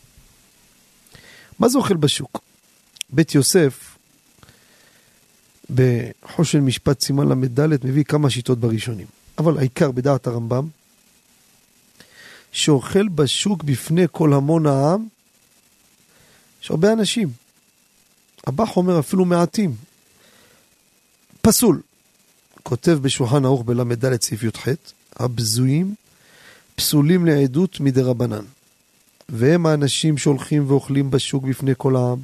מה 1.59 1.69
זה 1.69 1.79
אוכל 1.79 1.97
בשוק? 1.97 2.41
בית 3.11 3.35
יוסף, 3.35 3.97
בחושן 5.75 6.61
משפט 6.61 7.01
סימן 7.01 7.29
ל"ד, 7.29 7.87
מביא 7.87 8.05
כמה 8.05 8.31
שיטות 8.31 8.59
בראשונים. 8.59 9.07
אבל 9.39 9.59
העיקר 9.59 9.91
בדעת 9.91 10.27
הרמב"ם, 10.27 10.69
שאוכל 12.53 13.09
בשוק 13.09 13.63
בפני 13.63 14.07
כל 14.13 14.33
המון 14.33 14.67
העם, 14.67 15.07
יש 16.63 16.71
הרבה 16.71 16.93
אנשים. 16.93 17.29
הבח 18.47 18.77
אומר 18.77 18.99
אפילו 18.99 19.25
מעטים. 19.25 19.75
פסול. 21.43 21.81
כותב 22.62 22.99
בשולחן 23.03 23.45
ערוך 23.45 23.62
בל"ד 23.62 24.23
סעיף 24.23 24.43
י"ח, 24.43 24.69
הבזויים 25.17 25.95
פסולים 26.75 27.27
לעדות 27.27 27.81
מדי 27.81 28.03
רבנן. 28.03 28.45
והם 29.29 29.67
האנשים 29.67 30.19
שהולכים 30.19 30.65
ואוכלים 30.71 31.11
בשוק 31.11 31.45
בפני 31.45 31.73
כל 31.77 31.97
העם, 31.97 32.19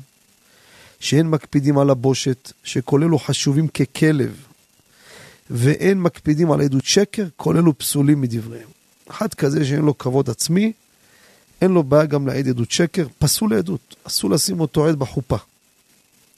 שאין 1.00 1.26
מקפידים 1.30 1.78
על 1.78 1.90
הבושת, 1.90 2.52
שכל 2.64 3.02
אלו 3.02 3.18
חשובים 3.18 3.68
ככלב, 3.68 4.36
ואין 5.50 6.00
מקפידים 6.00 6.52
על 6.52 6.60
עדות 6.60 6.84
שקר, 6.84 7.26
כל 7.36 7.56
אלו 7.56 7.78
פסולים 7.78 8.20
מדבריהם. 8.20 8.68
אחד 9.10 9.34
כזה 9.34 9.64
שאין 9.64 9.84
לו 9.84 9.98
כבוד 9.98 10.30
עצמי, 10.30 10.72
אין 11.60 11.70
לו 11.70 11.82
בעיה 11.82 12.06
גם 12.06 12.26
לעד 12.26 12.48
עדות 12.48 12.70
שקר, 12.70 13.06
פסול 13.18 13.54
לעדות. 13.54 13.96
אסור 14.04 14.30
לשים 14.30 14.60
אותו 14.60 14.86
עד 14.86 14.98
בחופה, 14.98 15.36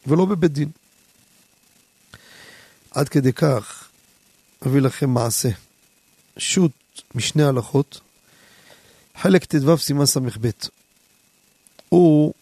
ולא 0.07 0.25
בבית 0.25 0.53
דין. 0.53 0.69
עד 2.91 3.09
כדי 3.09 3.33
כך, 3.33 3.89
אביא 4.67 4.81
לכם 4.81 5.11
מעשה. 5.11 5.49
שו"ת 6.37 6.73
משני 7.15 7.43
הלכות, 7.43 8.01
חלק 9.17 9.45
ט"ו 9.45 9.79
סימן 9.79 10.07
ס"ב. 10.07 10.51
הוא, 11.89 12.35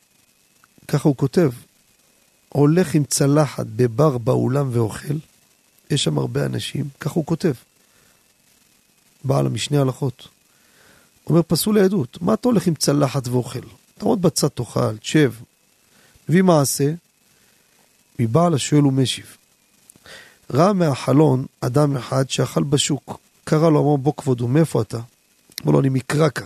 ככה 0.88 1.08
הוא 1.08 1.16
כותב, 1.16 1.50
הולך 2.48 2.94
עם 2.94 3.04
צלחת 3.04 3.66
בבר 3.66 4.18
באולם 4.18 4.68
ואוכל, 4.72 5.14
יש 5.90 6.04
שם 6.04 6.18
הרבה 6.18 6.46
אנשים, 6.46 6.88
ככה 7.00 7.14
הוא 7.14 7.26
כותב. 7.26 7.52
בעל 9.24 9.46
המשנה 9.46 9.80
הלכות. 9.80 10.28
אומר, 11.26 11.42
פסול 11.42 11.78
לעדות, 11.78 12.22
מה 12.22 12.34
אתה 12.34 12.48
הולך 12.48 12.66
עם 12.66 12.74
צלחת 12.74 13.28
ואוכל? 13.28 13.60
תעמוד 13.98 14.22
בצד 14.22 14.48
תאכל, 14.48 14.96
תשב. 14.96 15.32
מביא 16.28 16.42
מעשה, 16.42 16.92
מבעל 18.18 18.54
השואל 18.54 18.86
ומשיב. 18.86 19.36
ראה 20.50 20.72
מהחלון 20.72 21.46
אדם 21.60 21.96
אחד 21.96 22.30
שאכל 22.30 22.62
בשוק. 22.62 23.18
קרא 23.44 23.70
לו, 23.70 23.80
אמר, 23.80 23.96
בוא 23.96 24.12
כבודו, 24.16 24.48
מאיפה 24.48 24.82
אתה? 24.82 24.98
אמר 25.64 25.72
לו, 25.72 25.80
אני 25.80 25.88
מקרקע. 25.88 26.44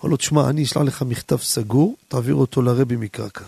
אמר 0.00 0.10
לו, 0.10 0.16
תשמע, 0.16 0.50
אני 0.50 0.62
אשלח 0.62 0.82
לך 0.82 1.02
מכתב 1.02 1.36
סגור, 1.36 1.96
תעביר 2.08 2.34
אותו 2.34 2.62
לרבי 2.62 2.96
מקרקע. 2.96 3.44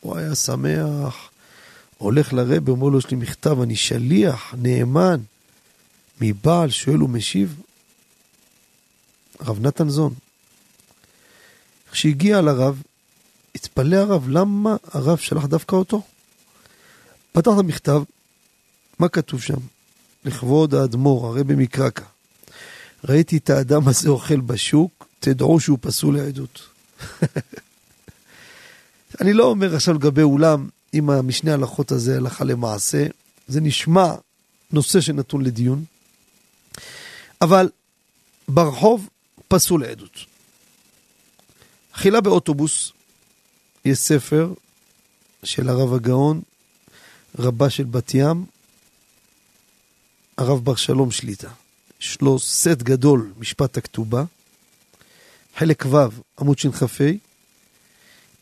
הוא 0.00 0.16
היה 0.16 0.34
שמח, 0.34 1.30
הולך 1.98 2.32
לרבי, 2.32 2.70
אומר 2.70 2.88
לו, 2.88 2.98
יש 2.98 3.10
לי 3.10 3.16
מכתב, 3.16 3.60
אני 3.60 3.76
שליח, 3.76 4.54
נאמן, 4.58 5.20
מבעל, 6.20 6.70
שואל 6.70 7.02
ומשיב. 7.02 7.60
הרב 9.40 9.60
נתן 9.60 9.88
זון. 9.88 10.14
כשהגיע 11.90 12.40
לרב, 12.40 12.82
התפלא 13.54 13.96
הרב, 13.96 14.28
למה 14.28 14.76
הרב 14.92 15.18
שלח 15.18 15.44
דווקא 15.44 15.76
אותו? 15.76 16.02
פתח 17.32 17.50
את 17.54 17.58
המכתב, 17.58 18.02
מה 18.98 19.08
כתוב 19.08 19.42
שם? 19.42 19.58
לכבוד 20.24 20.74
האדמו"ר, 20.74 21.26
הרבי 21.26 21.54
מקרקע. 21.54 22.04
ראיתי 23.04 23.36
את 23.36 23.50
האדם 23.50 23.88
הזה 23.88 24.08
אוכל 24.08 24.40
בשוק, 24.40 25.06
תדעו 25.20 25.60
שהוא 25.60 25.78
פסול 25.80 26.16
לעדות. 26.16 26.68
אני 29.20 29.32
לא 29.32 29.44
אומר 29.44 29.74
עכשיו 29.74 29.94
לגבי 29.94 30.22
אולם, 30.22 30.68
אם 30.94 31.10
המשנה 31.10 31.54
הלכות 31.54 31.92
הזה 31.92 32.16
הלכה 32.16 32.44
למעשה, 32.44 33.06
זה 33.48 33.60
נשמע 33.60 34.14
נושא 34.72 35.00
שנתון 35.00 35.44
לדיון, 35.44 35.84
אבל 37.40 37.68
ברחוב 38.48 39.08
פסול 39.48 39.82
לעדות. 39.82 40.18
אכילה 41.92 42.20
באוטובוס, 42.20 42.92
יש 43.84 43.98
ספר 43.98 44.52
של 45.44 45.68
הרב 45.68 45.94
הגאון, 45.94 46.40
רבה 47.38 47.70
של 47.70 47.84
בת 47.84 48.14
ים, 48.14 48.44
הרב 50.36 50.64
בר 50.64 50.74
שלום 50.74 51.10
שליטה. 51.10 51.50
יש 52.00 52.20
לו 52.20 52.38
סט 52.38 52.82
גדול, 52.82 53.32
משפט 53.38 53.76
הכתובה. 53.76 54.24
חלק 55.56 55.84
ו', 55.86 55.96
עמוד 56.40 56.58
שכ"ה, 56.58 57.04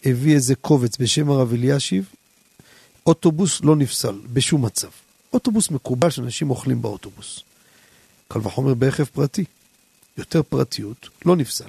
הביא 0.04 0.34
איזה 0.34 0.54
קובץ 0.54 0.96
בשם 0.96 1.30
הרב 1.30 1.52
אלישיב, 1.52 2.08
אוטובוס 3.06 3.60
לא 3.60 3.76
נפסל 3.76 4.20
בשום 4.32 4.64
מצב. 4.64 4.88
אוטובוס 5.32 5.70
מקובל 5.70 6.10
שאנשים 6.10 6.50
אוכלים 6.50 6.82
באוטובוס. 6.82 7.40
קל 8.28 8.38
וחומר 8.38 8.74
ברכב 8.74 9.04
פרטי. 9.04 9.44
יותר 10.18 10.42
פרטיות, 10.42 11.08
לא 11.24 11.36
נפסל. 11.36 11.68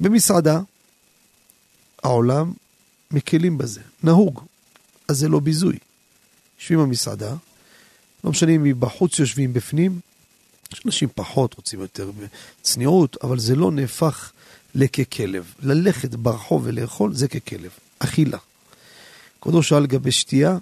במסעדה, 0.00 0.60
העולם 2.02 2.52
מקלים 3.10 3.58
בזה, 3.58 3.80
נהוג, 4.02 4.44
אז 5.08 5.18
זה 5.18 5.28
לא 5.28 5.40
ביזוי. 5.40 5.78
יושבים 6.58 6.78
במסעדה, 6.78 7.34
לא 8.24 8.30
משנה 8.30 8.52
אם 8.52 8.62
מבחוץ 8.62 9.18
יושבים 9.18 9.52
בפנים, 9.52 10.00
יש 10.72 10.82
אנשים 10.86 11.08
פחות 11.14 11.54
רוצים 11.54 11.80
יותר 11.80 12.10
צניעות, 12.62 13.16
אבל 13.22 13.38
זה 13.38 13.56
לא 13.56 13.70
נהפך 13.70 14.32
לככלב. 14.74 15.52
ללכת 15.62 16.14
ברחוב 16.14 16.62
ולאכול 16.64 17.14
זה 17.14 17.28
ככלב. 17.28 17.70
אכילה. 17.98 18.38
כבודו 19.40 19.62
שאל 19.62 19.78
לגבי 19.78 20.12
שתייה, 20.12 20.58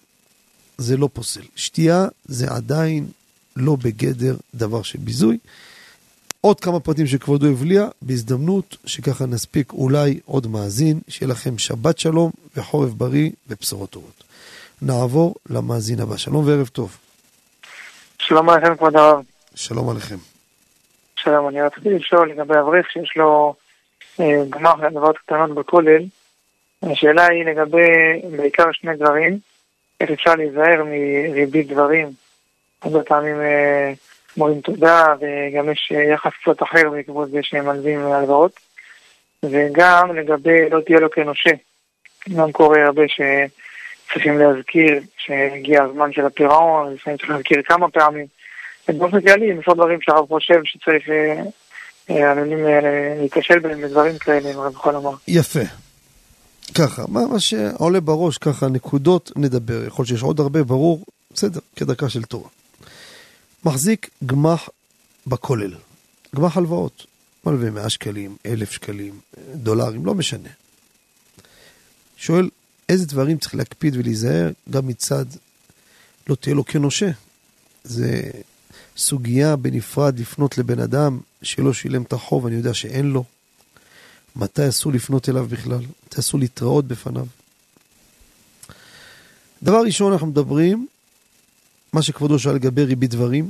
זה 0.78 0.97
לא 0.97 1.09
פוסל. 1.12 1.43
שתייה 1.56 2.06
זה 2.24 2.51
עדיין 2.51 3.06
לא 3.56 3.77
בגדר 3.77 4.36
דבר 4.55 4.82
של 4.82 4.98
ביזוי. 4.98 5.39
עוד 6.40 6.60
כמה 6.60 6.81
פרטים 6.81 7.06
שכבודו 7.06 7.47
הבליע, 7.47 7.89
בהזדמנות 8.02 8.77
שככה 8.86 9.27
נספיק 9.27 9.73
אולי 9.73 10.20
עוד 10.24 10.47
מאזין, 10.47 11.01
שיהיה 11.09 11.31
לכם 11.31 11.59
שבת 11.59 11.98
שלום 11.98 12.31
וחורף 12.56 12.93
בריא 12.93 13.31
ובשורות 13.48 13.90
טובות. 13.90 14.26
נעבור 14.82 15.35
למאזין 15.51 16.01
הבא. 16.01 16.16
שלום 16.16 16.48
וערב 16.48 16.66
טוב. 16.66 16.97
שלום 18.19 18.51
עליכם 18.51 18.77
כבוד 18.77 18.97
הרב. 18.97 19.23
שלום 19.55 19.90
עליכם. 19.90 20.16
שלום, 21.16 21.48
אני 21.48 21.62
רציתי 21.62 21.89
לשאול 21.90 22.31
לגבי 22.31 22.55
אברך 22.59 22.90
שיש 22.90 23.12
לו 23.16 23.55
אה, 24.20 24.43
גמר 24.51 24.74
להלוואות 24.74 25.19
קטנות 25.19 25.55
בכולל. 25.55 26.03
השאלה 26.82 27.27
היא 27.27 27.44
לגבי 27.44 27.86
בעיקר 28.36 28.73
שני 28.73 28.97
דברים, 28.97 29.39
איך 30.01 30.11
אפשר 30.11 30.35
להיזהר 30.35 30.85
מריבית 30.85 31.69
דברים. 31.69 32.11
הרבה 32.82 33.03
פעמים 33.03 33.40
אה, 33.40 33.93
אומרים 34.36 34.61
תודה, 34.61 35.15
וגם 35.20 35.73
יש 35.73 35.93
אה, 35.94 36.03
יחס 36.03 36.32
קצת 36.43 36.62
אחר 36.62 36.90
בעקבות 36.90 37.31
זה 37.31 37.39
שהם 37.43 37.66
מלווים 37.66 38.01
הלוואות. 38.01 38.61
וגם 39.43 40.16
לגבי 40.16 40.70
לא 40.70 40.81
תהיה 40.81 41.01
לו 41.01 41.11
כנושה. 41.11 41.51
גם 42.36 42.53
קורה 42.53 42.86
הרבה 42.86 43.03
שצריכים 44.09 44.39
להזכיר 44.39 45.01
שהגיע 45.19 45.83
הזמן 45.83 46.12
של 46.12 46.27
הפירעון, 46.27 46.95
לפעמים 46.95 47.19
צריך 47.19 47.31
להזכיר 47.31 47.62
כמה 47.65 47.91
פעמים. 47.91 48.27
ובאופן 48.89 49.20
כללי, 49.20 49.53
אם 49.53 49.61
יש 49.61 49.69
עוד 49.69 49.77
דברים 49.77 49.99
שהרב 50.03 50.28
חושב 50.28 50.61
שצריך, 50.65 51.05
עלולים 52.09 52.59
להיכשל 53.19 53.59
בהם 53.59 53.83
בדברים 53.83 54.19
כאלה, 54.19 54.51
אם 54.51 54.59
הרב 54.59 54.73
יכול 54.73 54.93
לומר. 54.93 55.11
יפה. 55.28 55.61
ככה, 56.74 57.03
מה, 57.09 57.27
מה 57.27 57.41
שעולה 57.41 58.01
בראש, 58.01 58.39
ככה, 58.39 58.69
נקודות, 58.69 59.33
נדבר. 59.37 59.85
יכול 59.87 60.05
שיש 60.05 60.23
עוד 60.23 60.41
הרבה, 60.41 60.62
ברור, 60.62 61.05
בסדר, 61.33 61.61
כדרכה 61.77 62.09
של 62.09 62.23
תורה. 62.23 62.49
מחזיק 63.65 64.11
גמח 64.27 64.69
בכולל, 65.27 65.74
גמח 66.37 66.57
הלוואות. 66.57 67.07
מלווה 67.47 67.70
100 67.70 67.91
שקלים, 67.91 68.37
1,000 68.47 68.73
שקלים, 68.73 69.15
דולרים, 69.55 70.07
לא 70.07 70.15
משנה. 70.15 70.49
שואל, 72.16 72.49
איזה 72.88 73.06
דברים 73.06 73.38
צריך 73.38 73.54
להקפיד 73.54 73.96
ולהיזהר 73.96 74.50
גם 74.70 74.86
מצד 74.86 75.26
לא 76.28 76.34
תהיה 76.34 76.54
לו 76.54 76.64
כנושה. 76.64 77.10
זה 77.84 78.30
סוגיה 78.96 79.56
בנפרד 79.56 80.18
לפנות 80.18 80.58
לבן 80.58 80.80
אדם 80.80 81.20
שלא 81.42 81.72
שילם 81.72 82.02
את 82.02 82.12
החוב, 82.12 82.46
אני 82.46 82.56
יודע 82.56 82.74
שאין 82.74 83.06
לו. 83.06 83.24
מתי 84.36 84.68
אסור 84.68 84.92
לפנות 84.92 85.28
אליו 85.28 85.46
בכלל? 85.46 85.80
מתי 86.06 86.20
אסור 86.20 86.40
להתראות 86.40 86.84
בפניו? 86.84 87.26
דבר 89.62 89.82
ראשון, 89.84 90.12
אנחנו 90.12 90.26
מדברים, 90.26 90.86
מה 91.92 92.02
שכבודו 92.02 92.38
שאל 92.38 92.52
לגבי 92.52 92.84
ריבית 92.84 93.10
דברים, 93.10 93.48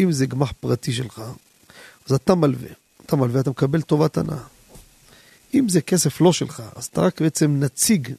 אם 0.00 0.12
זה 0.12 0.26
גמח 0.26 0.52
פרטי 0.60 0.92
שלך, 0.92 1.22
אז 2.06 2.12
אתה 2.12 2.34
מלווה. 2.34 2.70
אתה 3.06 3.16
מלווה, 3.16 3.40
אתה 3.40 3.50
מקבל 3.50 3.82
טובת 3.82 4.16
הנאה. 4.16 4.38
אם 5.54 5.68
זה 5.68 5.80
כסף 5.80 6.20
לא 6.20 6.32
שלך, 6.32 6.62
אז 6.76 6.84
אתה 6.84 7.00
רק 7.00 7.20
בעצם 7.20 7.56
נציג 7.60 8.12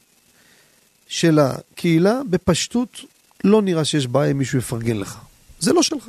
של 1.10 1.38
הקהילה, 1.38 2.20
בפשטות 2.30 3.00
לא 3.44 3.62
נראה 3.62 3.84
שיש 3.84 4.06
בעיה 4.06 4.30
אם 4.30 4.38
מישהו 4.38 4.58
יפרגן 4.58 4.96
לך. 4.96 5.18
זה 5.60 5.72
לא 5.72 5.82
שלך. 5.82 6.04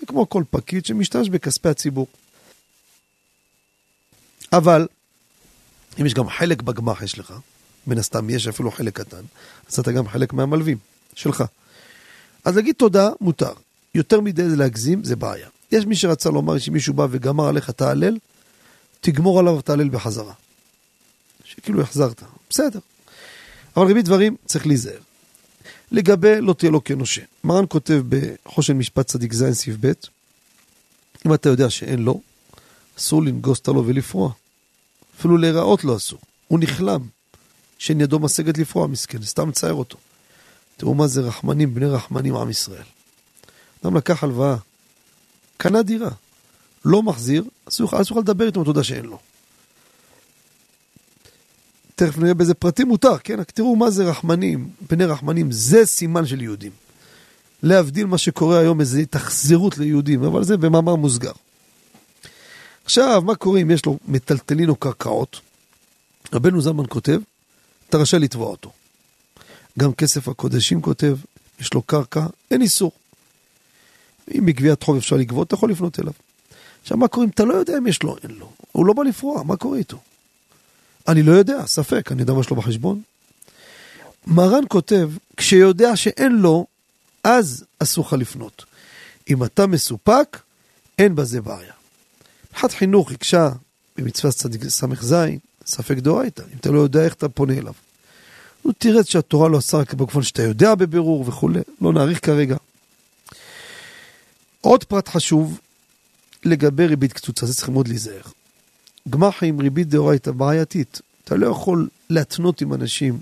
זה 0.00 0.06
כמו 0.06 0.28
כל 0.28 0.42
פקיד 0.50 0.86
שמשתמש 0.86 1.28
בכספי 1.28 1.68
הציבור. 1.68 2.06
אבל, 4.52 4.86
אם 6.00 6.06
יש 6.06 6.14
גם 6.14 6.28
חלק 6.28 6.62
בגמח 6.62 7.02
יש 7.02 7.18
לך, 7.18 7.34
מן 7.86 7.98
הסתם 7.98 8.30
יש 8.30 8.48
אפילו 8.48 8.70
חלק 8.70 9.00
קטן, 9.00 9.22
אז 9.68 9.78
אתה 9.78 9.92
גם 9.92 10.08
חלק 10.08 10.32
מהמלווים 10.32 10.78
שלך. 11.14 11.44
אז 12.44 12.56
להגיד 12.56 12.74
תודה 12.74 13.10
מותר. 13.20 13.52
יותר 13.94 14.20
מדי 14.20 14.50
זה 14.50 14.56
להגזים, 14.56 15.04
זה 15.04 15.16
בעיה. 15.16 15.48
יש 15.72 15.86
מי 15.86 15.96
שרצה 15.96 16.30
לומר 16.30 16.58
שמישהו 16.58 16.94
בא 16.94 17.06
וגמר 17.10 17.48
עליך 17.48 17.70
את 17.70 17.80
ההלל, 17.80 18.18
תגמור 19.00 19.38
עליו 19.38 19.58
את 19.58 19.70
בחזרה. 19.70 20.32
שכאילו 21.44 21.82
החזרת, 21.82 22.22
בסדר. 22.50 22.80
אבל 23.76 23.86
ריבית 23.86 24.04
דברים 24.04 24.36
צריך 24.46 24.66
להיזהר. 24.66 24.98
לגבי 25.92 26.40
לא 26.40 26.52
תהיה 26.52 26.70
לו 26.70 26.84
כנושה. 26.84 27.22
מרן 27.44 27.64
כותב 27.68 28.02
בחושן 28.08 28.72
משפט 28.72 29.06
צדיק 29.06 29.32
ז' 29.32 29.52
סעיף 29.52 29.76
ב', 29.80 29.92
אם 31.26 31.34
אתה 31.34 31.48
יודע 31.48 31.70
שאין 31.70 32.02
לו, 32.02 32.20
אסור 32.98 33.22
לנגוס 33.22 33.60
הלא 33.68 33.82
ולפרוע. 33.86 34.32
אפילו 35.18 35.36
להיראות 35.36 35.84
לא 35.84 35.96
אסור. 35.96 36.18
הוא 36.48 36.58
נכלם, 36.58 37.00
שאין 37.78 38.00
ידו 38.00 38.18
משגת 38.18 38.58
לפרוע, 38.58 38.86
מסכן, 38.86 39.22
סתם 39.22 39.48
מצייר 39.48 39.74
אותו. 39.74 39.98
תראו 40.76 40.94
מה 40.94 41.06
זה 41.06 41.20
רחמנים, 41.20 41.74
בני 41.74 41.86
רחמנים 41.86 42.36
עם 42.36 42.50
ישראל. 42.50 42.82
אדם 43.82 43.96
לקח 43.96 44.24
הלוואה, 44.24 44.56
קנה 45.56 45.82
דירה, 45.82 46.10
לא 46.84 47.02
מחזיר, 47.02 47.42
הוא 47.42 47.72
יוכל 47.80 48.20
לדבר 48.20 48.46
איתו, 48.46 48.62
אתה 48.62 48.70
יודע 48.70 48.84
שאין 48.84 49.04
לו. 49.04 49.18
תכף 51.96 52.18
נראה 52.18 52.34
באיזה 52.34 52.54
פרטים 52.54 52.88
מותר, 52.88 53.18
כן? 53.18 53.40
רק 53.40 53.50
תראו 53.50 53.76
מה 53.76 53.90
זה 53.90 54.04
רחמנים, 54.04 54.70
פני 54.86 55.04
רחמנים, 55.04 55.52
זה 55.52 55.86
סימן 55.86 56.26
של 56.26 56.42
יהודים. 56.42 56.72
להבדיל 57.62 58.06
מה 58.06 58.18
שקורה 58.18 58.58
היום, 58.58 58.80
איזו 58.80 58.98
התאכזרות 58.98 59.78
ליהודים, 59.78 60.24
אבל 60.24 60.44
זה 60.44 60.56
במאמר 60.56 60.96
מוסגר. 60.96 61.32
עכשיו, 62.84 63.22
מה 63.24 63.34
קורה 63.34 63.60
אם 63.60 63.70
יש 63.70 63.86
לו 63.86 63.98
מטלטלין 64.08 64.68
או 64.68 64.76
קרקעות? 64.76 65.40
רבנו 66.32 66.60
זלמן 66.60 66.84
כותב, 66.88 67.20
אתה 67.88 67.98
רשאי 67.98 68.18
לתבוע 68.18 68.46
אותו. 68.46 68.72
גם 69.78 69.92
כסף 69.92 70.28
הקודשים 70.28 70.82
כותב, 70.82 71.16
יש 71.60 71.74
לו 71.74 71.82
קרקע, 71.82 72.26
אין 72.50 72.62
איסור. 72.62 72.92
אם 74.34 74.46
בגביית 74.46 74.82
חוב 74.82 74.96
אפשר 74.96 75.16
לגבות, 75.16 75.46
אתה 75.46 75.54
יכול 75.54 75.70
לפנות 75.70 76.00
אליו. 76.00 76.12
עכשיו, 76.82 76.96
מה 76.96 77.08
קורה 77.08 77.26
אם 77.26 77.30
אתה 77.30 77.44
לא 77.44 77.54
יודע 77.54 77.78
אם 77.78 77.86
יש 77.86 78.02
לו, 78.02 78.16
אין 78.22 78.30
לו? 78.30 78.52
הוא 78.72 78.86
לא 78.86 78.92
בא 78.92 79.02
לפרוע, 79.02 79.42
מה 79.42 79.56
קורה 79.56 79.78
איתו? 79.78 79.98
אני 81.08 81.22
לא 81.22 81.32
יודע, 81.32 81.66
ספק, 81.66 82.12
אני 82.12 82.20
יודע 82.20 82.32
מה 82.32 82.40
יש 82.40 82.50
לו 82.50 82.56
בחשבון. 82.56 83.02
מרן 84.26 84.62
כותב, 84.68 85.10
כשיודע 85.36 85.96
שאין 85.96 86.32
לו, 86.32 86.66
אז 87.24 87.64
אסור 87.78 88.04
לך 88.06 88.12
לפנות. 88.12 88.64
אם 89.30 89.44
אתה 89.44 89.66
מסופק, 89.66 90.40
אין 90.98 91.14
בזה 91.14 91.40
בעיה. 91.40 91.72
מבחינת 92.50 92.72
חינוך 92.72 93.12
הקשה 93.12 93.50
במצוות 93.96 94.34
צדיק 94.34 94.68
ס"ז, 94.68 95.14
ספק 95.66 95.96
דאורייתא, 95.96 96.42
אם 96.42 96.58
אתה 96.60 96.70
לא 96.70 96.80
יודע 96.80 97.04
איך 97.04 97.14
אתה 97.14 97.28
פונה 97.28 97.52
אליו. 97.58 97.72
הוא 98.62 98.72
תירץ 98.78 99.08
שהתורה 99.08 99.48
לא 99.48 99.58
עשה 99.58 99.76
רק 99.76 99.94
בכפון 99.94 100.22
שאתה 100.22 100.42
יודע 100.42 100.74
בבירור 100.74 101.24
וכולי, 101.28 101.60
לא 101.80 101.92
נאריך 101.92 102.26
כרגע. 102.26 102.56
עוד 104.60 104.84
פרט 104.84 105.08
חשוב 105.08 105.60
לגבי 106.44 106.86
ריבית 106.86 107.12
קצוצה, 107.12 107.46
זה 107.46 107.54
צריך 107.54 107.68
מאוד 107.68 107.88
להיזהר. 107.88 108.22
גמ"ח 109.10 109.42
עם 109.42 109.60
ריבית 109.60 109.88
דאורייתא 109.88 110.30
בעייתית, 110.30 111.00
אתה 111.24 111.36
לא 111.36 111.46
יכול 111.46 111.88
להתנות 112.10 112.60
עם 112.60 112.74
אנשים, 112.74 113.18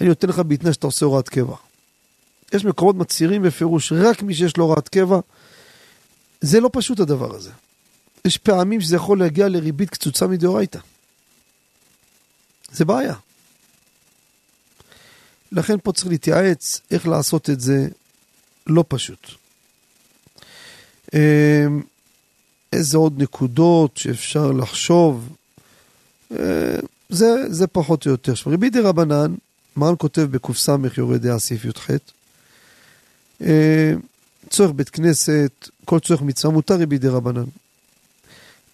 אני 0.00 0.08
נותן 0.08 0.28
לך 0.28 0.38
בתנאי 0.38 0.72
שאתה 0.72 0.86
עושה 0.86 1.06
הוראת 1.06 1.28
קבע. 1.28 1.56
יש 2.52 2.64
מקומות 2.64 2.96
מצהירים 2.96 3.42
בפירוש, 3.42 3.92
רק 3.92 4.22
מי 4.22 4.34
שיש 4.34 4.56
לו 4.56 4.64
הוראת 4.64 4.88
קבע, 4.88 5.20
זה 6.40 6.60
לא 6.60 6.70
פשוט 6.72 7.00
הדבר 7.00 7.34
הזה. 7.34 7.50
יש 8.24 8.38
פעמים 8.38 8.80
שזה 8.80 8.96
יכול 8.96 9.18
להגיע 9.18 9.48
לריבית 9.48 9.90
קצוצה 9.90 10.26
מדאורייתא. 10.26 10.78
זה 12.72 12.84
בעיה. 12.84 13.14
לכן 15.52 15.76
פה 15.82 15.92
צריך 15.92 16.06
להתייעץ 16.06 16.80
איך 16.90 17.06
לעשות 17.06 17.50
את 17.50 17.60
זה 17.60 17.88
לא 18.66 18.84
פשוט. 18.88 19.30
איזה 22.76 22.98
עוד 22.98 23.22
נקודות 23.22 23.96
שאפשר 23.96 24.52
לחשוב, 24.52 25.28
אה, 26.32 26.76
זה, 27.08 27.34
זה 27.48 27.66
פחות 27.66 28.06
או 28.06 28.10
יותר. 28.10 28.32
עכשיו, 28.32 28.52
רבי 28.52 28.70
דה 28.70 28.80
רבנן, 28.80 29.34
מרן 29.76 29.94
כותב 29.98 30.22
בקס 30.22 30.68
יורד 30.96 31.22
דעה 31.22 31.38
סעיף 31.38 31.64
י"ח, 31.64 31.90
אה, 33.42 33.94
צורך 34.50 34.70
בית 34.76 34.90
כנסת, 34.90 35.68
כל 35.84 36.00
צורך 36.00 36.22
מצווה 36.22 36.54
מותר 36.54 36.74
ריבי 36.74 36.98
דה 36.98 37.10
רבנן. 37.10 37.44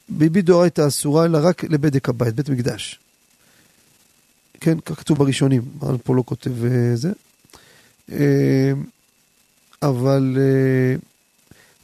ביבי 0.09 0.43
דאורייתא 0.43 0.89
אסורה 0.89 1.25
אלא 1.25 1.39
רק 1.43 1.65
לבדק 1.65 2.09
הבית, 2.09 2.35
בית 2.35 2.49
מקדש. 2.49 2.99
כן, 4.61 4.81
כך 4.81 4.99
כתוב 4.99 5.19
בראשונים, 5.19 5.63
מרן 5.83 5.97
פה 6.05 6.15
לא 6.15 6.23
כותב 6.27 6.65
אה, 6.65 6.97
זה. 6.97 7.13
אבל 9.83 10.37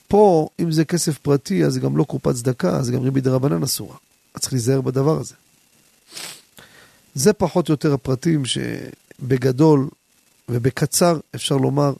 פה, 0.09 0.49
אם 0.61 0.73
זה 0.73 0.85
כסף 0.85 1.19
פרטי, 1.19 1.65
אז 1.65 1.73
זה 1.73 1.81
גם 1.81 1.97
לא 1.97 2.05
קופת 2.05 2.35
צדקה, 2.35 2.77
אז 2.77 2.91
גם 2.91 3.03
ריבית 3.03 3.25
דרבנן 3.25 3.63
אסורה. 3.63 3.97
אז 4.35 4.41
צריך 4.41 4.53
להיזהר 4.53 4.81
בדבר 4.81 5.21
הזה. 5.21 5.35
זה 7.15 7.33
פחות 7.33 7.69
או 7.69 7.73
יותר 7.73 7.95
הפרטים 7.95 8.43
שבגדול 8.45 9.89
ובקצר 10.49 11.19
אפשר 11.35 11.57
לומר 11.57 11.93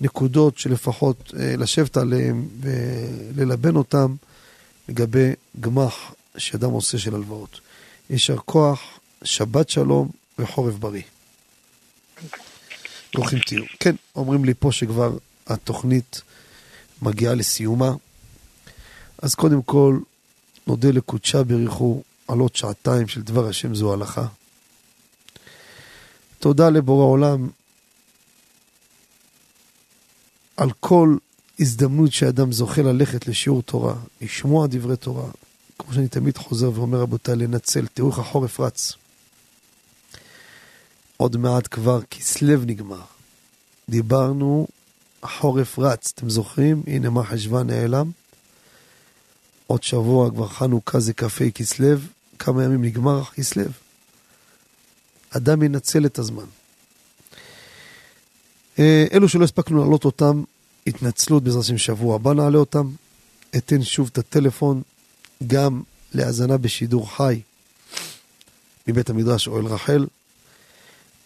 נקודות 0.00 0.58
שלפחות 0.58 1.32
אה, 1.38 1.56
לשבת 1.56 1.96
עליהן 1.96 2.44
וללבן 2.60 3.76
אותן 3.76 4.06
לגבי 4.88 5.32
גמח 5.60 6.14
שאדם 6.36 6.70
עושה 6.70 6.98
של 6.98 7.14
הלוואות. 7.14 7.60
יישר 8.10 8.36
כוח, 8.36 8.80
שבת 9.24 9.70
שלום 9.70 10.08
וחורף 10.38 10.74
בריא. 10.74 11.02
ברוכים 13.14 13.38
תהיו. 13.46 13.64
כן, 13.80 13.94
אומרים 14.16 14.44
לי 14.44 14.54
פה 14.58 14.72
שכבר 14.72 15.16
התוכנית 15.46 16.22
מגיעה 17.02 17.34
לסיומה. 17.34 17.92
אז 19.18 19.34
קודם 19.34 19.62
כל, 19.62 19.98
נודה 20.66 20.90
לקודשה 20.90 21.42
בריחו 21.42 22.02
על 22.28 22.38
עוד 22.38 22.56
שעתיים 22.56 23.08
של 23.08 23.22
דבר 23.22 23.48
השם 23.48 23.74
זו 23.74 23.92
הלכה. 23.92 24.26
תודה 26.38 26.70
לבורא 26.70 27.04
עולם 27.04 27.48
על 30.56 30.70
כל 30.80 31.16
הזדמנות 31.60 32.12
שאדם 32.12 32.52
זוכה 32.52 32.82
ללכת 32.82 33.28
לשיעור 33.28 33.62
תורה, 33.62 33.94
לשמוע 34.20 34.66
דברי 34.66 34.96
תורה. 34.96 35.30
כמו 35.78 35.94
שאני 35.94 36.08
תמיד 36.08 36.36
חוזר 36.36 36.70
ואומר, 36.74 37.00
רבותיי, 37.00 37.36
לנצל, 37.36 37.86
תראו 37.86 38.10
איך 38.10 38.18
החורף 38.18 38.60
רץ. 38.60 38.92
עוד 41.16 41.36
מעט 41.36 41.68
כבר 41.70 42.02
כסלו 42.02 42.56
נגמר. 42.66 43.02
דיברנו 43.88 44.66
החורף 45.22 45.78
רץ, 45.78 46.12
אתם 46.14 46.30
זוכרים? 46.30 46.82
הנה 46.86 47.10
מה 47.10 47.24
חשבה 47.24 47.62
נעלם. 47.62 48.10
עוד 49.66 49.82
שבוע 49.82 50.30
כבר 50.30 50.48
חנוכה 50.48 51.00
זה 51.00 51.12
כ"ה 51.12 51.50
כסלו, 51.54 51.96
כמה 52.38 52.64
ימים 52.64 52.84
נגמר 52.84 53.24
כסלו. 53.24 53.64
אדם 55.30 55.62
ינצל 55.62 56.06
את 56.06 56.18
הזמן. 56.18 56.44
אה, 58.78 59.06
אלו 59.12 59.28
שלא 59.28 59.44
הספקנו 59.44 59.78
להעלות 59.78 60.04
אותם, 60.04 60.42
התנצלות 60.86 61.42
בעזרת 61.42 61.62
השם 61.62 61.78
שבוע 61.78 62.14
הבא 62.14 62.32
נעלה 62.32 62.58
אותם. 62.58 62.90
אתן 63.56 63.82
שוב 63.82 64.08
את 64.12 64.18
הטלפון 64.18 64.82
גם 65.46 65.82
להאזנה 66.14 66.56
בשידור 66.56 67.16
חי 67.16 67.40
מבית 68.88 69.10
המדרש 69.10 69.48
אוהל 69.48 69.66
רחל, 69.66 70.06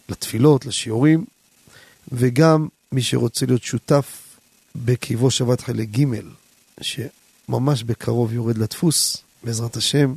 לתפילות, 0.09 0.65
לשיעורים, 0.65 1.25
וגם 2.11 2.67
מי 2.93 3.01
שרוצה 3.01 3.45
להיות 3.45 3.63
שותף 3.63 4.37
בקיבו 4.75 5.31
שבת 5.31 5.61
חלק 5.61 5.89
ג', 5.89 6.05
שממש 6.81 7.83
בקרוב 7.83 8.33
יורד 8.33 8.57
לדפוס, 8.57 9.17
בעזרת 9.43 9.75
השם, 9.75 10.13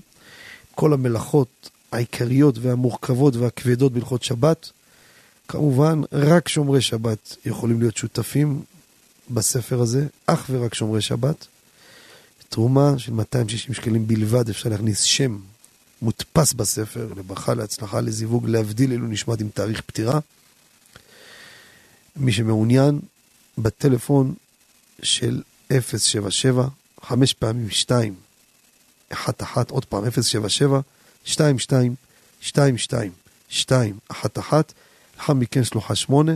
כל 0.74 0.92
המלאכות 0.92 1.70
העיקריות 1.92 2.58
והמורכבות 2.58 3.36
והכבדות 3.36 3.92
בהלכות 3.92 4.22
שבת. 4.22 4.70
כמובן, 5.48 6.00
רק 6.12 6.48
שומרי 6.48 6.80
שבת 6.80 7.36
יכולים 7.46 7.80
להיות 7.80 7.96
שותפים 7.96 8.62
בספר 9.30 9.80
הזה, 9.80 10.06
אך 10.26 10.46
ורק 10.50 10.74
שומרי 10.74 11.00
שבת. 11.00 11.46
תרומה 12.48 12.94
של 12.98 13.12
260 13.12 13.74
שקלים 13.74 14.06
בלבד, 14.06 14.48
אפשר 14.48 14.68
להכניס 14.68 15.00
שם 15.00 15.38
מודפס 16.02 16.52
בספר, 16.52 17.08
לברכה, 17.16 17.54
להצלחה, 17.54 18.00
לזיווג, 18.00 18.48
להבדיל 18.48 18.92
אלו 18.92 19.06
נשמעת 19.06 19.40
עם 19.40 19.48
תאריך 19.48 19.80
פטירה. 19.80 20.18
מי 22.16 22.32
שמעוניין, 22.32 23.00
בטלפון 23.58 24.34
של 25.02 25.42
077, 25.72 26.68
חמש 27.02 27.32
פעמים 27.32 27.70
2, 27.70 28.14
1 29.12 29.42
1, 29.42 29.70
עוד 29.70 29.84
פעם 29.84 30.10
077, 30.10 30.80
2 31.24 31.58
2, 31.58 31.94
2 32.40 32.78
2, 32.78 33.12
2 33.48 33.98
1 34.08 34.38
1, 34.38 34.72
לאחר 35.16 35.32
מכן 35.32 35.64
שלוחה 35.64 35.94
8, 35.94 36.32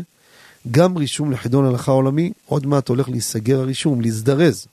גם 0.71 0.97
רישום 0.97 1.31
לחידון 1.31 1.65
הלכה 1.65 1.93
עולמי, 1.93 2.33
עוד 2.47 2.67
מעט 2.67 2.89
הולך 2.89 3.09
להיסגר 3.09 3.61
הרישום, 3.61 4.01
להזדרז. 4.01 4.67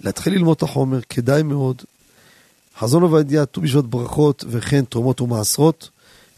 להתחיל 0.00 0.32
ללמוד 0.32 0.56
את 0.56 0.62
החומר, 0.62 1.00
כדאי 1.08 1.42
מאוד. 1.42 1.82
חזון 2.78 3.02
עובדיה, 3.02 3.46
ט"ו 3.46 3.60
בשבט 3.60 3.84
ברכות 3.84 4.44
וכן 4.48 4.84
תרומות 4.84 5.20
ומעשרות, 5.20 5.90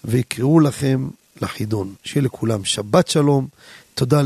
ויקראו 0.05 0.61
לכם 0.61 1.09
לחידון. 1.43 1.95
שיהיה 2.05 2.25
לכולם 2.25 2.65
שבת 2.65 3.09
שלום. 3.09 3.49
תודה 3.95 4.23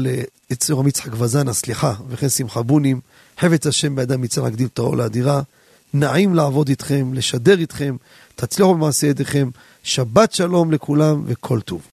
ליצור 0.50 0.88
יצחק 0.88 1.12
וזן, 1.18 1.48
הסליחה, 1.48 1.94
וכן 2.08 2.28
שמחה 2.28 2.62
בונים. 2.62 3.00
חפץ 3.40 3.66
השם 3.66 3.96
בידם 3.96 4.24
יצא 4.24 4.42
להגדיל 4.42 4.66
את 4.72 4.78
העול 4.78 5.00
האדירה. 5.00 5.42
נעים 5.94 6.34
לעבוד 6.34 6.68
איתכם, 6.68 7.14
לשדר 7.14 7.58
איתכם, 7.58 7.96
תצליחו 8.36 8.74
במעשה 8.74 9.06
ידיכם. 9.06 9.50
שבת 9.82 10.32
שלום 10.32 10.72
לכולם 10.72 11.22
וכל 11.26 11.60
טוב. 11.60 11.88